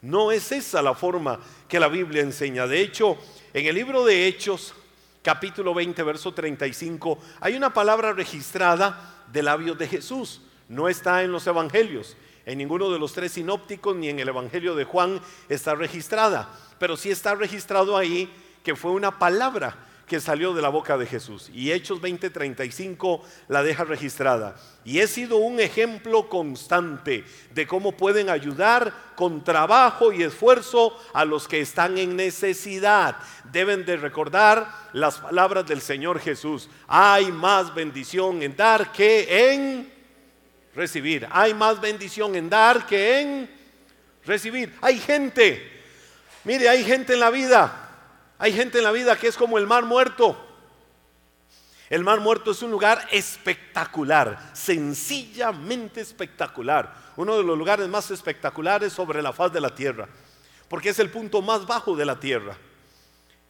No 0.02 0.32
es 0.32 0.52
esa 0.52 0.82
la 0.82 0.96
forma 0.96 1.40
que 1.68 1.80
la 1.80 1.88
Biblia 1.88 2.24
enseña. 2.24 2.66
De 2.66 2.82
hecho, 2.82 3.20
en 3.54 3.68
el 3.68 3.76
libro 3.76 4.04
de 4.04 4.26
Hechos, 4.26 4.74
capítulo 5.22 5.76
20, 5.76 6.02
verso 6.02 6.34
35, 6.34 7.20
hay 7.40 7.56
una 7.56 7.72
palabra 7.72 8.14
registrada 8.14 9.24
de 9.32 9.44
labios 9.44 9.78
de 9.78 9.88
Jesús. 9.88 10.42
No 10.70 10.90
está 10.90 11.22
en 11.22 11.32
los 11.32 11.46
evangelios. 11.46 12.18
En 12.48 12.58
ninguno 12.58 12.90
de 12.90 12.98
los 12.98 13.14
tres 13.14 13.34
sinópticos 13.34 13.96
ni 13.96 14.10
en 14.10 14.18
el 14.18 14.30
evangelio 14.30 14.74
de 14.74 14.86
Juan 14.86 15.22
está 15.50 15.76
registrada. 15.76 16.50
Pero 16.80 16.98
sí 16.98 17.12
está 17.12 17.36
registrado 17.36 17.96
ahí 17.96 18.28
que 18.64 18.76
fue 18.76 18.90
una 18.90 19.20
palabra 19.20 19.78
que 20.12 20.20
salió 20.20 20.54
de 20.54 20.62
la 20.62 20.68
boca 20.68 20.98
de 20.98 21.06
Jesús. 21.06 21.50
Y 21.54 21.72
Hechos 21.72 22.02
20:35 22.02 23.22
la 23.48 23.64
deja 23.64 23.86
registrada. 23.86 24.58
Y 24.84 25.00
he 25.00 25.08
sido 25.08 25.38
un 25.38 25.62
ejemplo 25.62 26.28
constante 26.28 27.24
de 27.54 27.66
cómo 27.66 27.94
pueden 27.94 28.30
ayudar 28.30 28.94
con 29.16 29.42
trabajo 29.42 30.12
y 30.12 30.24
esfuerzo 30.24 31.00
a 31.14 31.24
los 31.24 31.48
que 31.48 31.62
están 31.62 31.98
en 31.98 32.18
necesidad. 32.18 33.16
Deben 33.54 33.86
de 33.86 33.96
recordar 33.96 34.70
las 34.92 35.18
palabras 35.20 35.66
del 35.66 35.80
Señor 35.80 36.20
Jesús. 36.20 36.68
Hay 36.90 37.32
más 37.32 37.74
bendición 37.74 38.44
en 38.44 38.54
dar 38.54 38.92
que 38.92 39.54
en 39.54 39.94
recibir. 40.76 41.26
Hay 41.32 41.54
más 41.54 41.80
bendición 41.80 42.36
en 42.36 42.50
dar 42.50 42.86
que 42.86 43.22
en 43.22 43.50
recibir. 44.26 44.78
Hay 44.82 45.00
gente, 45.00 45.72
mire, 46.44 46.68
hay 46.68 46.84
gente 46.84 47.14
en 47.14 47.22
la 47.22 47.30
vida 47.30 47.91
hay 48.42 48.54
gente 48.54 48.80
en 48.80 48.84
la 48.84 48.92
vida 48.92 49.16
que 49.16 49.28
es 49.28 49.38
como 49.38 49.60
el 49.60 49.68
mar 49.68 49.86
muerto. 49.86 50.36
El 51.92 52.04
mar 52.04 52.20
muerto 52.20 52.50
es 52.50 52.64
un 52.64 52.72
lugar 52.72 53.08
espectacular, 53.12 54.50
sencillamente 54.54 56.02
espectacular. 56.02 56.92
Uno 57.18 57.38
de 57.38 57.44
los 57.44 57.56
lugares 57.56 57.88
más 57.88 58.10
espectaculares 58.10 58.94
sobre 58.94 59.22
la 59.22 59.32
faz 59.32 59.54
de 59.54 59.62
la 59.62 59.76
tierra, 59.76 60.10
porque 60.68 60.90
es 60.90 60.98
el 60.98 61.12
punto 61.12 61.44
más 61.44 61.68
bajo 61.68 61.96
de 61.96 62.04
la 62.04 62.20
tierra. 62.20 62.58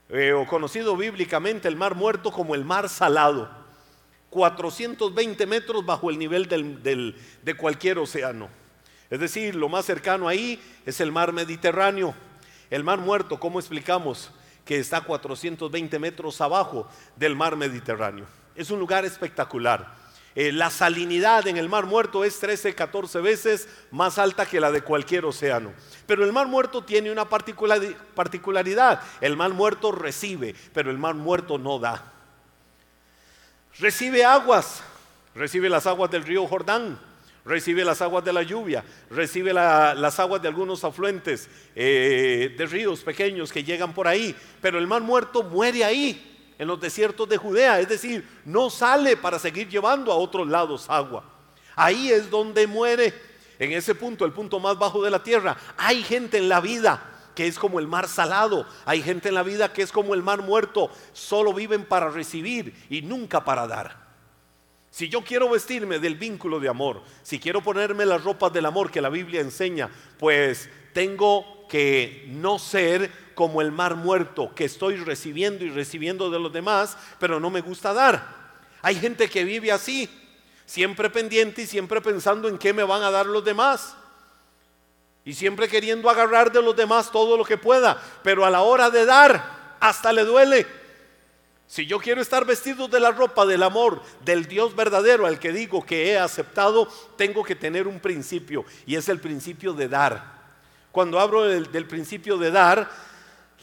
Eh, 0.09 0.33
o 0.33 0.45
conocido 0.45 0.97
bíblicamente 0.97 1.69
el 1.69 1.77
mar 1.77 1.95
muerto 1.95 2.29
como 2.29 2.53
el 2.53 2.65
mar 2.65 2.89
salado. 2.89 3.49
420 4.29 5.45
metros 5.45 5.85
bajo 5.85 6.09
el 6.09 6.19
nivel 6.19 6.49
de 6.49 7.55
cualquier 7.55 7.97
océano. 7.97 8.49
Es 9.09 9.21
decir, 9.21 9.55
lo 9.55 9.69
más 9.69 9.85
cercano 9.85 10.27
ahí 10.27 10.61
es 10.85 10.99
el 10.99 11.13
mar 11.13 11.31
Mediterráneo. 11.31 12.13
El 12.69 12.83
mar 12.83 12.99
muerto, 12.99 13.39
¿cómo 13.39 13.57
explicamos? 13.57 14.31
Que 14.65 14.79
está 14.79 14.97
a 14.97 15.03
420 15.03 15.99
metros 15.99 16.39
abajo 16.41 16.87
del 17.15 17.35
mar 17.35 17.55
Mediterráneo. 17.55 18.25
Es 18.55 18.71
un 18.71 18.79
lugar 18.79 19.05
espectacular. 19.05 20.01
Eh, 20.33 20.51
la 20.53 20.69
salinidad 20.69 21.45
en 21.47 21.57
el 21.57 21.67
Mar 21.67 21.85
Muerto 21.85 22.23
es 22.23 22.39
13, 22.39 22.73
14 22.73 23.19
veces 23.19 23.67
más 23.91 24.17
alta 24.17 24.45
que 24.45 24.61
la 24.61 24.71
de 24.71 24.81
cualquier 24.81 25.25
océano. 25.25 25.73
Pero 26.07 26.23
el 26.23 26.31
Mar 26.31 26.47
Muerto 26.47 26.85
tiene 26.85 27.11
una 27.11 27.25
particularidad. 27.25 29.01
El 29.19 29.35
Mar 29.35 29.51
Muerto 29.51 29.91
recibe, 29.91 30.55
pero 30.73 30.89
el 30.89 30.97
Mar 30.97 31.15
Muerto 31.15 31.57
no 31.57 31.79
da. 31.79 32.13
Recibe 33.79 34.23
aguas, 34.23 34.81
recibe 35.35 35.69
las 35.69 35.85
aguas 35.85 36.11
del 36.11 36.23
río 36.23 36.47
Jordán, 36.47 36.99
recibe 37.45 37.83
las 37.83 38.01
aguas 38.01 38.23
de 38.23 38.33
la 38.33 38.43
lluvia, 38.43 38.83
recibe 39.09 39.53
las 39.53 40.19
aguas 40.19 40.41
de 40.41 40.47
algunos 40.47 40.83
afluentes 40.83 41.49
eh, 41.75 42.53
de 42.57 42.65
ríos 42.65 43.01
pequeños 43.01 43.51
que 43.51 43.63
llegan 43.63 43.93
por 43.93 44.07
ahí, 44.07 44.35
pero 44.61 44.77
el 44.77 44.87
mar 44.87 45.01
muerto 45.01 45.43
muere 45.43 45.83
ahí, 45.83 46.27
en 46.57 46.67
los 46.67 46.79
desiertos 46.79 47.27
de 47.27 47.37
Judea, 47.37 47.79
es 47.79 47.89
decir, 47.89 48.27
no 48.45 48.69
sale 48.69 49.17
para 49.17 49.39
seguir 49.39 49.67
llevando 49.67 50.11
a 50.11 50.15
otros 50.15 50.47
lados 50.47 50.85
agua. 50.89 51.23
Ahí 51.75 52.11
es 52.11 52.29
donde 52.29 52.67
muere, 52.67 53.13
en 53.57 53.71
ese 53.71 53.95
punto, 53.95 54.25
el 54.25 54.31
punto 54.31 54.59
más 54.59 54.77
bajo 54.77 55.03
de 55.03 55.09
la 55.09 55.23
tierra. 55.23 55.57
Hay 55.77 56.03
gente 56.03 56.37
en 56.37 56.49
la 56.49 56.61
vida 56.61 57.07
que 57.33 57.47
es 57.47 57.57
como 57.57 57.79
el 57.79 57.87
mar 57.87 58.07
salado, 58.07 58.67
hay 58.85 59.01
gente 59.01 59.29
en 59.29 59.35
la 59.35 59.41
vida 59.41 59.73
que 59.73 59.81
es 59.81 59.91
como 59.91 60.13
el 60.13 60.21
mar 60.21 60.41
muerto, 60.41 60.91
solo 61.13 61.53
viven 61.53 61.85
para 61.85 62.09
recibir 62.09 62.75
y 62.89 63.01
nunca 63.01 63.43
para 63.43 63.65
dar. 63.65 64.00
Si 64.91 65.07
yo 65.07 65.23
quiero 65.23 65.49
vestirme 65.49 65.99
del 65.99 66.15
vínculo 66.15 66.59
de 66.59 66.67
amor, 66.67 67.01
si 67.23 67.39
quiero 67.39 67.61
ponerme 67.61 68.05
las 68.05 68.23
ropas 68.23 68.51
del 68.51 68.65
amor 68.65 68.91
que 68.91 68.99
la 68.99 69.09
Biblia 69.09 69.39
enseña, 69.39 69.89
pues 70.19 70.69
tengo 70.93 71.65
que 71.69 72.25
no 72.27 72.59
ser 72.59 73.09
como 73.33 73.61
el 73.61 73.71
mar 73.71 73.95
muerto, 73.95 74.53
que 74.53 74.65
estoy 74.65 74.97
recibiendo 74.97 75.63
y 75.63 75.69
recibiendo 75.69 76.29
de 76.29 76.39
los 76.39 76.51
demás, 76.51 76.97
pero 77.17 77.39
no 77.39 77.49
me 77.49 77.61
gusta 77.61 77.93
dar. 77.93 78.41
Hay 78.81 78.95
gente 78.95 79.29
que 79.29 79.45
vive 79.45 79.71
así, 79.71 80.09
siempre 80.65 81.09
pendiente 81.09 81.61
y 81.61 81.67
siempre 81.67 82.01
pensando 82.01 82.49
en 82.49 82.57
qué 82.57 82.73
me 82.73 82.83
van 82.83 83.01
a 83.01 83.11
dar 83.11 83.27
los 83.27 83.45
demás. 83.45 83.95
Y 85.23 85.33
siempre 85.33 85.69
queriendo 85.69 86.09
agarrar 86.09 86.51
de 86.51 86.61
los 86.61 86.75
demás 86.75 87.09
todo 87.11 87.37
lo 87.37 87.45
que 87.45 87.57
pueda, 87.57 87.97
pero 88.23 88.43
a 88.43 88.49
la 88.49 88.61
hora 88.61 88.89
de 88.89 89.05
dar, 89.05 89.77
hasta 89.79 90.11
le 90.11 90.25
duele. 90.25 90.80
Si 91.71 91.85
yo 91.85 91.99
quiero 91.99 92.19
estar 92.21 92.43
vestido 92.43 92.89
de 92.89 92.99
la 92.99 93.11
ropa 93.11 93.45
del 93.45 93.63
amor 93.63 94.01
del 94.25 94.45
Dios 94.45 94.75
verdadero 94.75 95.25
al 95.25 95.39
que 95.39 95.53
digo 95.53 95.85
que 95.85 96.09
he 96.09 96.17
aceptado, 96.19 96.85
tengo 97.15 97.45
que 97.45 97.55
tener 97.55 97.87
un 97.87 98.01
principio 98.01 98.65
y 98.85 98.97
es 98.97 99.07
el 99.07 99.21
principio 99.21 99.71
de 99.71 99.87
dar. 99.87 100.21
Cuando 100.91 101.17
hablo 101.17 101.45
del, 101.45 101.87
principio 101.87 102.37
de 102.37 102.51
dar, 102.51 102.91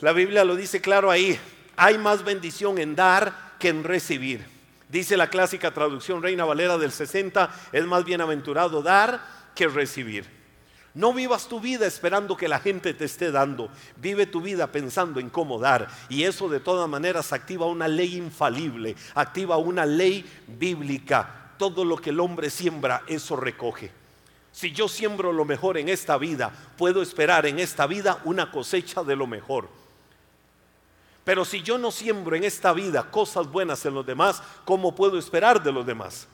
la 0.00 0.14
Biblia 0.14 0.42
lo 0.42 0.56
dice 0.56 0.80
claro 0.80 1.10
ahí, 1.10 1.38
hay 1.76 1.98
más 1.98 2.24
bendición 2.24 2.78
en 2.78 2.96
dar 2.96 3.56
que 3.58 3.68
en 3.68 3.84
recibir. 3.84 4.42
Dice 4.88 5.18
la 5.18 5.28
clásica 5.28 5.74
traducción 5.74 6.22
Reina 6.22 6.46
Valera 6.46 6.78
del 6.78 6.92
60, 6.92 7.54
es 7.72 7.84
más 7.84 8.06
bienaventurado 8.06 8.80
dar 8.80 9.20
que 9.54 9.68
recibir. 9.68 10.37
No 10.94 11.12
vivas 11.12 11.48
tu 11.48 11.60
vida 11.60 11.86
esperando 11.86 12.36
que 12.36 12.48
la 12.48 12.58
gente 12.58 12.94
te 12.94 13.04
esté 13.04 13.30
dando. 13.30 13.70
Vive 13.96 14.26
tu 14.26 14.40
vida 14.40 14.66
pensando 14.66 15.20
en 15.20 15.30
cómo 15.30 15.58
dar. 15.58 15.88
Y 16.08 16.24
eso 16.24 16.48
de 16.48 16.60
todas 16.60 16.88
maneras 16.88 17.32
activa 17.32 17.66
una 17.66 17.86
ley 17.88 18.16
infalible, 18.16 18.96
activa 19.14 19.56
una 19.58 19.86
ley 19.86 20.24
bíblica. 20.46 21.52
Todo 21.58 21.84
lo 21.84 21.96
que 21.96 22.10
el 22.10 22.20
hombre 22.20 22.50
siembra, 22.50 23.02
eso 23.06 23.36
recoge. 23.36 23.90
Si 24.52 24.72
yo 24.72 24.88
siembro 24.88 25.32
lo 25.32 25.44
mejor 25.44 25.78
en 25.78 25.88
esta 25.88 26.18
vida, 26.18 26.50
puedo 26.76 27.02
esperar 27.02 27.46
en 27.46 27.58
esta 27.58 27.86
vida 27.86 28.20
una 28.24 28.50
cosecha 28.50 29.04
de 29.04 29.14
lo 29.14 29.26
mejor. 29.26 29.68
Pero 31.22 31.44
si 31.44 31.62
yo 31.62 31.76
no 31.76 31.90
siembro 31.90 32.34
en 32.34 32.42
esta 32.42 32.72
vida 32.72 33.10
cosas 33.10 33.46
buenas 33.46 33.84
en 33.84 33.94
los 33.94 34.06
demás, 34.06 34.42
¿cómo 34.64 34.94
puedo 34.94 35.18
esperar 35.18 35.62
de 35.62 35.70
los 35.70 35.84
demás? 35.84 36.26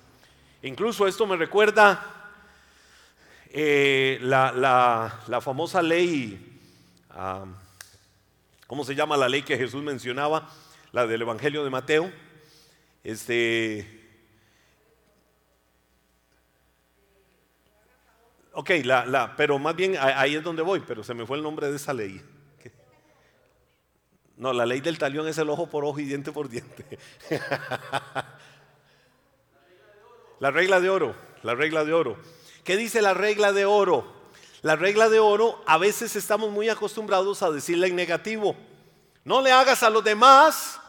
Incluso 0.62 1.06
esto 1.06 1.26
me 1.26 1.36
recuerda 1.36 2.23
eh, 3.56 4.18
la, 4.20 5.40
famosa 5.40 5.80
ley 5.80 6.60
¿Cómo 8.66 8.84
se 8.84 8.96
llama 8.96 9.16
la 9.16 9.28
ley 9.28 9.42
que 9.42 9.56
Jesús 9.56 9.84
mencionaba? 9.84 10.50
La 10.90 11.06
del 11.06 11.22
Evangelio 11.22 11.62
de 11.62 11.70
Mateo. 11.70 12.10
Este. 13.04 14.02
Ok, 18.52 18.70
la, 18.84 19.06
la, 19.06 19.36
pero 19.36 19.60
más 19.60 19.76
bien 19.76 19.96
ahí 20.00 20.34
es 20.34 20.42
donde 20.42 20.62
voy, 20.62 20.80
pero 20.80 21.04
se 21.04 21.14
me 21.14 21.24
fue 21.24 21.36
el 21.36 21.42
nombre 21.44 21.70
de 21.70 21.76
esa 21.76 21.92
ley. 21.92 22.20
No, 24.36 24.52
la 24.52 24.66
ley 24.66 24.80
del 24.80 24.98
talión 24.98 25.28
es 25.28 25.38
el 25.38 25.48
ojo 25.48 25.68
por 25.68 25.84
ojo 25.84 26.00
y 26.00 26.04
diente 26.04 26.32
por 26.32 26.48
diente. 26.48 26.98
la 30.40 30.50
regla 30.50 30.80
de 30.80 30.90
oro, 30.90 31.14
la 31.44 31.54
regla 31.54 31.84
de 31.84 31.92
oro. 31.92 32.18
¿Qué 32.64 32.78
dice 32.78 33.02
la 33.02 33.12
regla 33.12 33.52
de 33.52 33.66
oro? 33.66 34.10
La 34.62 34.74
regla 34.74 35.10
de 35.10 35.18
oro 35.18 35.62
a 35.66 35.76
veces 35.76 36.16
estamos 36.16 36.50
muy 36.50 36.70
acostumbrados 36.70 37.42
a 37.42 37.50
decirle 37.50 37.88
en 37.88 37.96
negativo. 37.96 38.56
No 39.22 39.42
le 39.42 39.52
hagas 39.52 39.82
a 39.82 39.90
los 39.90 40.02
demás 40.02 40.80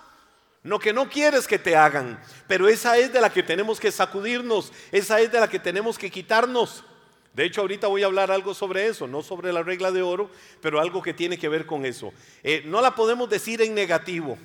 lo 0.64 0.80
que 0.80 0.94
no 0.94 1.10
quieres 1.10 1.46
que 1.48 1.60
te 1.60 1.76
hagan. 1.76 2.18
Pero 2.48 2.70
esa 2.70 2.98
es 2.98 3.12
de 3.12 3.20
la 3.20 3.30
que 3.30 3.44
tenemos 3.44 3.78
que 3.82 3.92
sacudirnos, 3.92 4.72
esa 4.94 5.20
es 5.20 5.30
de 5.30 5.40
la 5.42 5.50
que 5.50 5.60
tenemos 5.60 5.98
que 5.98 6.10
quitarnos. 6.10 6.86
De 7.34 7.44
hecho, 7.44 7.60
ahorita 7.60 7.88
voy 7.88 8.04
a 8.04 8.06
hablar 8.06 8.32
algo 8.32 8.54
sobre 8.54 8.88
eso, 8.88 9.06
no 9.06 9.22
sobre 9.22 9.52
la 9.52 9.62
regla 9.62 9.92
de 9.92 10.02
oro, 10.02 10.30
pero 10.62 10.80
algo 10.80 11.02
que 11.02 11.14
tiene 11.14 11.38
que 11.38 11.50
ver 11.50 11.66
con 11.66 11.86
eso. 11.86 12.14
Eh, 12.42 12.64
no 12.66 12.80
la 12.80 12.96
podemos 12.96 13.30
decir 13.30 13.62
en 13.62 13.76
negativo, 13.76 14.38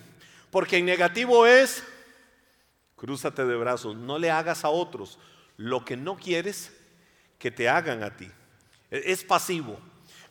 porque 0.50 0.78
en 0.78 0.86
negativo 0.86 1.46
es, 1.46 1.84
crúzate 2.96 3.44
de 3.44 3.54
brazos, 3.54 3.94
no 3.94 4.18
le 4.18 4.32
hagas 4.32 4.64
a 4.64 4.70
otros 4.70 5.20
lo 5.56 5.84
que 5.84 5.96
no 5.96 6.16
quieres 6.16 6.72
que 7.40 7.50
te 7.50 7.68
hagan 7.68 8.04
a 8.04 8.14
ti. 8.14 8.30
E, 8.90 9.02
es 9.06 9.24
pasivo. 9.24 9.80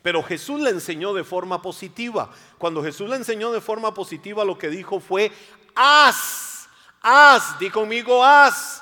Pero 0.02 0.24
Jesús 0.24 0.62
le 0.62 0.70
enseñó 0.70 1.14
de 1.14 1.26
forma 1.26 1.62
positiva. 1.62 2.32
Cuando 2.58 2.82
Jesús 2.82 3.10
le 3.10 3.18
enseñó 3.18 3.52
de 3.52 3.60
forma 3.60 3.94
positiva, 3.94 4.46
lo 4.46 4.58
que 4.58 4.70
dijo 4.70 5.02
fue, 5.02 5.30
haz, 5.76 6.70
haz, 7.02 7.60
di 7.60 7.70
conmigo, 7.70 8.24
haz, 8.24 8.82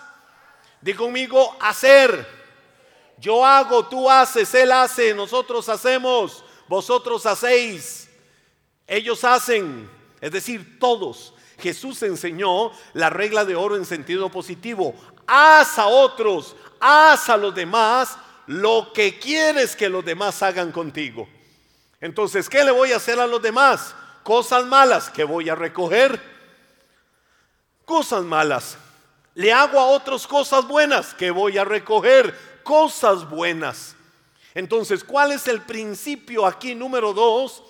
di 0.80 0.94
conmigo, 0.94 1.56
hacer. 1.60 2.28
Yo 3.18 3.44
hago, 3.44 3.88
tú 3.88 4.08
haces, 4.08 4.54
Él 4.54 4.72
hace, 4.72 5.16
nosotros 5.16 5.68
hacemos, 5.70 6.44
vosotros 6.68 7.26
hacéis, 7.26 8.08
ellos 8.86 9.24
hacen, 9.24 9.90
es 10.22 10.32
decir, 10.32 10.78
todos. 10.80 11.34
Jesús 11.58 12.04
enseñó 12.04 12.72
la 12.94 13.10
regla 13.10 13.44
de 13.44 13.56
oro 13.56 13.76
en 13.76 13.86
sentido 13.86 14.30
positivo. 14.30 14.94
Haz 15.26 15.80
a 15.80 15.88
otros, 15.88 16.56
haz 16.80 17.30
a 17.30 17.38
los 17.38 17.54
demás 17.54 18.18
lo 18.48 18.92
que 18.94 19.20
quieres 19.20 19.76
que 19.76 19.90
los 19.90 20.04
demás 20.04 20.42
hagan 20.42 20.72
contigo. 20.72 21.28
Entonces, 22.00 22.50
¿qué 22.50 22.64
le 22.64 22.72
voy 22.72 22.92
a 22.92 22.98
hacer 22.98 23.20
a 23.20 23.28
los 23.28 23.42
demás? 23.42 23.96
Cosas 24.24 24.66
malas 24.66 25.10
que 25.10 25.24
voy 25.24 25.50
a 25.50 25.56
recoger. 25.56 26.22
Cosas 27.86 28.24
malas. 28.24 28.78
Le 29.34 29.54
hago 29.54 29.80
a 29.80 29.88
otros 29.88 30.26
cosas 30.28 30.68
buenas 30.68 31.14
que 31.14 31.32
voy 31.32 31.58
a 31.58 31.64
recoger 31.64 32.36
cosas 32.64 33.30
buenas. 33.30 33.96
Entonces, 34.54 35.04
¿cuál 35.04 35.32
es 35.32 35.48
el 35.48 35.62
principio 35.62 36.46
aquí 36.46 36.76
número 36.76 37.14
dos 37.14 37.64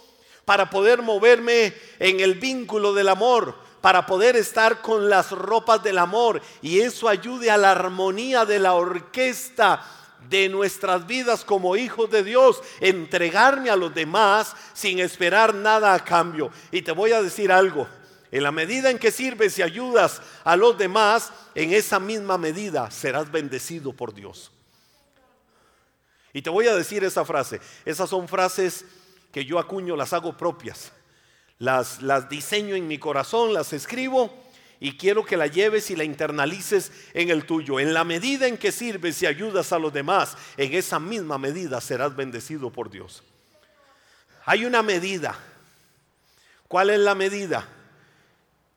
para 0.45 0.69
poder 0.69 1.01
moverme 1.01 1.73
en 1.99 2.19
el 2.19 2.35
vínculo 2.35 2.93
del 2.93 3.09
amor? 3.09 3.66
Para 3.81 4.05
poder 4.05 4.35
estar 4.35 4.81
con 4.81 5.09
las 5.09 5.31
ropas 5.31 5.83
del 5.83 5.97
amor 5.97 6.41
y 6.61 6.79
eso 6.79 7.07
ayude 7.07 7.51
a 7.51 7.57
la 7.57 7.71
armonía 7.71 8.45
de 8.45 8.59
la 8.59 8.73
orquesta 8.73 9.83
de 10.29 10.49
nuestras 10.49 11.07
vidas 11.07 11.45
como 11.45 11.75
hijos 11.75 12.09
de 12.09 12.23
Dios, 12.23 12.61
entregarme 12.81 13.69
a 13.69 13.75
los 13.75 13.93
demás 13.93 14.55
sin 14.73 14.99
esperar 14.99 15.53
nada 15.53 15.93
a 15.93 16.03
cambio. 16.03 16.51
Y 16.71 16.81
te 16.81 16.91
voy 16.91 17.13
a 17.13 17.21
decir 17.21 17.51
algo, 17.51 17.87
en 18.31 18.43
la 18.43 18.51
medida 18.51 18.89
en 18.89 18.99
que 18.99 19.11
sirves 19.11 19.57
y 19.57 19.61
ayudas 19.61 20.21
a 20.43 20.55
los 20.55 20.77
demás, 20.77 21.31
en 21.55 21.73
esa 21.73 21.99
misma 21.99 22.37
medida 22.37 22.91
serás 22.91 23.31
bendecido 23.31 23.93
por 23.93 24.13
Dios. 24.13 24.51
Y 26.33 26.41
te 26.41 26.49
voy 26.49 26.67
a 26.67 26.75
decir 26.75 27.03
esa 27.03 27.23
frase. 27.25 27.61
Esas 27.85 28.09
son 28.09 28.27
frases 28.27 28.85
que 29.31 29.45
yo 29.45 29.59
acuño, 29.59 29.95
las 29.95 30.13
hago 30.13 30.35
propias. 30.35 30.91
Las, 31.59 32.01
las 32.01 32.29
diseño 32.29 32.75
en 32.75 32.87
mi 32.87 32.97
corazón, 32.99 33.53
las 33.53 33.73
escribo 33.73 34.31
y 34.79 34.97
quiero 34.97 35.25
que 35.25 35.37
la 35.37 35.47
lleves 35.47 35.89
y 35.89 35.95
la 35.95 36.03
internalices 36.03 36.91
en 37.13 37.29
el 37.29 37.45
tuyo. 37.45 37.79
En 37.79 37.93
la 37.93 38.03
medida 38.03 38.47
en 38.47 38.57
que 38.57 38.71
sirves 38.71 39.21
y 39.21 39.25
ayudas 39.25 39.71
a 39.71 39.79
los 39.79 39.91
demás, 39.91 40.37
en 40.55 40.73
esa 40.73 40.99
misma 40.99 41.37
medida 41.37 41.81
serás 41.81 42.15
bendecido 42.15 42.71
por 42.71 42.89
Dios. 42.89 43.23
Hay 44.45 44.65
una 44.65 44.83
medida. 44.83 45.37
¿Cuál 46.67 46.91
es 46.91 46.99
la 46.99 47.15
medida? 47.15 47.67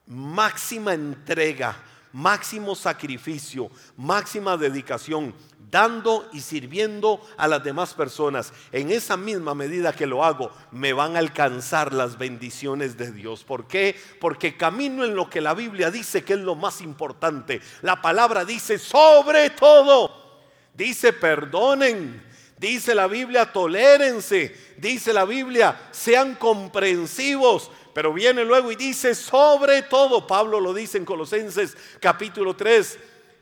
Máxima 0.07 0.93
entrega, 0.93 1.77
máximo 2.13 2.75
sacrificio, 2.75 3.69
máxima 3.95 4.57
dedicación, 4.57 5.33
dando 5.71 6.29
y 6.33 6.41
sirviendo 6.41 7.21
a 7.37 7.47
las 7.47 7.63
demás 7.63 7.93
personas. 7.93 8.53
En 8.71 8.91
esa 8.91 9.15
misma 9.15 9.55
medida 9.55 9.93
que 9.93 10.05
lo 10.05 10.23
hago, 10.23 10.51
me 10.71 10.93
van 10.93 11.15
a 11.15 11.19
alcanzar 11.19 11.93
las 11.93 12.17
bendiciones 12.17 12.97
de 12.97 13.11
Dios. 13.11 13.43
¿Por 13.43 13.67
qué? 13.67 13.95
Porque 14.19 14.57
camino 14.57 15.05
en 15.05 15.15
lo 15.15 15.29
que 15.29 15.41
la 15.41 15.53
Biblia 15.53 15.89
dice 15.89 16.23
que 16.23 16.33
es 16.33 16.39
lo 16.39 16.55
más 16.55 16.81
importante. 16.81 17.61
La 17.81 18.01
palabra 18.01 18.43
dice 18.43 18.77
sobre 18.77 19.51
todo. 19.51 20.19
Dice 20.73 21.13
perdonen. 21.13 22.29
Dice 22.57 22.93
la 22.93 23.07
Biblia, 23.07 23.51
tolérense. 23.51 24.55
Dice 24.77 25.13
la 25.13 25.25
Biblia, 25.25 25.89
sean 25.91 26.35
comprensivos. 26.35 27.71
Pero 27.93 28.13
viene 28.13 28.45
luego 28.45 28.71
y 28.71 28.75
dice, 28.75 29.15
sobre 29.15 29.81
todo, 29.81 30.27
Pablo 30.27 30.59
lo 30.59 30.73
dice 30.73 30.97
en 30.97 31.05
Colosenses 31.05 31.75
capítulo 31.99 32.55
3, 32.55 32.99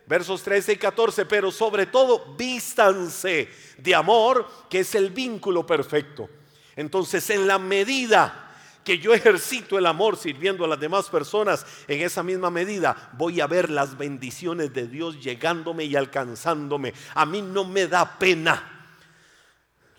versos 0.09 0.41
13 0.41 0.73
y 0.73 0.77
14, 0.77 1.27
pero 1.27 1.51
sobre 1.51 1.85
todo 1.85 2.33
vístanse 2.35 3.47
de 3.77 3.93
amor, 3.93 4.49
que 4.67 4.79
es 4.79 4.95
el 4.95 5.11
vínculo 5.11 5.67
perfecto. 5.67 6.27
Entonces, 6.75 7.29
en 7.29 7.45
la 7.45 7.59
medida 7.59 8.47
que 8.83 8.97
yo 8.97 9.13
ejercito 9.13 9.77
el 9.77 9.85
amor 9.85 10.17
sirviendo 10.17 10.65
a 10.65 10.67
las 10.67 10.79
demás 10.79 11.09
personas, 11.09 11.63
en 11.87 12.01
esa 12.01 12.23
misma 12.23 12.49
medida 12.49 13.11
voy 13.19 13.39
a 13.39 13.45
ver 13.45 13.69
las 13.69 13.99
bendiciones 13.99 14.73
de 14.73 14.87
Dios 14.87 15.21
llegándome 15.21 15.83
y 15.83 15.95
alcanzándome. 15.95 16.95
A 17.13 17.27
mí 17.27 17.43
no 17.43 17.63
me 17.63 17.85
da 17.85 18.17
pena. 18.17 18.87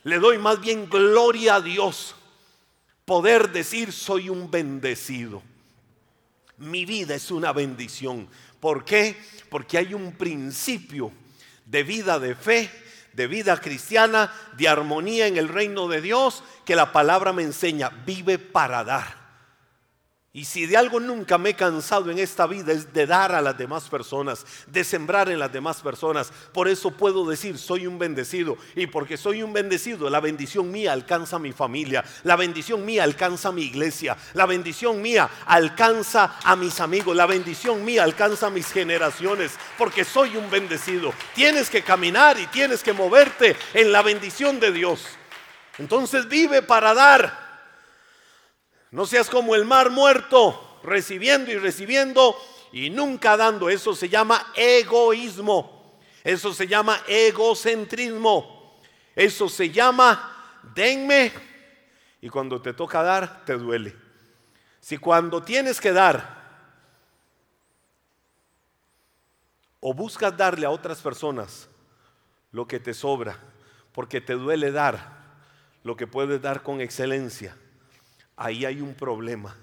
Le 0.02 0.18
doy 0.18 0.38
más 0.38 0.60
bien 0.60 0.90
gloria 0.90 1.56
a 1.56 1.60
Dios 1.60 2.16
poder 3.04 3.52
decir 3.52 3.92
soy 3.92 4.28
un 4.28 4.50
bendecido. 4.50 5.40
Mi 6.58 6.84
vida 6.84 7.14
es 7.14 7.30
una 7.30 7.52
bendición. 7.52 8.28
¿Por 8.60 8.84
qué? 8.84 9.16
Porque 9.48 9.78
hay 9.78 9.94
un 9.94 10.12
principio 10.12 11.12
de 11.64 11.82
vida 11.82 12.18
de 12.18 12.34
fe, 12.34 12.70
de 13.12 13.26
vida 13.26 13.56
cristiana, 13.60 14.32
de 14.56 14.68
armonía 14.68 15.26
en 15.26 15.36
el 15.36 15.48
reino 15.48 15.88
de 15.88 16.00
Dios, 16.00 16.44
que 16.64 16.76
la 16.76 16.92
palabra 16.92 17.32
me 17.32 17.42
enseña, 17.42 17.88
vive 17.88 18.38
para 18.38 18.84
dar. 18.84 19.19
Y 20.32 20.44
si 20.44 20.64
de 20.64 20.76
algo 20.76 21.00
nunca 21.00 21.38
me 21.38 21.50
he 21.50 21.54
cansado 21.54 22.08
en 22.08 22.20
esta 22.20 22.46
vida 22.46 22.72
es 22.72 22.92
de 22.92 23.04
dar 23.04 23.34
a 23.34 23.42
las 23.42 23.58
demás 23.58 23.88
personas, 23.88 24.46
de 24.68 24.84
sembrar 24.84 25.28
en 25.28 25.40
las 25.40 25.52
demás 25.52 25.80
personas. 25.80 26.32
Por 26.52 26.68
eso 26.68 26.92
puedo 26.92 27.28
decir, 27.28 27.58
soy 27.58 27.88
un 27.88 27.98
bendecido. 27.98 28.56
Y 28.76 28.86
porque 28.86 29.16
soy 29.16 29.42
un 29.42 29.52
bendecido, 29.52 30.08
la 30.08 30.20
bendición 30.20 30.70
mía 30.70 30.92
alcanza 30.92 31.34
a 31.34 31.40
mi 31.40 31.50
familia, 31.50 32.04
la 32.22 32.36
bendición 32.36 32.84
mía 32.84 33.02
alcanza 33.02 33.48
a 33.48 33.52
mi 33.52 33.62
iglesia, 33.62 34.16
la 34.34 34.46
bendición 34.46 35.02
mía 35.02 35.28
alcanza 35.46 36.36
a 36.44 36.54
mis 36.54 36.78
amigos, 36.78 37.16
la 37.16 37.26
bendición 37.26 37.84
mía 37.84 38.04
alcanza 38.04 38.46
a 38.46 38.50
mis 38.50 38.70
generaciones, 38.70 39.58
porque 39.76 40.04
soy 40.04 40.36
un 40.36 40.48
bendecido. 40.48 41.12
Tienes 41.34 41.68
que 41.68 41.82
caminar 41.82 42.38
y 42.38 42.46
tienes 42.46 42.84
que 42.84 42.92
moverte 42.92 43.56
en 43.74 43.90
la 43.90 44.02
bendición 44.02 44.60
de 44.60 44.70
Dios. 44.70 45.06
Entonces 45.78 46.28
vive 46.28 46.62
para 46.62 46.94
dar. 46.94 47.49
No 48.90 49.06
seas 49.06 49.30
como 49.30 49.54
el 49.54 49.64
mar 49.64 49.90
muerto, 49.90 50.78
recibiendo 50.82 51.50
y 51.50 51.56
recibiendo 51.56 52.36
y 52.72 52.90
nunca 52.90 53.36
dando. 53.36 53.70
Eso 53.70 53.94
se 53.94 54.08
llama 54.08 54.52
egoísmo. 54.54 56.00
Eso 56.24 56.52
se 56.52 56.66
llama 56.66 57.00
egocentrismo. 57.06 58.78
Eso 59.14 59.48
se 59.48 59.70
llama 59.70 60.60
denme 60.74 61.32
y 62.20 62.28
cuando 62.28 62.60
te 62.60 62.72
toca 62.72 63.02
dar, 63.02 63.44
te 63.44 63.54
duele. 63.54 63.96
Si 64.80 64.98
cuando 64.98 65.42
tienes 65.42 65.80
que 65.80 65.92
dar 65.92 66.40
o 69.80 69.94
buscas 69.94 70.36
darle 70.36 70.66
a 70.66 70.70
otras 70.70 71.00
personas 71.00 71.68
lo 72.52 72.66
que 72.66 72.80
te 72.80 72.92
sobra, 72.92 73.38
porque 73.92 74.20
te 74.20 74.34
duele 74.34 74.70
dar 74.72 75.20
lo 75.82 75.96
que 75.96 76.06
puedes 76.06 76.42
dar 76.42 76.62
con 76.62 76.80
excelencia, 76.80 77.56
ahí 78.40 78.64
hay 78.64 78.80
un 78.80 78.94
problema 78.94 79.54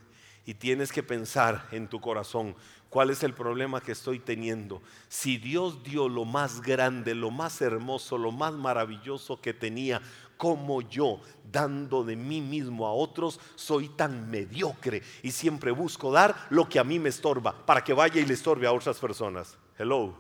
y 0.46 0.54
tienes 0.54 0.92
que 0.92 1.04
pensar 1.04 1.68
en 1.72 1.88
tu 1.88 2.00
corazón 2.00 2.56
cuál 2.90 3.10
es 3.10 3.24
el 3.24 3.34
problema 3.34 3.82
que 3.82 3.92
estoy 3.92 4.20
teniendo. 4.20 4.82
Si 5.10 5.38
Dios 5.38 5.84
dio 5.84 6.08
lo 6.08 6.24
más 6.24 6.62
grande, 6.62 7.16
lo 7.16 7.32
más 7.32 7.60
hermoso, 7.60 8.18
lo 8.18 8.32
más 8.32 8.54
maravilloso 8.54 9.42
que 9.42 9.54
tenía, 9.54 10.00
como 10.38 10.82
yo, 10.82 11.20
dando 11.52 12.04
de 12.04 12.16
mí 12.16 12.40
mismo 12.40 12.86
a 12.86 12.94
otros, 12.94 13.40
soy 13.56 13.90
tan 13.90 14.30
mediocre 14.30 15.02
y 15.24 15.32
siempre 15.32 15.72
busco 15.72 16.12
dar 16.12 16.48
lo 16.52 16.70
que 16.70 16.78
a 16.78 16.84
mí 16.84 17.00
me 17.00 17.10
estorba 17.10 17.66
para 17.66 17.84
que 17.84 17.94
vaya 17.94 18.22
y 18.22 18.26
le 18.26 18.36
estorbe 18.36 18.68
a 18.68 18.74
otras 18.74 19.00
personas. 19.00 19.58
Hello. 19.78 20.16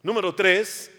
Número 0.00 0.32
tres, 0.32 0.92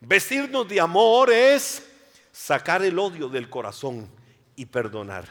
vestirnos 0.00 0.66
de 0.66 0.80
amor 0.80 1.30
es 1.30 1.88
sacar 2.32 2.82
el 2.82 2.98
odio 2.98 3.28
del 3.28 3.48
corazón 3.48 4.21
y 4.56 4.66
perdonar. 4.66 5.28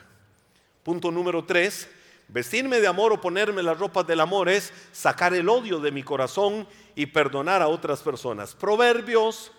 Punto 0.83 1.11
número 1.11 1.43
tres, 1.45 1.89
vestirme 2.27 2.79
de 2.79 2.87
amor 2.87 3.13
o 3.13 3.21
ponerme 3.21 3.61
las 3.61 3.77
ropas 3.77 4.07
del 4.07 4.19
amor 4.19 4.49
es 4.49 4.73
sacar 4.91 5.33
el 5.33 5.49
odio 5.49 5.79
de 5.79 5.91
mi 5.91 6.03
corazón 6.03 6.67
y 6.95 7.05
perdonar 7.05 7.61
a 7.61 7.67
otras 7.67 8.01
personas. 8.01 8.55
Proverbios 8.55 9.51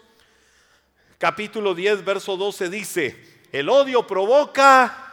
capítulo 1.18 1.74
10, 1.74 2.04
verso 2.04 2.36
12 2.36 2.68
dice, 2.68 3.40
el 3.52 3.68
odio 3.68 4.06
provoca 4.06 5.12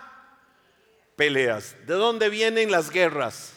peleas. 1.15 1.75
¿De 1.85 1.93
dónde 1.93 2.29
vienen 2.29 2.71
las 2.71 2.89
guerras? 2.89 3.53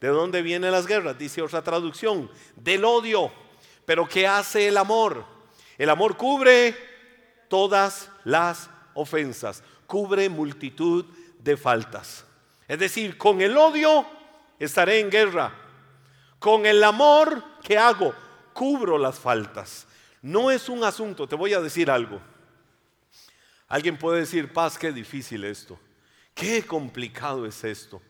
¿De 0.00 0.08
dónde 0.08 0.42
vienen 0.42 0.70
las 0.70 0.86
guerras? 0.86 1.18
Dice 1.18 1.42
otra 1.42 1.62
traducción, 1.62 2.30
del 2.54 2.84
odio. 2.84 3.32
Pero 3.84 4.06
¿qué 4.06 4.26
hace 4.26 4.68
el 4.68 4.76
amor? 4.76 5.24
El 5.78 5.90
amor 5.90 6.16
cubre 6.16 6.76
todas 7.48 8.10
las 8.24 8.68
ofensas, 8.98 9.62
cubre 9.86 10.28
multitud 10.28 11.04
de 11.38 11.56
faltas. 11.56 12.24
Es 12.66 12.78
decir, 12.78 13.16
con 13.16 13.40
el 13.40 13.56
odio 13.56 14.06
estaré 14.58 15.00
en 15.00 15.10
guerra. 15.10 15.52
Con 16.38 16.66
el 16.66 16.82
amor, 16.84 17.42
¿qué 17.62 17.78
hago? 17.78 18.14
Cubro 18.52 18.98
las 18.98 19.18
faltas. 19.18 19.86
No 20.20 20.50
es 20.50 20.68
un 20.68 20.84
asunto, 20.84 21.26
te 21.28 21.36
voy 21.36 21.54
a 21.54 21.60
decir 21.60 21.90
algo. 21.90 22.20
Alguien 23.68 23.98
puede 23.98 24.20
decir, 24.20 24.52
paz, 24.52 24.78
qué 24.78 24.92
difícil 24.92 25.44
esto. 25.44 25.78
Qué 26.34 26.64
complicado 26.64 27.46
es 27.46 27.64
esto. 27.64 28.00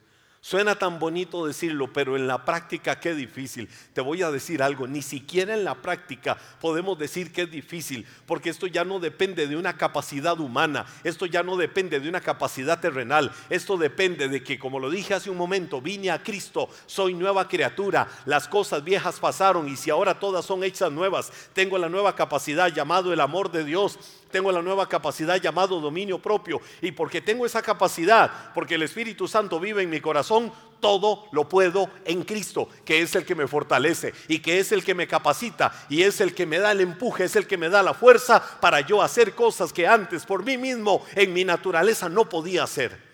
Suena 0.41 0.77
tan 0.77 1.01
bonito 1.01 1.47
decirlo, 1.47 1.93
pero 1.93 2.17
en 2.17 2.29
la 2.29 2.45
práctica 2.45 3.01
qué 3.01 3.13
difícil. 3.13 3.69
Te 3.93 4.01
voy 4.01 4.23
a 4.23 4.31
decir 4.31 4.63
algo, 4.63 4.87
ni 4.87 5.03
siquiera 5.03 5.53
en 5.53 5.65
la 5.65 5.75
práctica 5.75 6.39
podemos 6.61 6.97
decir 6.97 7.33
que 7.33 7.43
es 7.43 7.51
difícil, 7.51 8.07
porque 8.25 8.51
esto 8.51 8.69
ya 8.69 8.85
no 8.85 9.01
depende 9.01 9.49
de 9.49 9.57
una 9.57 9.77
capacidad 9.77 10.39
humana, 10.39 10.87
esto 11.03 11.27
ya 11.27 11.43
no 11.43 11.57
depende 11.57 11.99
de 11.99 12.09
una 12.09 12.21
capacidad 12.21 12.79
terrenal, 12.79 13.33
esto 13.51 13.77
depende 13.77 14.29
de 14.29 14.43
que, 14.45 14.61
como 14.61 14.79
lo 14.79 14.91
dije 14.91 15.15
hace 15.15 15.29
un 15.29 15.37
momento, 15.37 15.81
vine 15.81 16.11
a 16.13 16.23
Cristo, 16.23 16.69
soy 16.87 17.15
nueva 17.15 17.49
criatura, 17.49 18.09
las 18.25 18.47
cosas 18.47 18.85
viejas 18.85 19.19
pasaron 19.19 19.69
y 19.69 19.77
si 19.77 19.91
ahora 19.91 20.21
todas 20.21 20.45
son 20.45 20.63
hechas 20.63 20.93
nuevas, 20.93 21.33
tengo 21.53 21.79
la 21.79 21.89
nueva 21.89 22.15
capacidad 22.15 22.73
llamado 22.73 23.13
el 23.13 23.21
amor 23.21 23.51
de 23.51 23.65
Dios 23.65 23.99
tengo 24.31 24.53
la 24.53 24.63
nueva 24.63 24.89
capacidad 24.89 25.41
llamado 25.41 25.81
dominio 25.81 26.19
propio. 26.19 26.61
Y 26.81 26.93
porque 26.93 27.21
tengo 27.21 27.47
esa 27.47 27.63
capacidad, 27.63 28.53
porque 28.55 28.75
el 28.75 28.83
Espíritu 28.83 29.29
Santo 29.29 29.59
vive 29.61 29.83
en 29.83 29.91
mi 29.91 30.01
corazón, 30.01 30.53
todo 30.81 31.27
lo 31.33 31.49
puedo 31.49 31.91
en 32.05 32.23
Cristo, 32.23 32.69
que 32.85 33.03
es 33.03 33.15
el 33.17 33.25
que 33.25 33.35
me 33.35 33.49
fortalece 33.49 34.15
y 34.29 34.39
que 34.39 34.61
es 34.61 34.71
el 34.73 34.85
que 34.85 34.95
me 34.95 35.09
capacita 35.09 35.73
y 35.89 36.03
es 36.03 36.21
el 36.21 36.35
que 36.35 36.47
me 36.47 36.59
da 36.59 36.73
el 36.73 36.81
empuje, 36.81 37.25
es 37.25 37.37
el 37.37 37.47
que 37.47 37.59
me 37.59 37.69
da 37.69 37.83
la 37.83 37.95
fuerza 37.95 38.43
para 38.61 38.81
yo 38.81 39.03
hacer 39.03 39.35
cosas 39.35 39.73
que 39.73 39.87
antes 39.87 40.25
por 40.25 40.45
mí 40.45 40.57
mismo 40.57 41.05
en 41.15 41.33
mi 41.33 41.45
naturaleza 41.45 42.09
no 42.09 42.29
podía 42.29 42.63
hacer 42.63 43.08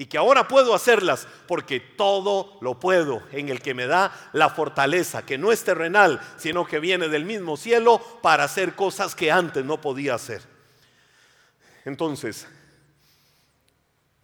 y 0.00 0.06
que 0.06 0.16
ahora 0.16 0.48
puedo 0.48 0.74
hacerlas 0.74 1.28
porque 1.46 1.78
todo 1.78 2.56
lo 2.62 2.80
puedo 2.80 3.22
en 3.32 3.50
el 3.50 3.60
que 3.60 3.74
me 3.74 3.86
da 3.86 4.10
la 4.32 4.48
fortaleza, 4.48 5.26
que 5.26 5.36
no 5.36 5.52
es 5.52 5.62
terrenal, 5.62 6.18
sino 6.38 6.64
que 6.64 6.80
viene 6.80 7.08
del 7.08 7.26
mismo 7.26 7.58
cielo 7.58 7.98
para 8.22 8.44
hacer 8.44 8.74
cosas 8.74 9.14
que 9.14 9.30
antes 9.30 9.62
no 9.62 9.78
podía 9.78 10.14
hacer. 10.14 10.40
Entonces, 11.84 12.48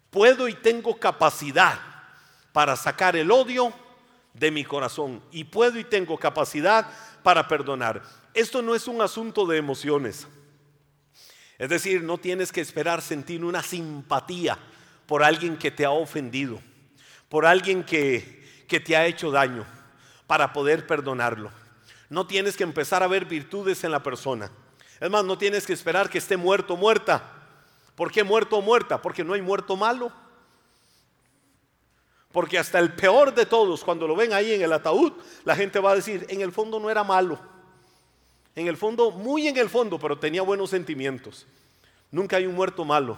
puedo 0.08 0.48
y 0.48 0.54
tengo 0.54 0.98
capacidad 0.98 1.78
para 2.54 2.74
sacar 2.74 3.14
el 3.14 3.30
odio 3.30 3.70
de 4.32 4.50
mi 4.50 4.64
corazón 4.64 5.22
y 5.30 5.44
puedo 5.44 5.78
y 5.78 5.84
tengo 5.84 6.16
capacidad 6.16 6.88
para 7.22 7.46
perdonar. 7.46 8.02
Esto 8.32 8.62
no 8.62 8.74
es 8.74 8.88
un 8.88 9.02
asunto 9.02 9.44
de 9.44 9.58
emociones. 9.58 10.26
Es 11.58 11.68
decir, 11.68 12.02
no 12.02 12.16
tienes 12.16 12.50
que 12.50 12.62
esperar 12.62 13.02
sentir 13.02 13.44
una 13.44 13.62
simpatía 13.62 14.58
por 15.07 15.23
alguien 15.23 15.57
que 15.57 15.71
te 15.71 15.85
ha 15.85 15.90
ofendido, 15.90 16.61
por 17.29 17.47
alguien 17.47 17.85
que, 17.85 18.64
te 18.69 18.97
ha 18.97 19.07
hecho 19.07 19.31
daño, 19.31 19.64
para 20.27 20.53
poder 20.53 20.87
perdonarlo. 20.87 21.51
No 22.11 22.27
tienes 22.27 22.57
que 22.57 22.64
empezar 22.64 23.03
a 23.03 23.07
ver 23.09 23.25
virtudes 23.25 23.85
en 23.85 23.92
la 23.92 24.03
persona. 24.03 24.51
Es 25.01 25.11
más, 25.11 25.25
no 25.25 25.38
tienes 25.38 25.66
que 25.66 25.73
esperar 25.73 26.09
que 26.09 26.19
esté 26.19 26.37
muerto 26.37 26.75
o 26.75 26.77
muerta. 26.77 27.23
¿Por 27.95 28.11
qué 28.11 28.25
muerto 28.25 28.57
o 28.57 28.62
muerta? 28.62 29.01
Porque 29.01 29.25
no 29.25 29.35
hay 29.35 29.42
muerto 29.42 29.77
malo. 29.77 30.13
Porque 32.33 32.59
hasta 32.59 32.79
el 32.79 32.92
peor 32.92 33.35
de 33.35 33.46
todos, 33.46 33.83
cuando 33.83 34.07
lo 34.07 34.15
ven 34.15 34.33
ahí 34.33 34.52
en 34.52 34.63
el 34.63 34.73
ataúd, 34.73 35.13
la 35.44 35.57
gente 35.57 35.79
va 35.79 35.92
a 35.92 35.96
decir, 35.96 36.27
en 36.29 36.40
el 36.40 36.52
fondo 36.52 36.79
no 36.79 36.90
era 36.90 37.02
malo. 37.02 37.38
En 38.54 38.67
el 38.67 38.77
fondo, 38.77 39.11
muy 39.11 39.48
en 39.48 39.57
el 39.57 39.69
fondo, 39.69 39.98
pero 39.98 40.19
tenía 40.19 40.42
buenos 40.42 40.71
sentimientos. 40.71 41.46
Nunca 42.11 42.37
hay 42.37 42.46
un 42.46 42.54
muerto 42.54 42.85
malo. 42.85 43.17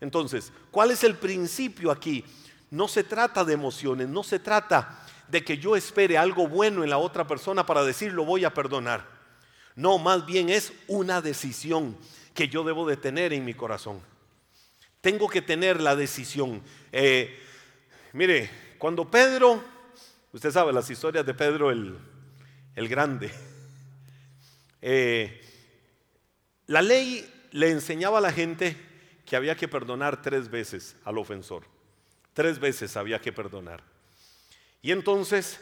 Entonces, 0.00 0.52
¿cuál 0.70 0.90
es 0.90 1.04
el 1.04 1.16
principio 1.16 1.90
aquí? 1.90 2.24
No 2.70 2.88
se 2.88 3.04
trata 3.04 3.44
de 3.44 3.52
emociones, 3.52 4.08
no 4.08 4.22
se 4.22 4.38
trata 4.38 5.04
de 5.28 5.44
que 5.44 5.58
yo 5.58 5.76
espere 5.76 6.18
algo 6.18 6.48
bueno 6.48 6.82
en 6.82 6.90
la 6.90 6.98
otra 6.98 7.26
persona 7.26 7.66
para 7.66 7.84
decir 7.84 8.12
lo 8.12 8.24
voy 8.24 8.44
a 8.44 8.54
perdonar. 8.54 9.06
No, 9.76 9.98
más 9.98 10.26
bien 10.26 10.48
es 10.48 10.72
una 10.88 11.20
decisión 11.20 11.96
que 12.34 12.48
yo 12.48 12.64
debo 12.64 12.88
de 12.88 12.96
tener 12.96 13.32
en 13.32 13.44
mi 13.44 13.54
corazón. 13.54 14.00
Tengo 15.00 15.28
que 15.28 15.42
tener 15.42 15.80
la 15.80 15.96
decisión. 15.96 16.62
Eh, 16.92 17.38
mire, 18.12 18.50
cuando 18.78 19.10
Pedro, 19.10 19.62
usted 20.32 20.50
sabe 20.50 20.72
las 20.72 20.90
historias 20.90 21.24
de 21.24 21.34
Pedro 21.34 21.70
el, 21.70 21.98
Grande, 22.88 23.30
eh, 24.82 25.40
la 26.66 26.82
ley 26.82 27.48
le 27.52 27.70
enseñaba 27.70 28.18
a 28.18 28.22
la 28.22 28.32
gente 28.32 28.89
que 29.30 29.36
había 29.36 29.54
que 29.54 29.68
perdonar 29.68 30.20
tres 30.20 30.50
veces 30.50 30.96
al 31.04 31.16
ofensor. 31.16 31.62
Tres 32.34 32.58
veces 32.58 32.96
había 32.96 33.20
que 33.20 33.32
perdonar. 33.32 33.80
Y 34.82 34.90
entonces 34.90 35.60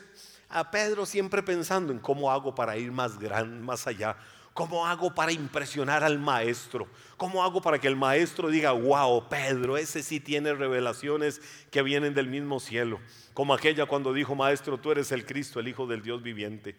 a 0.48 0.70
Pedro 0.70 1.04
siempre 1.04 1.42
pensando 1.42 1.92
en 1.92 1.98
cómo 1.98 2.32
hago 2.32 2.54
para 2.54 2.78
ir 2.78 2.90
más 2.90 3.18
gran, 3.18 3.60
más 3.60 3.86
allá, 3.86 4.16
cómo 4.54 4.86
hago 4.86 5.14
para 5.14 5.32
impresionar 5.32 6.02
al 6.02 6.18
maestro, 6.18 6.88
cómo 7.18 7.44
hago 7.44 7.60
para 7.60 7.78
que 7.78 7.88
el 7.88 7.96
maestro 7.96 8.48
diga, 8.48 8.72
wow, 8.72 9.28
Pedro, 9.28 9.76
ese 9.76 10.02
sí 10.02 10.18
tiene 10.18 10.54
revelaciones 10.54 11.42
que 11.70 11.82
vienen 11.82 12.14
del 12.14 12.28
mismo 12.28 12.60
cielo, 12.60 12.98
como 13.34 13.52
aquella 13.52 13.84
cuando 13.84 14.14
dijo, 14.14 14.34
maestro, 14.34 14.78
tú 14.78 14.92
eres 14.92 15.12
el 15.12 15.26
Cristo, 15.26 15.60
el 15.60 15.68
Hijo 15.68 15.86
del 15.86 16.00
Dios 16.00 16.22
viviente. 16.22 16.74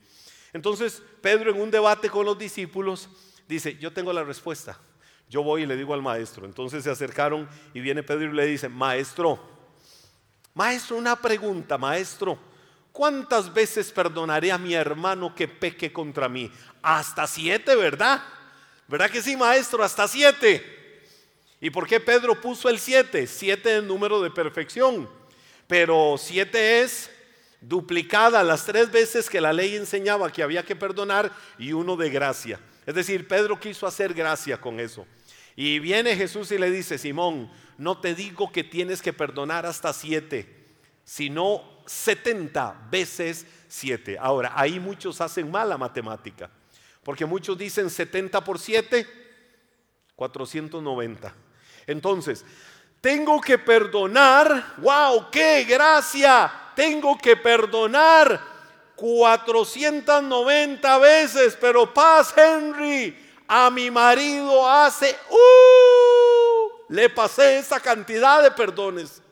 Entonces 0.53 1.03
Pedro 1.21 1.51
en 1.51 1.61
un 1.61 1.69
debate 1.69 2.09
con 2.09 2.25
los 2.25 2.39
discípulos 2.39 3.09
dice, 3.47 3.77
yo 3.77 3.93
tengo 3.93 4.11
la 4.11 4.23
respuesta, 4.23 4.79
yo 5.29 5.43
voy 5.43 5.63
y 5.63 5.65
le 5.67 5.77
digo 5.77 5.93
al 5.93 6.01
maestro. 6.01 6.45
Entonces 6.45 6.83
se 6.83 6.89
acercaron 6.89 7.47
y 7.73 7.79
viene 7.79 8.01
Pedro 8.01 8.31
y 8.31 8.35
le 8.35 8.45
dice, 8.47 8.67
maestro, 8.67 9.39
maestro, 10.55 10.97
una 10.97 11.15
pregunta, 11.15 11.77
maestro. 11.77 12.37
¿Cuántas 12.91 13.53
veces 13.53 13.91
perdonaré 13.91 14.51
a 14.51 14.57
mi 14.57 14.73
hermano 14.73 15.33
que 15.35 15.47
peque 15.47 15.93
contra 15.93 16.27
mí? 16.27 16.51
Hasta 16.81 17.27
siete, 17.27 17.75
¿verdad? 17.75 18.21
¿Verdad 18.87 19.11
que 19.11 19.21
sí, 19.21 19.37
maestro? 19.37 19.83
Hasta 19.83 20.07
siete. 20.07 21.05
¿Y 21.61 21.69
por 21.69 21.87
qué 21.87 21.99
Pedro 21.99 22.41
puso 22.41 22.67
el 22.67 22.79
siete? 22.79 23.27
Siete 23.27 23.77
es 23.77 23.83
número 23.83 24.21
de 24.21 24.31
perfección. 24.31 25.07
Pero 25.67 26.15
siete 26.17 26.81
es 26.81 27.11
duplicada 27.61 28.41
las 28.43 28.65
tres 28.65 28.89
veces 28.89 29.29
que 29.29 29.41
la 29.41 29.53
ley 29.53 29.75
enseñaba 29.75 30.31
que 30.31 30.41
había 30.41 30.63
que 30.63 30.75
perdonar 30.75 31.31
y 31.59 31.73
uno 31.73 31.95
de 31.95 32.09
gracia. 32.09 32.59
Es 32.87 32.95
decir, 32.95 33.27
Pedro 33.27 33.59
quiso 33.59 33.85
hacer 33.85 34.13
gracia 34.15 34.59
con 34.59 34.79
eso. 34.79 35.05
Y 35.61 35.79
viene 35.79 36.15
Jesús 36.15 36.53
y 36.53 36.57
le 36.57 36.71
dice, 36.71 36.97
Simón, 36.97 37.51
no 37.77 37.99
te 37.99 38.15
digo 38.15 38.49
que 38.49 38.63
tienes 38.63 39.01
que 39.01 39.11
perdonar 39.11 39.65
hasta 39.65 39.91
siete, 39.91 40.47
sino 41.03 41.81
setenta 41.85 42.87
veces 42.89 43.45
siete. 43.67 44.17
Ahora, 44.17 44.53
ahí 44.55 44.79
muchos 44.79 45.19
hacen 45.19 45.51
mala 45.51 45.77
matemática, 45.77 46.49
porque 47.03 47.25
muchos 47.25 47.57
dicen 47.57 47.89
70 47.89 48.41
por 48.41 48.57
7, 48.57 49.05
490. 50.15 51.35
Entonces, 51.87 52.45
tengo 53.01 53.41
que 53.41 53.57
perdonar, 53.57 54.75
wow, 54.77 55.29
qué 55.29 55.65
gracia, 55.65 56.49
tengo 56.73 57.17
que 57.17 57.35
perdonar 57.35 58.41
490 58.95 60.97
veces, 60.99 61.57
pero 61.59 61.93
paz, 61.93 62.33
Henry, 62.37 63.28
a 63.51 63.71
mi 63.71 63.89
marido 63.89 64.69
hace, 64.69 65.17
uh, 65.31 66.93
le 66.93 67.09
pasé 67.09 67.57
esa 67.57 67.79
cantidad 67.79 68.43
de 68.43 68.51
perdones. 68.51 69.23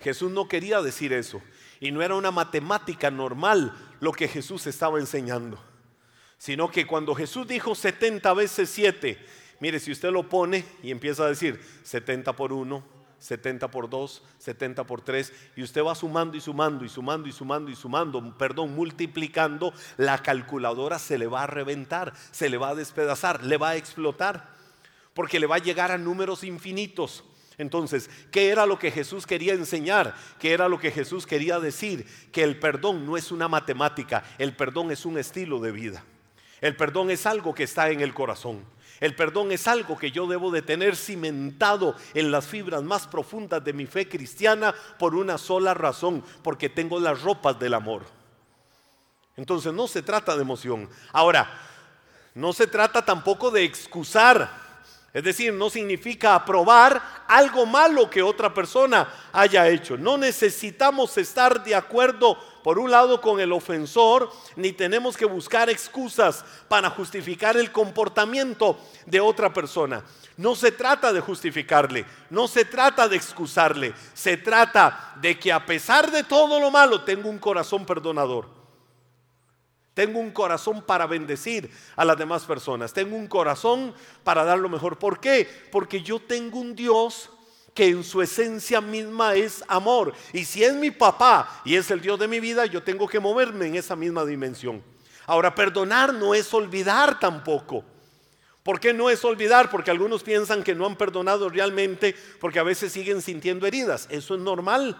Jesús 0.00 0.30
no 0.30 0.48
quería 0.48 0.80
decir 0.80 1.12
eso. 1.12 1.42
Y 1.80 1.90
no 1.90 2.00
era 2.00 2.14
una 2.14 2.30
matemática 2.30 3.10
normal 3.10 3.74
lo 4.00 4.12
que 4.12 4.26
Jesús 4.26 4.66
estaba 4.66 4.98
enseñando. 4.98 5.62
sino 6.38 6.70
que 6.70 6.86
cuando 6.86 7.14
Jesús 7.14 7.46
dijo 7.46 7.74
70 7.74 8.34
veces 8.34 8.68
7, 8.70 9.18
mire, 9.60 9.80
si 9.80 9.92
usted 9.92 10.10
lo 10.10 10.28
pone 10.28 10.64
y 10.82 10.90
empieza 10.90 11.24
a 11.24 11.28
decir 11.28 11.62
70 11.84 12.34
por 12.34 12.52
1, 12.52 12.84
70 13.24 13.70
por 13.70 13.88
2, 13.88 14.22
70 14.36 14.84
por 14.84 15.00
3, 15.00 15.32
y 15.56 15.62
usted 15.62 15.82
va 15.82 15.94
sumando 15.94 16.36
y 16.36 16.42
sumando 16.42 16.84
y 16.84 16.90
sumando 16.90 17.26
y 17.26 17.32
sumando 17.32 17.70
y 17.70 17.74
sumando, 17.74 18.36
perdón, 18.36 18.74
multiplicando, 18.74 19.72
la 19.96 20.18
calculadora 20.18 20.98
se 20.98 21.16
le 21.16 21.26
va 21.26 21.44
a 21.44 21.46
reventar, 21.46 22.12
se 22.32 22.50
le 22.50 22.58
va 22.58 22.68
a 22.68 22.74
despedazar, 22.74 23.42
le 23.42 23.56
va 23.56 23.70
a 23.70 23.76
explotar, 23.76 24.50
porque 25.14 25.40
le 25.40 25.46
va 25.46 25.56
a 25.56 25.60
llegar 25.60 25.90
a 25.90 25.96
números 25.96 26.44
infinitos. 26.44 27.24
Entonces, 27.56 28.10
¿qué 28.30 28.50
era 28.50 28.66
lo 28.66 28.78
que 28.78 28.90
Jesús 28.90 29.26
quería 29.26 29.54
enseñar? 29.54 30.14
¿Qué 30.38 30.52
era 30.52 30.68
lo 30.68 30.78
que 30.78 30.90
Jesús 30.90 31.26
quería 31.26 31.58
decir? 31.58 32.06
Que 32.30 32.42
el 32.42 32.58
perdón 32.58 33.06
no 33.06 33.16
es 33.16 33.32
una 33.32 33.48
matemática, 33.48 34.22
el 34.36 34.54
perdón 34.54 34.90
es 34.90 35.06
un 35.06 35.16
estilo 35.16 35.60
de 35.60 35.72
vida. 35.72 36.04
El 36.60 36.76
perdón 36.76 37.10
es 37.10 37.24
algo 37.24 37.54
que 37.54 37.62
está 37.62 37.88
en 37.88 38.02
el 38.02 38.12
corazón. 38.12 38.66
El 39.04 39.14
perdón 39.14 39.52
es 39.52 39.68
algo 39.68 39.98
que 39.98 40.10
yo 40.10 40.26
debo 40.26 40.50
de 40.50 40.62
tener 40.62 40.96
cimentado 40.96 41.94
en 42.14 42.30
las 42.30 42.46
fibras 42.46 42.82
más 42.82 43.06
profundas 43.06 43.62
de 43.62 43.74
mi 43.74 43.84
fe 43.84 44.08
cristiana 44.08 44.74
por 44.98 45.14
una 45.14 45.36
sola 45.36 45.74
razón, 45.74 46.24
porque 46.42 46.70
tengo 46.70 46.98
las 46.98 47.20
ropas 47.20 47.58
del 47.58 47.74
amor. 47.74 48.04
Entonces 49.36 49.74
no 49.74 49.88
se 49.88 50.00
trata 50.00 50.34
de 50.34 50.40
emoción. 50.40 50.88
Ahora, 51.12 51.50
no 52.32 52.54
se 52.54 52.66
trata 52.66 53.04
tampoco 53.04 53.50
de 53.50 53.64
excusar 53.64 54.64
es 55.14 55.22
decir, 55.22 55.52
no 55.54 55.70
significa 55.70 56.34
aprobar 56.34 57.00
algo 57.28 57.66
malo 57.66 58.10
que 58.10 58.20
otra 58.20 58.52
persona 58.52 59.08
haya 59.32 59.68
hecho. 59.68 59.96
No 59.96 60.18
necesitamos 60.18 61.16
estar 61.16 61.62
de 61.62 61.76
acuerdo, 61.76 62.36
por 62.64 62.78
un 62.78 62.90
lado, 62.90 63.20
con 63.20 63.40
el 63.40 63.52
ofensor, 63.52 64.32
ni 64.56 64.72
tenemos 64.72 65.18
que 65.18 65.26
buscar 65.26 65.68
excusas 65.68 66.42
para 66.66 66.88
justificar 66.88 67.58
el 67.58 67.70
comportamiento 67.70 68.78
de 69.04 69.20
otra 69.20 69.52
persona. 69.52 70.02
No 70.38 70.54
se 70.54 70.72
trata 70.72 71.12
de 71.12 71.20
justificarle, 71.20 72.06
no 72.30 72.48
se 72.48 72.64
trata 72.64 73.06
de 73.06 73.16
excusarle, 73.16 73.92
se 74.14 74.38
trata 74.38 75.12
de 75.20 75.38
que 75.38 75.52
a 75.52 75.66
pesar 75.66 76.10
de 76.10 76.24
todo 76.24 76.58
lo 76.58 76.70
malo 76.70 77.02
tengo 77.02 77.28
un 77.28 77.38
corazón 77.38 77.84
perdonador. 77.84 78.48
Tengo 79.92 80.18
un 80.18 80.30
corazón 80.30 80.80
para 80.80 81.06
bendecir 81.06 81.70
a 81.96 82.04
las 82.06 82.16
demás 82.16 82.44
personas. 82.44 82.94
Tengo 82.94 83.14
un 83.14 83.26
corazón 83.26 83.92
para 84.22 84.42
dar 84.42 84.58
lo 84.58 84.70
mejor. 84.70 84.98
¿Por 84.98 85.20
qué? 85.20 85.46
Porque 85.70 86.00
yo 86.00 86.18
tengo 86.18 86.60
un 86.60 86.74
Dios 86.74 87.28
que 87.74 87.88
en 87.88 88.04
su 88.04 88.22
esencia 88.22 88.80
misma 88.80 89.34
es 89.34 89.64
amor. 89.66 90.14
Y 90.32 90.44
si 90.44 90.62
es 90.62 90.74
mi 90.74 90.90
papá 90.90 91.60
y 91.64 91.74
es 91.74 91.90
el 91.90 92.00
Dios 92.00 92.18
de 92.18 92.28
mi 92.28 92.40
vida, 92.40 92.66
yo 92.66 92.82
tengo 92.82 93.08
que 93.08 93.20
moverme 93.20 93.66
en 93.66 93.74
esa 93.74 93.96
misma 93.96 94.24
dimensión. 94.24 94.82
Ahora, 95.26 95.54
perdonar 95.54 96.14
no 96.14 96.34
es 96.34 96.52
olvidar 96.54 97.18
tampoco. 97.18 97.84
¿Por 98.62 98.80
qué 98.80 98.94
no 98.94 99.10
es 99.10 99.24
olvidar? 99.24 99.70
Porque 99.70 99.90
algunos 99.90 100.22
piensan 100.22 100.62
que 100.62 100.74
no 100.74 100.86
han 100.86 100.96
perdonado 100.96 101.50
realmente 101.50 102.14
porque 102.40 102.58
a 102.58 102.62
veces 102.62 102.92
siguen 102.92 103.20
sintiendo 103.20 103.66
heridas. 103.66 104.06
Eso 104.10 104.34
es 104.36 104.40
normal 104.40 104.96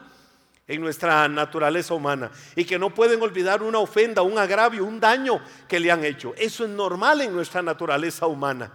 en 0.66 0.81
nuestra 0.81 1.29
naturaleza 1.29 1.95
humana 1.95 2.31
y 2.57 2.64
que 2.64 2.79
no 2.79 2.95
pueden 2.95 3.22
olvidar 3.22 3.62
una 3.62 3.79
ofenda, 3.79 4.22
un 4.22 4.37
agravio, 4.37 4.85
un 4.85 5.01
daño 5.01 5.41
que 5.68 5.81
le 5.81 5.91
han 5.91 6.05
hecho. 6.05 6.35
Eso 6.37 6.64
es 6.64 6.70
normal 6.70 7.22
en 7.22 7.33
nuestra 7.33 7.62
naturaleza 7.62 8.27
humana. 8.27 8.70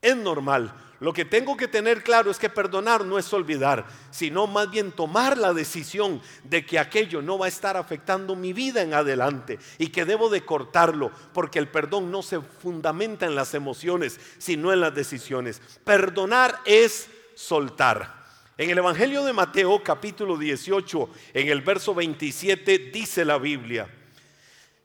Es 0.00 0.16
normal. 0.16 0.72
Lo 0.98 1.12
que 1.12 1.26
tengo 1.26 1.56
que 1.56 1.68
tener 1.68 2.02
claro 2.02 2.30
es 2.30 2.38
que 2.38 2.48
perdonar 2.48 3.04
no 3.04 3.18
es 3.18 3.30
olvidar, 3.32 3.86
sino 4.10 4.46
más 4.46 4.70
bien 4.70 4.92
tomar 4.92 5.36
la 5.36 5.52
decisión 5.52 6.22
de 6.44 6.64
que 6.64 6.78
aquello 6.78 7.20
no 7.20 7.36
va 7.36 7.46
a 7.46 7.50
estar 7.50 7.76
afectando 7.76 8.34
mi 8.34 8.54
vida 8.54 8.80
en 8.80 8.94
adelante 8.94 9.58
y 9.78 9.88
que 9.88 10.06
debo 10.06 10.30
de 10.30 10.44
cortarlo, 10.44 11.10
porque 11.34 11.58
el 11.58 11.68
perdón 11.68 12.10
no 12.10 12.22
se 12.22 12.40
fundamenta 12.40 13.26
en 13.26 13.34
las 13.34 13.52
emociones, 13.52 14.18
sino 14.38 14.72
en 14.72 14.80
las 14.80 14.94
decisiones. 14.94 15.60
Perdonar 15.84 16.60
es 16.64 17.08
soltar. 17.34 18.24
En 18.56 18.70
el 18.70 18.78
Evangelio 18.78 19.22
de 19.22 19.34
Mateo 19.34 19.82
capítulo 19.82 20.38
18, 20.38 21.10
en 21.34 21.48
el 21.48 21.60
verso 21.60 21.94
27, 21.94 22.78
dice 22.90 23.22
la 23.26 23.36
Biblia, 23.36 23.86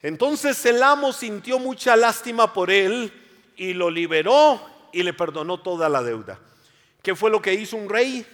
entonces 0.02 0.66
el 0.66 0.84
amo 0.84 1.14
sintió 1.14 1.58
mucha 1.58 1.96
lástima 1.96 2.52
por 2.52 2.70
él 2.70 3.14
y 3.56 3.74
lo 3.74 3.90
liberó 3.90 4.71
y 4.92 5.04
le 5.04 5.14
perdonó 5.14 5.60
toda 5.60 5.90
la 5.90 6.02
deuda. 6.04 6.40
¿Qué 7.02 7.16
fue 7.16 7.32
lo 7.32 7.42
que 7.42 7.54
hizo 7.54 7.78
un 7.78 7.90
rey? 7.90 8.26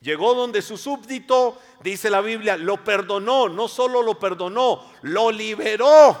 Llegó 0.00 0.34
donde 0.34 0.62
su 0.62 0.78
súbdito, 0.78 1.58
dice 1.82 2.08
la 2.08 2.20
Biblia, 2.20 2.56
lo 2.56 2.82
perdonó, 2.82 3.48
no 3.48 3.68
solo 3.68 4.02
lo 4.02 4.18
perdonó, 4.18 4.90
lo 5.02 5.30
liberó 5.30 6.18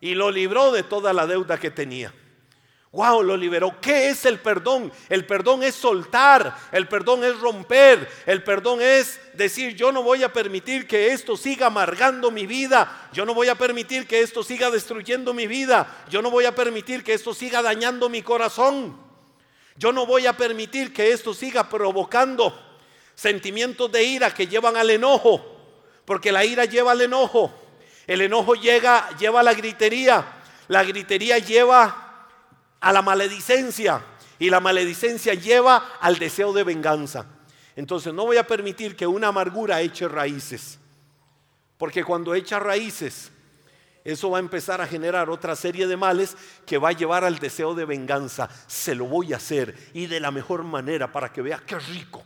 y 0.00 0.14
lo 0.14 0.30
libró 0.30 0.72
de 0.72 0.82
toda 0.82 1.12
la 1.12 1.26
deuda 1.26 1.58
que 1.58 1.70
tenía. 1.70 2.12
Wow, 2.92 3.22
lo 3.22 3.36
liberó. 3.36 3.80
¿Qué 3.80 4.08
es 4.08 4.24
el 4.24 4.40
perdón? 4.40 4.92
El 5.08 5.24
perdón 5.24 5.62
es 5.62 5.76
soltar, 5.76 6.56
el 6.72 6.88
perdón 6.88 7.22
es 7.22 7.38
romper, 7.38 8.10
el 8.26 8.42
perdón 8.42 8.82
es 8.82 9.20
decir, 9.34 9.76
yo 9.76 9.92
no 9.92 10.02
voy 10.02 10.24
a 10.24 10.32
permitir 10.32 10.88
que 10.88 11.12
esto 11.12 11.36
siga 11.36 11.66
amargando 11.66 12.32
mi 12.32 12.46
vida, 12.46 13.08
yo 13.12 13.24
no 13.24 13.32
voy 13.32 13.46
a 13.46 13.54
permitir 13.54 14.08
que 14.08 14.22
esto 14.22 14.42
siga 14.42 14.70
destruyendo 14.70 15.32
mi 15.32 15.46
vida, 15.46 16.04
yo 16.08 16.20
no 16.20 16.32
voy 16.32 16.46
a 16.46 16.54
permitir 16.56 17.04
que 17.04 17.14
esto 17.14 17.32
siga 17.32 17.62
dañando 17.62 18.08
mi 18.08 18.22
corazón, 18.22 18.96
yo 19.76 19.92
no 19.92 20.04
voy 20.04 20.26
a 20.26 20.36
permitir 20.36 20.92
que 20.92 21.12
esto 21.12 21.32
siga 21.32 21.68
provocando 21.68 22.60
sentimientos 23.14 23.92
de 23.92 24.02
ira 24.02 24.34
que 24.34 24.48
llevan 24.48 24.76
al 24.76 24.90
enojo, 24.90 25.40
porque 26.04 26.32
la 26.32 26.44
ira 26.44 26.64
lleva 26.64 26.90
al 26.90 27.00
enojo, 27.02 27.52
el 28.08 28.20
enojo 28.20 28.56
llega, 28.56 29.16
lleva 29.16 29.40
a 29.40 29.44
la 29.44 29.54
gritería, 29.54 30.26
la 30.66 30.82
gritería 30.82 31.38
lleva 31.38 32.08
a 32.80 32.92
la 32.92 33.02
maledicencia 33.02 34.02
y 34.38 34.50
la 34.50 34.60
maledicencia 34.60 35.34
lleva 35.34 35.98
al 36.00 36.18
deseo 36.18 36.52
de 36.52 36.64
venganza. 36.64 37.26
Entonces 37.76 38.12
no 38.12 38.26
voy 38.26 38.36
a 38.36 38.46
permitir 38.46 38.96
que 38.96 39.06
una 39.06 39.28
amargura 39.28 39.80
eche 39.80 40.08
raíces, 40.08 40.78
porque 41.78 42.04
cuando 42.04 42.34
echa 42.34 42.58
raíces, 42.58 43.30
eso 44.02 44.30
va 44.30 44.38
a 44.38 44.40
empezar 44.40 44.80
a 44.80 44.86
generar 44.86 45.28
otra 45.28 45.54
serie 45.54 45.86
de 45.86 45.96
males 45.96 46.36
que 46.66 46.78
va 46.78 46.88
a 46.88 46.92
llevar 46.92 47.24
al 47.24 47.38
deseo 47.38 47.74
de 47.74 47.84
venganza. 47.84 48.48
Se 48.66 48.94
lo 48.94 49.04
voy 49.04 49.32
a 49.32 49.36
hacer 49.36 49.90
y 49.92 50.06
de 50.06 50.20
la 50.20 50.30
mejor 50.30 50.62
manera 50.64 51.12
para 51.12 51.32
que 51.32 51.42
vea 51.42 51.62
qué 51.66 51.78
rico. 51.78 52.24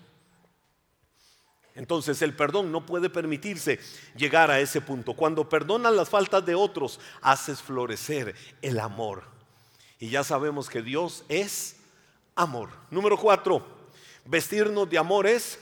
Entonces 1.75 2.23
el 2.23 2.37
perdón 2.37 2.71
no 2.71 2.87
puede 2.87 3.11
permitirse 3.11 3.81
llegar 4.15 4.53
a 4.53 4.61
ese 4.61 4.81
punto. 4.81 5.15
Cuando 5.15 5.49
perdonas 5.49 5.93
las 5.93 6.09
faltas 6.09 6.47
de 6.47 6.55
otros, 6.55 7.01
haces 7.21 7.61
florecer 7.61 8.37
el 8.63 8.79
amor. 8.79 9.34
Y 10.05 10.11
ya 10.11 10.23
sabemos 10.23 10.69
que 10.69 10.83
Dios 10.83 11.25
es 11.31 11.77
amor. 12.35 12.69
Número 12.91 13.17
cuatro, 13.17 13.67
vestirnos 14.27 14.91
de 14.91 14.99
amor 14.99 15.27
es 15.27 15.59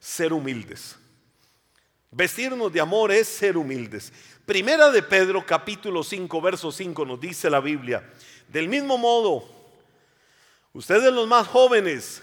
ser 0.00 0.32
humildes. 0.32 0.96
Vestirnos 2.10 2.72
de 2.72 2.80
amor 2.80 3.12
es 3.12 3.28
ser 3.28 3.58
humildes. 3.58 4.10
Primera 4.46 4.90
de 4.90 5.02
Pedro 5.02 5.44
capítulo 5.44 6.02
5, 6.02 6.40
verso 6.40 6.72
5 6.72 7.04
nos 7.04 7.20
dice 7.20 7.50
la 7.50 7.60
Biblia, 7.60 8.10
del 8.48 8.66
mismo 8.66 8.96
modo, 8.96 9.44
ustedes 10.72 11.12
los 11.12 11.28
más 11.28 11.46
jóvenes 11.46 12.22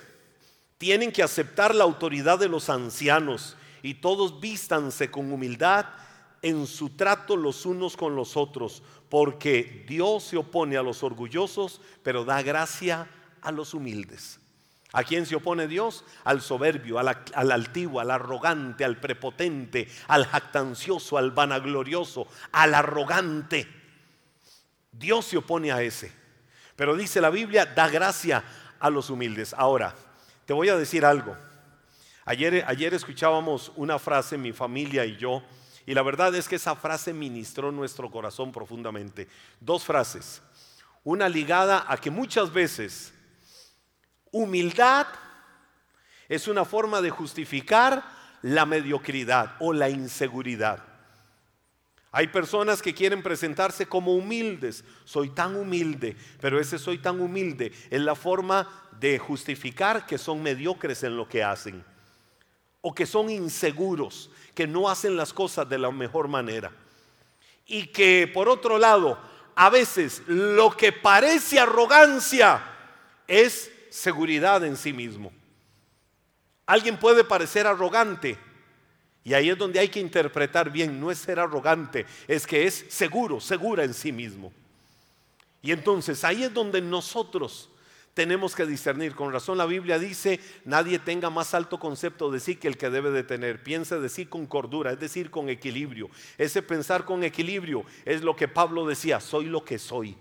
tienen 0.80 1.11
que 1.11 1.22
aceptar 1.22 1.76
la 1.76 1.84
autoridad 1.84 2.39
de 2.39 2.49
los 2.49 2.67
ancianos 2.72 3.55
y 3.84 3.93
todos 3.93 4.39
vístanse 4.39 5.11
con 5.11 5.32
humildad 5.32 5.86
en 6.42 6.68
su 6.68 6.90
trato 6.90 7.36
los 7.36 7.66
unos 7.66 7.98
con 7.98 8.16
los 8.16 8.38
otros, 8.38 8.84
porque 9.10 9.86
Dios 9.88 10.24
se 10.24 10.38
opone 10.38 10.78
a 10.78 10.84
los 10.84 11.04
orgullosos, 11.04 11.82
pero 12.04 12.26
da 12.26 12.42
gracia 12.42 13.10
a 13.42 13.52
los 13.52 13.74
humildes. 13.74 14.40
¿A 14.92 15.04
quién 15.04 15.26
se 15.26 15.36
opone 15.36 15.68
Dios? 15.68 16.04
Al 16.24 16.42
soberbio, 16.42 16.98
al, 16.98 17.10
al, 17.34 17.52
altivo, 17.52 18.00
al 18.00 18.10
arrogante, 18.10 18.84
al 18.84 18.98
prepotente, 18.98 19.88
al 20.08 20.26
jactancioso, 20.26 21.18
al 21.18 21.32
vanaglorioso, 21.32 22.28
al 22.52 22.74
arrogante. 22.74 23.68
Dios 24.92 25.26
se 25.26 25.38
opone 25.38 25.72
a 25.72 25.84
ese. 25.84 26.12
Pero 26.76 26.96
dice 26.96 27.22
la 27.22 27.30
Biblia, 27.30 27.68
da 27.68 27.88
gracia 27.88 28.44
a 28.80 28.90
los 28.90 29.10
humildes. 29.12 29.54
Ahora, 29.54 29.94
te 30.46 30.54
voy 30.54 30.70
a 30.70 30.78
decir 30.78 31.06
algo. 31.06 31.36
Ayer, 32.26 32.64
ayer 32.68 32.94
escuchábamos 32.94 33.72
una 33.76 34.00
frase, 34.00 34.38
mi 34.38 34.54
familia 34.54 35.06
y 35.06 35.18
yo, 35.18 35.44
y 35.90 35.96
la 35.96 36.04
verdad 36.04 36.36
es 36.36 36.48
que 36.48 36.58
esa 36.58 36.76
frase 36.76 37.14
ministró 37.14 37.72
nuestro 37.72 38.12
corazón 38.12 38.52
profundamente. 38.52 39.28
Dos 39.60 39.84
frases. 39.84 40.40
Una 41.04 41.28
ligada 41.28 41.84
a 41.88 41.98
que 41.98 42.12
muchas 42.12 42.54
veces 42.54 43.12
humildad 44.32 45.08
es 46.28 46.48
una 46.48 46.64
forma 46.64 47.02
de 47.02 47.10
justificar 47.10 48.04
la 48.44 48.68
mediocridad 48.68 49.56
o 49.60 49.74
la 49.74 49.90
inseguridad. 49.90 50.84
Hay 52.12 52.28
personas 52.28 52.84
que 52.84 52.94
quieren 52.94 53.24
presentarse 53.24 53.88
como 53.88 54.14
humildes. 54.14 54.84
Soy 55.06 55.32
tan 55.32 55.56
humilde, 55.56 56.16
pero 56.40 56.60
ese 56.60 56.78
soy 56.78 57.00
tan 57.00 57.20
humilde 57.20 57.74
es 57.90 58.02
la 58.02 58.14
forma 58.14 58.70
de 59.00 59.18
justificar 59.18 60.06
que 60.06 60.20
son 60.20 60.44
mediocres 60.44 61.02
en 61.02 61.18
lo 61.18 61.28
que 61.28 61.44
hacen 61.44 61.84
o 62.82 62.93
que 62.93 63.05
son 63.05 63.30
inseguros, 63.30 64.30
que 64.53 64.67
no 64.67 64.89
hacen 64.89 65.15
las 65.15 65.34
cosas 65.34 65.67
de 65.67 65.77
la 65.77 65.91
mejor 65.91 66.27
manera. 66.27 66.71
Y 67.65 67.88
que 67.88 68.30
por 68.34 68.49
otro 68.49 68.77
lado 68.77 69.17
a 69.55 69.69
veces 69.69 70.23
lo 70.27 70.71
que 70.71 70.93
parece 70.93 71.59
arrogancia 71.59 72.63
es 73.27 73.71
seguridad 73.89 74.63
en 74.63 74.77
sí 74.77 74.93
mismo. 74.93 75.34
Alguien 76.65 76.97
puede 76.97 77.23
parecer 77.23 77.67
arrogante 77.67 78.38
y 79.23 79.34
ahí 79.34 79.49
es 79.49 79.57
donde 79.57 79.80
hay 79.80 79.89
que 79.89 79.99
interpretar 79.99 80.71
bien, 80.71 80.99
no 80.99 81.11
es 81.11 81.19
ser 81.19 81.39
arrogante, 81.39 82.05
es 82.27 82.47
que 82.47 82.65
es 82.65 82.86
seguro, 82.89 83.41
segura 83.41 83.84
en 83.84 83.93
sí 83.93 84.11
mismo. 84.11 84.53
Y 85.61 85.71
entonces 85.71 86.23
ahí 86.23 86.43
es 86.43 86.53
donde 86.53 86.82
nosotros 86.82 87.69
tenemos 88.20 88.53
que 88.53 88.65
discernir. 88.65 89.15
Con 89.15 89.32
razón 89.32 89.57
la 89.57 89.65
Biblia 89.65 89.97
dice, 89.97 90.41
nadie 90.65 90.99
tenga 90.99 91.30
más 91.30 91.53
alto 91.53 91.80
concepto 91.80 92.30
de 92.30 92.41
sí 92.41 92.57
que 92.57 92.67
el 92.67 92.76
que 92.76 92.89
debe 92.89 93.11
de 93.11 93.24
tener. 93.24 93.63
Piense 93.63 93.97
de 93.97 94.09
sí 94.09 94.26
con 94.26 94.45
cordura, 94.45 94.91
es 94.91 94.99
decir, 94.99 95.32
con 95.32 95.47
equilibrio. 95.47 96.09
Ese 96.38 96.61
pensar 96.61 97.05
con 97.05 97.24
equilibrio 97.24 97.86
es 98.03 98.22
lo 98.22 98.36
que 98.36 98.49
Pablo 98.49 98.86
decía, 98.86 99.22
soy 99.22 99.45
lo 99.45 99.63
que 99.63 99.80
soy. 99.80 100.17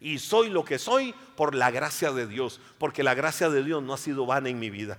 Y 0.00 0.20
soy 0.20 0.48
lo 0.48 0.64
que 0.64 0.78
soy 0.78 1.14
por 1.36 1.54
la 1.54 1.70
gracia 1.70 2.12
de 2.12 2.26
Dios, 2.26 2.62
porque 2.78 3.02
la 3.02 3.12
gracia 3.12 3.50
de 3.50 3.62
Dios 3.62 3.82
no 3.82 3.92
ha 3.92 3.98
sido 3.98 4.24
vana 4.24 4.48
en 4.48 4.58
mi 4.58 4.70
vida. 4.70 4.96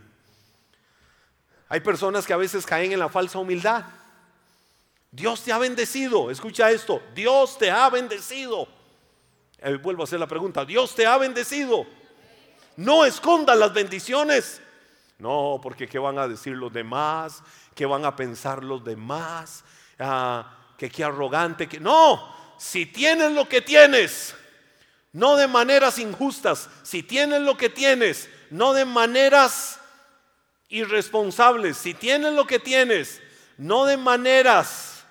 Hay 1.67 1.79
personas 1.79 2.27
que 2.27 2.33
a 2.33 2.37
veces 2.37 2.63
caen 2.63 2.91
en 2.91 2.99
la 2.99 3.09
falsa 3.09 3.39
humildad. 3.39 3.85
Dios 5.09 5.41
te 5.41 5.51
ha 5.51 5.57
bendecido, 5.57 6.29
escucha 6.29 6.69
esto, 6.69 7.01
Dios 7.15 7.57
te 7.57 7.71
ha 7.71 7.89
bendecido. 7.89 8.67
Eh, 9.63 9.77
vuelvo 9.77 10.03
a 10.03 10.05
hacer 10.05 10.19
la 10.19 10.27
pregunta, 10.27 10.63
Dios 10.63 10.93
te 10.93 11.07
ha 11.07 11.17
bendecido. 11.17 12.04
No 12.78 13.05
escondas 13.05 13.57
las 13.57 13.73
bendiciones. 13.73 14.61
No, 15.17 15.59
porque 15.61 15.88
¿qué 15.88 15.97
van 15.97 16.19
a 16.19 16.28
decir 16.28 16.53
los 16.53 16.73
demás? 16.73 17.41
¿Qué 17.73 17.86
van 17.86 18.05
a 18.05 18.15
pensar 18.15 18.63
los 18.63 18.84
demás? 18.84 19.63
Ah, 19.99 20.57
que 20.78 20.89
qué 20.89 21.03
arrogante 21.03 21.67
que... 21.67 21.80
No, 21.80 22.36
si 22.57 22.86
tienes 22.86 23.32
lo 23.32 23.47
que 23.47 23.61
tienes, 23.61 24.36
no 25.13 25.36
de 25.38 25.47
maneras 25.47 25.99
injustas, 25.99 26.69
si 26.84 27.03
tienes 27.03 27.41
lo 27.41 27.55
que 27.55 27.69
tienes, 27.69 28.30
no 28.49 28.73
de 28.73 28.86
maneras 28.86 29.80
irresponsables, 30.69 31.78
si 31.78 31.93
tienes 31.93 32.34
lo 32.34 32.45
que 32.45 32.59
tienes, 32.59 33.21
no 33.57 33.86
de 33.86 33.97
maneras 33.97 35.05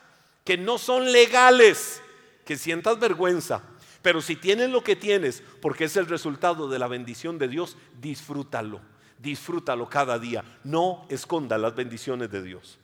que 0.44 0.58
no 0.58 0.76
son 0.78 1.10
legales, 1.10 2.02
que 2.44 2.58
sientas 2.58 2.98
vergüenza, 2.98 3.62
pero 4.04 4.20
si 4.20 4.36
tienes 4.36 4.68
lo 4.68 4.84
que 4.84 4.96
tienes, 4.96 5.42
porque 5.62 5.84
es 5.84 5.96
el 5.96 6.06
resultado 6.06 6.68
de 6.68 6.78
la 6.78 6.88
bendición 6.88 7.38
de 7.38 7.48
Dios, 7.48 7.78
disfrútalo, 8.02 8.82
disfrútalo 9.18 9.88
cada 9.88 10.18
día, 10.18 10.44
no 10.62 11.06
esconda 11.08 11.56
las 11.56 11.74
bendiciones 11.74 12.30
de 12.30 12.42
Dios. 12.42 12.78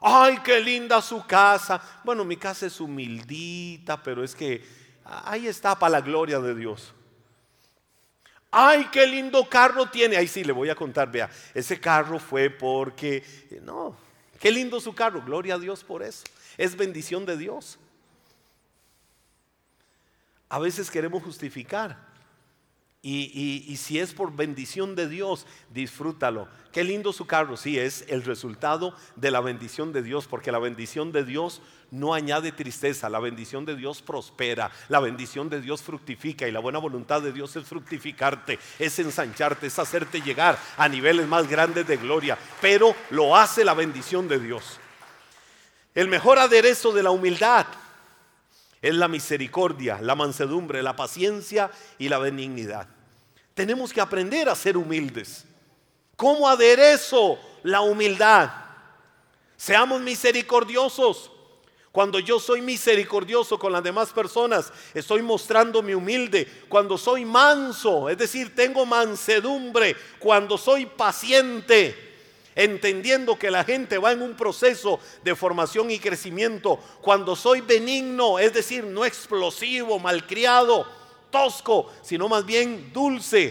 Ay, 0.00 0.38
qué 0.42 0.58
linda 0.58 1.00
su 1.00 1.24
casa. 1.24 1.80
Bueno, 2.02 2.24
mi 2.24 2.36
casa 2.36 2.66
es 2.66 2.80
humildita, 2.80 4.02
pero 4.02 4.24
es 4.24 4.34
que 4.34 4.66
ahí 5.04 5.46
está 5.46 5.78
para 5.78 5.92
la 5.92 6.00
gloria 6.00 6.40
de 6.40 6.52
Dios. 6.56 6.92
Ay, 8.50 8.88
qué 8.90 9.06
lindo 9.06 9.48
carro 9.48 9.86
tiene. 9.86 10.16
Ahí 10.16 10.26
sí 10.26 10.42
le 10.42 10.50
voy 10.50 10.70
a 10.70 10.74
contar, 10.74 11.08
vea, 11.08 11.30
ese 11.54 11.78
carro 11.78 12.18
fue 12.18 12.50
porque, 12.50 13.22
no, 13.62 13.96
qué 14.40 14.50
lindo 14.50 14.80
su 14.80 14.92
carro, 14.92 15.22
gloria 15.24 15.54
a 15.54 15.58
Dios 15.60 15.84
por 15.84 16.02
eso. 16.02 16.24
Es 16.58 16.74
bendición 16.74 17.24
de 17.24 17.36
Dios. 17.36 17.78
A 20.50 20.58
veces 20.58 20.90
queremos 20.90 21.22
justificar. 21.22 22.10
Y, 23.02 23.74
si 23.78 23.98
es 23.98 24.12
por 24.12 24.36
bendición 24.36 24.94
de 24.94 25.08
Dios, 25.08 25.46
disfrútalo. 25.72 26.48
Qué 26.70 26.84
lindo 26.84 27.14
su 27.14 27.26
carro, 27.26 27.56
sí, 27.56 27.78
es 27.78 28.04
el 28.08 28.22
resultado 28.22 28.94
de 29.16 29.30
la 29.30 29.40
bendición 29.40 29.94
de 29.94 30.02
Dios, 30.02 30.26
porque 30.26 30.52
la 30.52 30.58
bendición 30.58 31.10
de 31.10 31.24
Dios 31.24 31.62
no 31.90 32.12
añade 32.12 32.52
tristeza, 32.52 33.08
la 33.08 33.18
bendición 33.18 33.64
de 33.64 33.74
Dios 33.74 34.02
prospera, 34.02 34.70
la 34.90 35.00
bendición 35.00 35.48
de 35.48 35.62
Dios 35.62 35.80
fructifica 35.80 36.46
y 36.46 36.52
la 36.52 36.60
buena 36.60 36.78
voluntad 36.78 37.22
de 37.22 37.32
Dios 37.32 37.56
es 37.56 37.64
fructificarte, 37.64 38.58
es 38.78 38.98
ensancharte, 38.98 39.68
es 39.68 39.78
hacerte 39.78 40.20
llegar 40.20 40.58
a 40.76 40.86
niveles 40.86 41.26
más 41.26 41.48
grandes 41.48 41.86
de 41.86 41.96
gloria, 41.96 42.36
pero 42.60 42.94
lo 43.08 43.34
hace 43.34 43.64
la 43.64 43.72
bendición 43.72 44.28
de 44.28 44.38
Dios. 44.38 44.78
El 45.94 46.08
mejor 46.08 46.38
aderezo 46.38 46.92
de 46.92 47.02
la 47.02 47.10
humildad 47.10 47.66
es 48.82 48.94
la 48.94 49.08
misericordia, 49.08 49.98
la 50.00 50.14
mansedumbre, 50.14 50.82
la 50.82 50.96
paciencia 50.96 51.70
y 51.98 52.08
la 52.08 52.18
benignidad. 52.18 52.88
Tenemos 53.54 53.92
que 53.92 54.00
aprender 54.00 54.48
a 54.48 54.54
ser 54.54 54.76
humildes. 54.76 55.44
¿Cómo 56.16 56.48
aderezo 56.48 57.38
la 57.62 57.82
humildad? 57.82 58.50
Seamos 59.56 60.00
misericordiosos. 60.00 61.30
Cuando 61.92 62.20
yo 62.20 62.38
soy 62.38 62.62
misericordioso 62.62 63.58
con 63.58 63.72
las 63.72 63.82
demás 63.82 64.10
personas, 64.10 64.72
estoy 64.94 65.22
mostrando 65.22 65.82
mi 65.82 65.92
humilde. 65.92 66.46
Cuando 66.68 66.96
soy 66.96 67.24
manso, 67.24 68.08
es 68.08 68.16
decir, 68.16 68.54
tengo 68.54 68.86
mansedumbre. 68.86 69.96
Cuando 70.20 70.56
soy 70.56 70.86
paciente, 70.86 72.09
entendiendo 72.64 73.38
que 73.38 73.50
la 73.50 73.64
gente 73.64 73.98
va 73.98 74.12
en 74.12 74.22
un 74.22 74.34
proceso 74.34 75.00
de 75.24 75.34
formación 75.34 75.90
y 75.90 75.98
crecimiento. 75.98 76.78
Cuando 77.00 77.34
soy 77.34 77.60
benigno, 77.62 78.38
es 78.38 78.52
decir, 78.52 78.84
no 78.84 79.04
explosivo, 79.04 79.98
malcriado, 79.98 80.86
tosco, 81.30 81.90
sino 82.02 82.28
más 82.28 82.44
bien 82.44 82.92
dulce, 82.92 83.46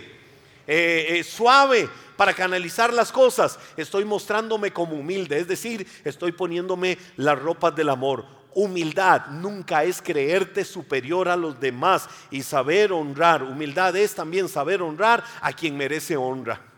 eh, 0.68 1.18
eh, 1.18 1.24
suave 1.24 1.89
para 2.16 2.34
canalizar 2.34 2.93
las 2.93 3.12
cosas, 3.12 3.57
estoy 3.76 4.05
mostrándome 4.05 4.72
como 4.72 4.95
humilde, 4.95 5.39
es 5.39 5.47
decir, 5.47 5.88
estoy 6.03 6.32
poniéndome 6.32 6.97
las 7.18 7.39
ropas 7.39 7.76
del 7.76 7.89
amor. 7.89 8.26
Humildad 8.53 9.28
nunca 9.28 9.84
es 9.84 10.01
creerte 10.01 10.66
superior 10.66 11.30
a 11.30 11.36
los 11.36 11.60
demás 11.60 12.10
y 12.30 12.43
saber 12.43 12.91
honrar. 12.91 13.41
Humildad 13.41 13.95
es 13.95 14.14
también 14.14 14.49
saber 14.49 14.82
honrar 14.82 15.24
a 15.41 15.53
quien 15.53 15.78
merece 15.78 16.18
honra. 16.18 16.68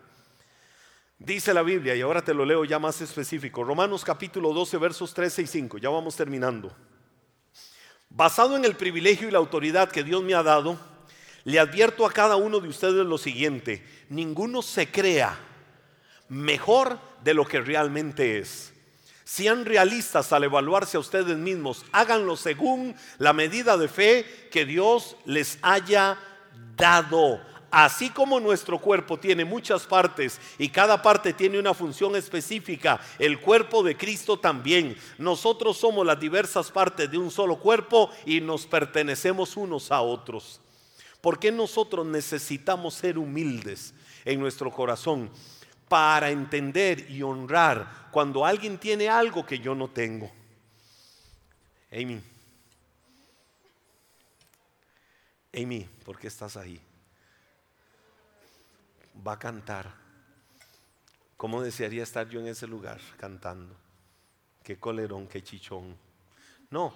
Dice 1.24 1.54
la 1.54 1.62
Biblia, 1.62 1.96
y 1.96 2.02
ahora 2.02 2.24
te 2.24 2.34
lo 2.34 2.44
leo 2.44 2.66
ya 2.66 2.80
más 2.80 3.00
específico, 3.00 3.64
Romanos 3.64 4.04
capítulo 4.04 4.54
12, 4.54 4.78
versos 4.78 5.14
13 5.14 5.44
y 5.44 5.46
5, 5.46 5.78
ya 5.78 5.90
vamos 5.90 6.16
terminando. 6.16 6.76
Basado 8.10 8.56
en 8.58 8.66
el 8.66 8.76
privilegio 8.76 9.28
y 9.28 9.32
la 9.32 9.38
autoridad 9.38 9.92
que 9.92 10.04
Dios 10.04 10.24
me 10.24 10.34
ha 10.34 10.42
dado, 10.42 10.80
le 11.44 11.60
advierto 11.60 12.08
a 12.08 12.12
cada 12.12 12.38
uno 12.38 12.60
de 12.60 12.70
ustedes 12.70 13.06
lo 13.06 13.20
siguiente, 13.20 13.86
ninguno 14.10 14.64
se 14.64 14.90
crea 14.90 15.38
mejor 16.28 16.98
de 17.24 17.36
lo 17.36 17.46
que 17.46 17.62
realmente 17.62 18.40
es. 18.40 18.74
Sean 19.24 19.64
realistas 19.64 20.34
al 20.34 20.46
evaluarse 20.46 20.98
a 20.98 21.02
ustedes 21.02 21.38
mismos, 21.38 21.86
háganlo 21.92 22.36
según 22.36 22.96
la 23.20 23.32
medida 23.32 23.78
de 23.78 23.88
fe 23.88 24.50
que 24.52 24.66
Dios 24.66 25.16
les 25.26 25.60
haya 25.62 26.18
dado 26.76 27.51
así 27.72 28.10
como 28.10 28.40
nuestro 28.40 28.78
cuerpo 28.78 29.18
tiene 29.18 29.46
muchas 29.46 29.88
partes 29.88 30.40
y 30.60 30.70
cada 30.70 31.02
parte 31.02 31.34
tiene 31.34 31.58
una 31.58 31.74
función 31.74 32.16
específica, 32.16 33.00
el 33.18 33.40
cuerpo 33.40 33.82
de 33.82 33.98
Cristo 33.98 34.38
también. 34.38 34.96
Nosotros 35.18 35.78
somos 35.78 36.06
las 36.06 36.20
diversas 36.20 36.70
partes 36.70 37.10
de 37.10 37.18
un 37.18 37.32
solo 37.32 37.58
cuerpo 37.58 38.12
y 38.26 38.42
nos 38.42 38.68
pertenecemos 38.68 39.58
unos 39.58 39.92
a 39.92 40.02
otros. 40.02 40.60
¿Por 41.22 41.40
qué 41.40 41.52
nosotros 41.52 42.06
necesitamos 42.06 42.96
ser 42.96 43.18
humildes 43.18 43.94
en 44.26 44.40
nuestro 44.40 44.72
corazón? 44.72 45.32
Para 45.88 46.30
entender 46.30 47.10
y 47.10 47.22
honrar 47.22 48.10
cuando 48.12 48.46
alguien 48.46 48.78
tiene 48.78 49.10
algo 49.10 49.46
que 49.46 49.60
yo 49.60 49.76
no 49.76 49.90
tengo. 49.90 50.32
Amy. 51.92 52.22
Amy, 55.54 55.88
¿por 56.06 56.18
qué 56.18 56.28
estás 56.28 56.56
ahí? 56.56 56.80
Va 59.26 59.34
a 59.34 59.40
cantar. 59.40 59.94
¿Cómo 61.38 61.62
desearía 61.62 62.04
estar 62.04 62.30
yo 62.30 62.40
en 62.40 62.48
ese 62.48 62.68
lugar 62.68 63.00
cantando? 63.18 63.76
Qué 64.64 64.78
colerón, 64.78 65.28
qué 65.28 65.44
chichón. 65.44 65.96
No, 66.70 66.94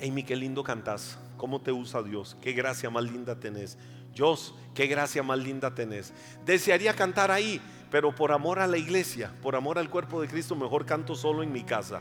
Amy, 0.00 0.22
qué 0.22 0.36
lindo 0.36 0.62
cantas. 0.64 1.18
¿Cómo 1.36 1.60
te 1.60 1.72
usa 1.72 2.02
Dios? 2.02 2.36
Qué 2.40 2.52
gracia 2.52 2.88
más 2.90 3.04
linda 3.04 3.38
tenés. 3.38 3.78
Dios, 4.14 4.54
qué 4.74 4.86
gracia 4.86 5.22
más 5.22 5.38
linda 5.38 5.74
tenés. 5.74 6.12
Desearía 6.44 6.94
cantar 6.94 7.30
ahí, 7.30 7.60
pero 7.90 8.14
por 8.14 8.32
amor 8.32 8.58
a 8.58 8.66
la 8.66 8.78
iglesia, 8.78 9.32
por 9.42 9.56
amor 9.56 9.78
al 9.78 9.90
cuerpo 9.90 10.20
de 10.20 10.28
Cristo, 10.28 10.56
mejor 10.56 10.86
canto 10.86 11.14
solo 11.14 11.42
en 11.42 11.52
mi 11.52 11.62
casa. 11.64 12.00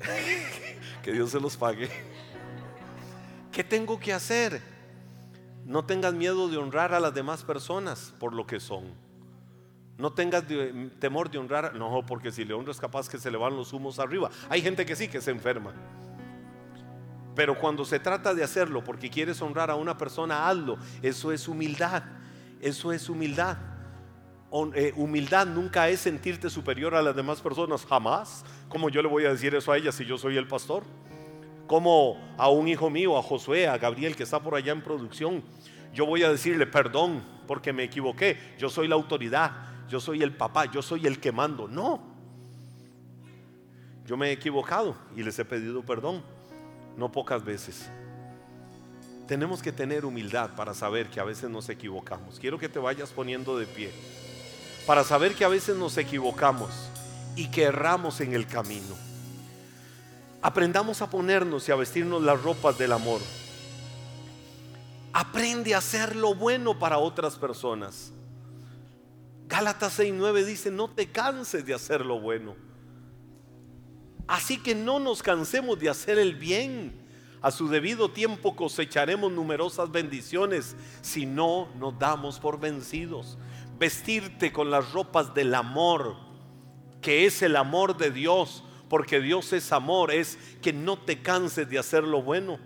que 1.02 1.12
Dios 1.12 1.30
se 1.30 1.40
los 1.40 1.56
pague. 1.56 1.88
¿Qué 3.50 3.64
tengo 3.64 3.98
que 3.98 4.12
hacer? 4.12 4.73
No 5.64 5.84
tengas 5.84 6.12
miedo 6.12 6.48
de 6.48 6.58
honrar 6.58 6.92
a 6.92 7.00
las 7.00 7.14
demás 7.14 7.42
personas 7.42 8.14
por 8.18 8.34
lo 8.34 8.46
que 8.46 8.60
son. 8.60 8.84
No 9.96 10.12
tengas 10.12 10.44
temor 10.98 11.30
de 11.30 11.38
honrar, 11.38 11.74
no, 11.74 12.04
porque 12.04 12.32
si 12.32 12.44
le 12.44 12.52
honras 12.52 12.80
capaz 12.80 13.08
que 13.08 13.18
se 13.18 13.30
le 13.30 13.38
van 13.38 13.56
los 13.56 13.72
humos 13.72 13.98
arriba. 13.98 14.28
Hay 14.48 14.60
gente 14.60 14.84
que 14.84 14.96
sí 14.96 15.08
que 15.08 15.20
se 15.20 15.30
enferma. 15.30 15.72
Pero 17.34 17.58
cuando 17.58 17.84
se 17.84 17.98
trata 17.98 18.34
de 18.34 18.44
hacerlo 18.44 18.82
porque 18.84 19.08
quieres 19.08 19.40
honrar 19.40 19.70
a 19.70 19.76
una 19.76 19.96
persona, 19.96 20.48
hazlo. 20.48 20.78
Eso 21.02 21.32
es 21.32 21.48
humildad. 21.48 22.02
Eso 22.60 22.92
es 22.92 23.08
humildad. 23.08 23.56
eh, 24.74 24.92
humildad 24.96 25.46
nunca 25.46 25.88
es 25.88 26.00
sentirte 26.00 26.50
superior 26.50 26.94
a 26.94 27.02
las 27.02 27.16
demás 27.16 27.40
personas, 27.40 27.86
jamás. 27.86 28.44
¿Cómo 28.68 28.88
yo 28.88 29.00
le 29.00 29.08
voy 29.08 29.24
a 29.24 29.30
decir 29.30 29.54
eso 29.54 29.72
a 29.72 29.78
ella 29.78 29.92
si 29.92 30.04
yo 30.04 30.18
soy 30.18 30.36
el 30.36 30.46
pastor? 30.46 30.84
Como 31.66 32.18
a 32.36 32.48
un 32.50 32.68
hijo 32.68 32.90
mío, 32.90 33.16
a 33.16 33.22
Josué, 33.22 33.66
a 33.66 33.78
Gabriel 33.78 34.16
que 34.16 34.22
está 34.22 34.40
por 34.40 34.54
allá 34.54 34.72
en 34.72 34.82
producción, 34.82 35.42
yo 35.94 36.06
voy 36.06 36.22
a 36.22 36.30
decirle 36.30 36.66
perdón 36.66 37.22
porque 37.46 37.72
me 37.72 37.84
equivoqué. 37.84 38.36
Yo 38.58 38.68
soy 38.68 38.88
la 38.88 38.96
autoridad, 38.96 39.52
yo 39.88 40.00
soy 40.00 40.22
el 40.22 40.32
papá, 40.32 40.66
yo 40.66 40.82
soy 40.82 41.06
el 41.06 41.20
que 41.20 41.32
mando. 41.32 41.68
No. 41.68 42.00
Yo 44.06 44.16
me 44.16 44.28
he 44.28 44.32
equivocado 44.32 44.96
y 45.16 45.22
les 45.22 45.38
he 45.38 45.44
pedido 45.44 45.82
perdón, 45.82 46.22
no 46.96 47.10
pocas 47.10 47.44
veces. 47.44 47.90
Tenemos 49.26 49.62
que 49.62 49.72
tener 49.72 50.04
humildad 50.04 50.50
para 50.54 50.74
saber 50.74 51.06
que 51.08 51.20
a 51.20 51.24
veces 51.24 51.48
nos 51.48 51.70
equivocamos. 51.70 52.38
Quiero 52.38 52.58
que 52.58 52.68
te 52.68 52.78
vayas 52.78 53.10
poniendo 53.10 53.56
de 53.58 53.66
pie. 53.66 53.90
Para 54.86 55.02
saber 55.02 55.34
que 55.34 55.46
a 55.46 55.48
veces 55.48 55.76
nos 55.76 55.96
equivocamos 55.96 56.90
y 57.34 57.50
que 57.50 57.62
erramos 57.62 58.20
en 58.20 58.34
el 58.34 58.46
camino. 58.46 59.13
Aprendamos 60.44 61.00
a 61.00 61.08
ponernos 61.08 61.66
y 61.66 61.72
a 61.72 61.74
vestirnos 61.74 62.22
las 62.22 62.42
ropas 62.42 62.76
del 62.76 62.92
amor. 62.92 63.22
Aprende 65.14 65.74
a 65.74 65.78
hacer 65.78 66.14
lo 66.14 66.34
bueno 66.34 66.78
para 66.78 66.98
otras 66.98 67.36
personas. 67.36 68.12
Gálatas 69.48 69.98
6:9 69.98 70.44
dice, 70.44 70.70
no 70.70 70.90
te 70.90 71.10
canses 71.10 71.64
de 71.64 71.72
hacer 71.72 72.04
lo 72.04 72.20
bueno. 72.20 72.56
Así 74.26 74.58
que 74.58 74.74
no 74.74 74.98
nos 74.98 75.22
cansemos 75.22 75.78
de 75.78 75.88
hacer 75.88 76.18
el 76.18 76.34
bien 76.34 77.04
a 77.44 77.50
su 77.50 77.68
debido 77.68 78.10
tiempo 78.10 78.56
cosecharemos 78.56 79.30
numerosas 79.30 79.92
bendiciones 79.92 80.76
si 81.02 81.26
no 81.26 81.68
nos 81.78 81.98
damos 81.98 82.38
por 82.40 82.58
vencidos. 82.58 83.36
Vestirte 83.78 84.50
con 84.50 84.70
las 84.70 84.92
ropas 84.92 85.32
del 85.34 85.54
amor, 85.54 86.16
que 87.00 87.26
es 87.26 87.42
el 87.42 87.56
amor 87.56 87.98
de 87.98 88.10
Dios, 88.10 88.63
porque 88.88 89.20
Dios 89.20 89.52
es 89.52 89.72
amor, 89.72 90.12
es 90.12 90.38
que 90.62 90.72
no 90.72 90.98
te 90.98 91.22
canses 91.22 91.68
de 91.68 91.78
hacer 91.78 92.04
lo 92.04 92.22
bueno 92.22 92.58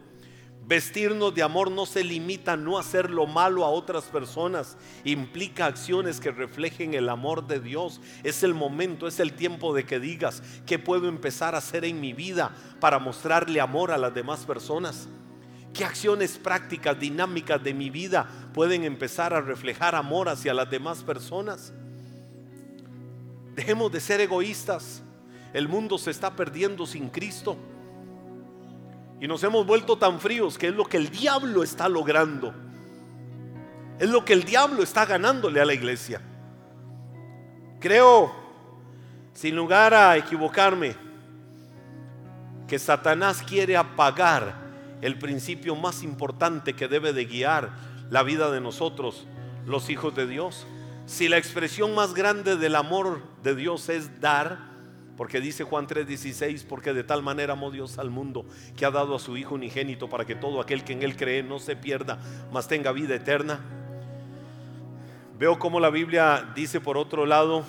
Vestirnos 0.68 1.34
de 1.34 1.42
amor 1.42 1.70
no 1.70 1.86
se 1.86 2.04
limita 2.04 2.52
a 2.52 2.56
no 2.58 2.78
hacer 2.78 3.08
lo 3.08 3.26
malo 3.26 3.64
a 3.64 3.70
otras 3.70 4.04
personas, 4.04 4.76
implica 5.02 5.64
acciones 5.64 6.20
que 6.20 6.30
reflejen 6.30 6.92
el 6.92 7.08
amor 7.08 7.46
de 7.46 7.58
Dios. 7.58 8.02
Es 8.22 8.42
el 8.42 8.52
momento, 8.52 9.08
es 9.08 9.18
el 9.18 9.32
tiempo 9.32 9.72
de 9.72 9.84
que 9.84 9.98
digas, 9.98 10.42
¿qué 10.66 10.78
puedo 10.78 11.08
empezar 11.08 11.54
a 11.54 11.58
hacer 11.58 11.86
en 11.86 12.02
mi 12.02 12.12
vida 12.12 12.54
para 12.80 12.98
mostrarle 12.98 13.62
amor 13.62 13.90
a 13.90 13.96
las 13.96 14.12
demás 14.12 14.44
personas? 14.44 15.08
¿Qué 15.72 15.86
acciones 15.86 16.36
prácticas, 16.36 17.00
dinámicas 17.00 17.64
de 17.64 17.72
mi 17.72 17.88
vida 17.88 18.28
pueden 18.52 18.84
empezar 18.84 19.32
a 19.32 19.40
reflejar 19.40 19.94
amor 19.94 20.28
hacia 20.28 20.52
las 20.52 20.68
demás 20.68 21.02
personas? 21.02 21.72
Dejemos 23.54 23.90
de 23.90 24.00
ser 24.00 24.20
egoístas. 24.20 25.02
El 25.52 25.68
mundo 25.68 25.98
se 25.98 26.10
está 26.10 26.34
perdiendo 26.34 26.86
sin 26.86 27.08
Cristo. 27.08 27.56
Y 29.20 29.26
nos 29.26 29.42
hemos 29.42 29.66
vuelto 29.66 29.98
tan 29.98 30.20
fríos 30.20 30.58
que 30.58 30.68
es 30.68 30.74
lo 30.74 30.84
que 30.84 30.96
el 30.96 31.10
diablo 31.10 31.62
está 31.62 31.88
logrando. 31.88 32.54
Es 33.98 34.08
lo 34.08 34.24
que 34.24 34.32
el 34.32 34.44
diablo 34.44 34.82
está 34.82 35.06
ganándole 35.06 35.60
a 35.60 35.64
la 35.64 35.74
iglesia. 35.74 36.20
Creo, 37.80 38.32
sin 39.32 39.56
lugar 39.56 39.94
a 39.94 40.16
equivocarme, 40.16 40.94
que 42.68 42.78
Satanás 42.78 43.42
quiere 43.42 43.76
apagar 43.76 44.68
el 45.00 45.18
principio 45.18 45.74
más 45.74 46.02
importante 46.02 46.74
que 46.74 46.86
debe 46.86 47.12
de 47.12 47.24
guiar 47.24 47.70
la 48.10 48.22
vida 48.22 48.50
de 48.50 48.60
nosotros, 48.60 49.26
los 49.66 49.90
hijos 49.90 50.14
de 50.14 50.26
Dios. 50.26 50.66
Si 51.06 51.28
la 51.28 51.38
expresión 51.38 51.94
más 51.94 52.14
grande 52.14 52.56
del 52.56 52.76
amor 52.76 53.22
de 53.42 53.54
Dios 53.54 53.88
es 53.88 54.20
dar, 54.20 54.67
porque 55.18 55.40
dice 55.40 55.64
Juan 55.64 55.88
3:16, 55.88 56.64
porque 56.64 56.94
de 56.94 57.02
tal 57.02 57.24
manera 57.24 57.54
amó 57.54 57.72
Dios 57.72 57.98
al 57.98 58.08
mundo 58.08 58.46
que 58.76 58.86
ha 58.86 58.92
dado 58.92 59.16
a 59.16 59.18
su 59.18 59.36
Hijo 59.36 59.56
unigénito 59.56 60.08
para 60.08 60.24
que 60.24 60.36
todo 60.36 60.60
aquel 60.60 60.84
que 60.84 60.92
en 60.92 61.02
Él 61.02 61.16
cree 61.16 61.42
no 61.42 61.58
se 61.58 61.74
pierda, 61.74 62.20
mas 62.52 62.68
tenga 62.68 62.92
vida 62.92 63.16
eterna. 63.16 63.58
Veo 65.36 65.58
como 65.58 65.80
la 65.80 65.90
Biblia 65.90 66.52
dice 66.54 66.80
por 66.80 66.96
otro 66.96 67.26
lado, 67.26 67.64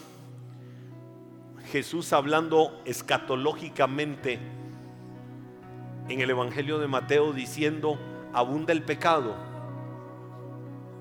Jesús 1.72 2.14
hablando 2.14 2.84
escatológicamente 2.86 4.38
en 6.08 6.22
el 6.22 6.30
Evangelio 6.30 6.78
de 6.78 6.88
Mateo 6.88 7.34
diciendo, 7.34 7.97
abunda 8.32 8.74
el 8.74 8.84
pecado. 8.84 9.36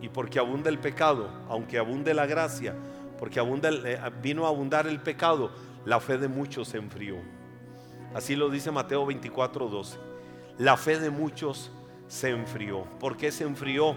Y 0.00 0.08
porque 0.08 0.38
abunda 0.38 0.70
el 0.70 0.78
pecado, 0.78 1.28
aunque 1.50 1.76
abunde 1.76 2.14
la 2.14 2.24
gracia, 2.24 2.74
porque 3.18 3.38
abunda 3.38 3.68
eh, 3.70 4.00
vino 4.22 4.46
a 4.46 4.48
abundar 4.48 4.86
el 4.86 5.00
pecado, 5.00 5.50
la 5.88 6.00
fe 6.00 6.18
de 6.18 6.28
muchos 6.28 6.68
se 6.68 6.76
enfrió. 6.76 7.16
Así 8.14 8.36
lo 8.36 8.50
dice 8.50 8.70
Mateo 8.70 9.06
24, 9.06 9.68
12. 9.68 9.98
La 10.58 10.76
fe 10.76 10.98
de 10.98 11.08
muchos 11.08 11.70
se 12.08 12.28
enfrió. 12.28 12.84
¿Por 13.00 13.16
qué 13.16 13.32
se 13.32 13.44
enfrió? 13.44 13.96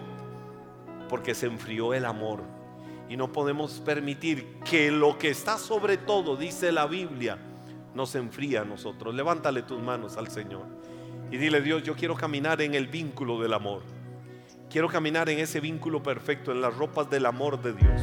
Porque 1.09 1.35
se 1.35 1.47
enfrió 1.47 1.93
el 1.93 2.05
amor. 2.05 2.43
Y 3.09 3.17
no 3.17 3.33
podemos 3.33 3.81
permitir 3.81 4.57
que 4.63 4.89
lo 4.89 5.17
que 5.17 5.31
está 5.31 5.57
sobre 5.57 5.97
todo, 5.97 6.37
dice 6.37 6.71
la 6.71 6.85
Biblia, 6.87 7.37
nos 7.93 8.15
enfría 8.15 8.61
a 8.61 8.65
nosotros. 8.65 9.13
Levántale 9.13 9.61
tus 9.61 9.81
manos 9.81 10.15
al 10.15 10.29
Señor 10.29 10.63
y 11.29 11.35
dile, 11.35 11.59
Dios, 11.59 11.83
yo 11.83 11.97
quiero 11.97 12.15
caminar 12.15 12.61
en 12.61 12.73
el 12.73 12.87
vínculo 12.87 13.37
del 13.41 13.53
amor. 13.53 13.81
Quiero 14.69 14.87
caminar 14.87 15.27
en 15.27 15.39
ese 15.39 15.59
vínculo 15.59 16.01
perfecto, 16.01 16.53
en 16.53 16.61
las 16.61 16.73
ropas 16.73 17.09
del 17.09 17.25
amor 17.25 17.61
de 17.61 17.73
Dios. 17.73 18.01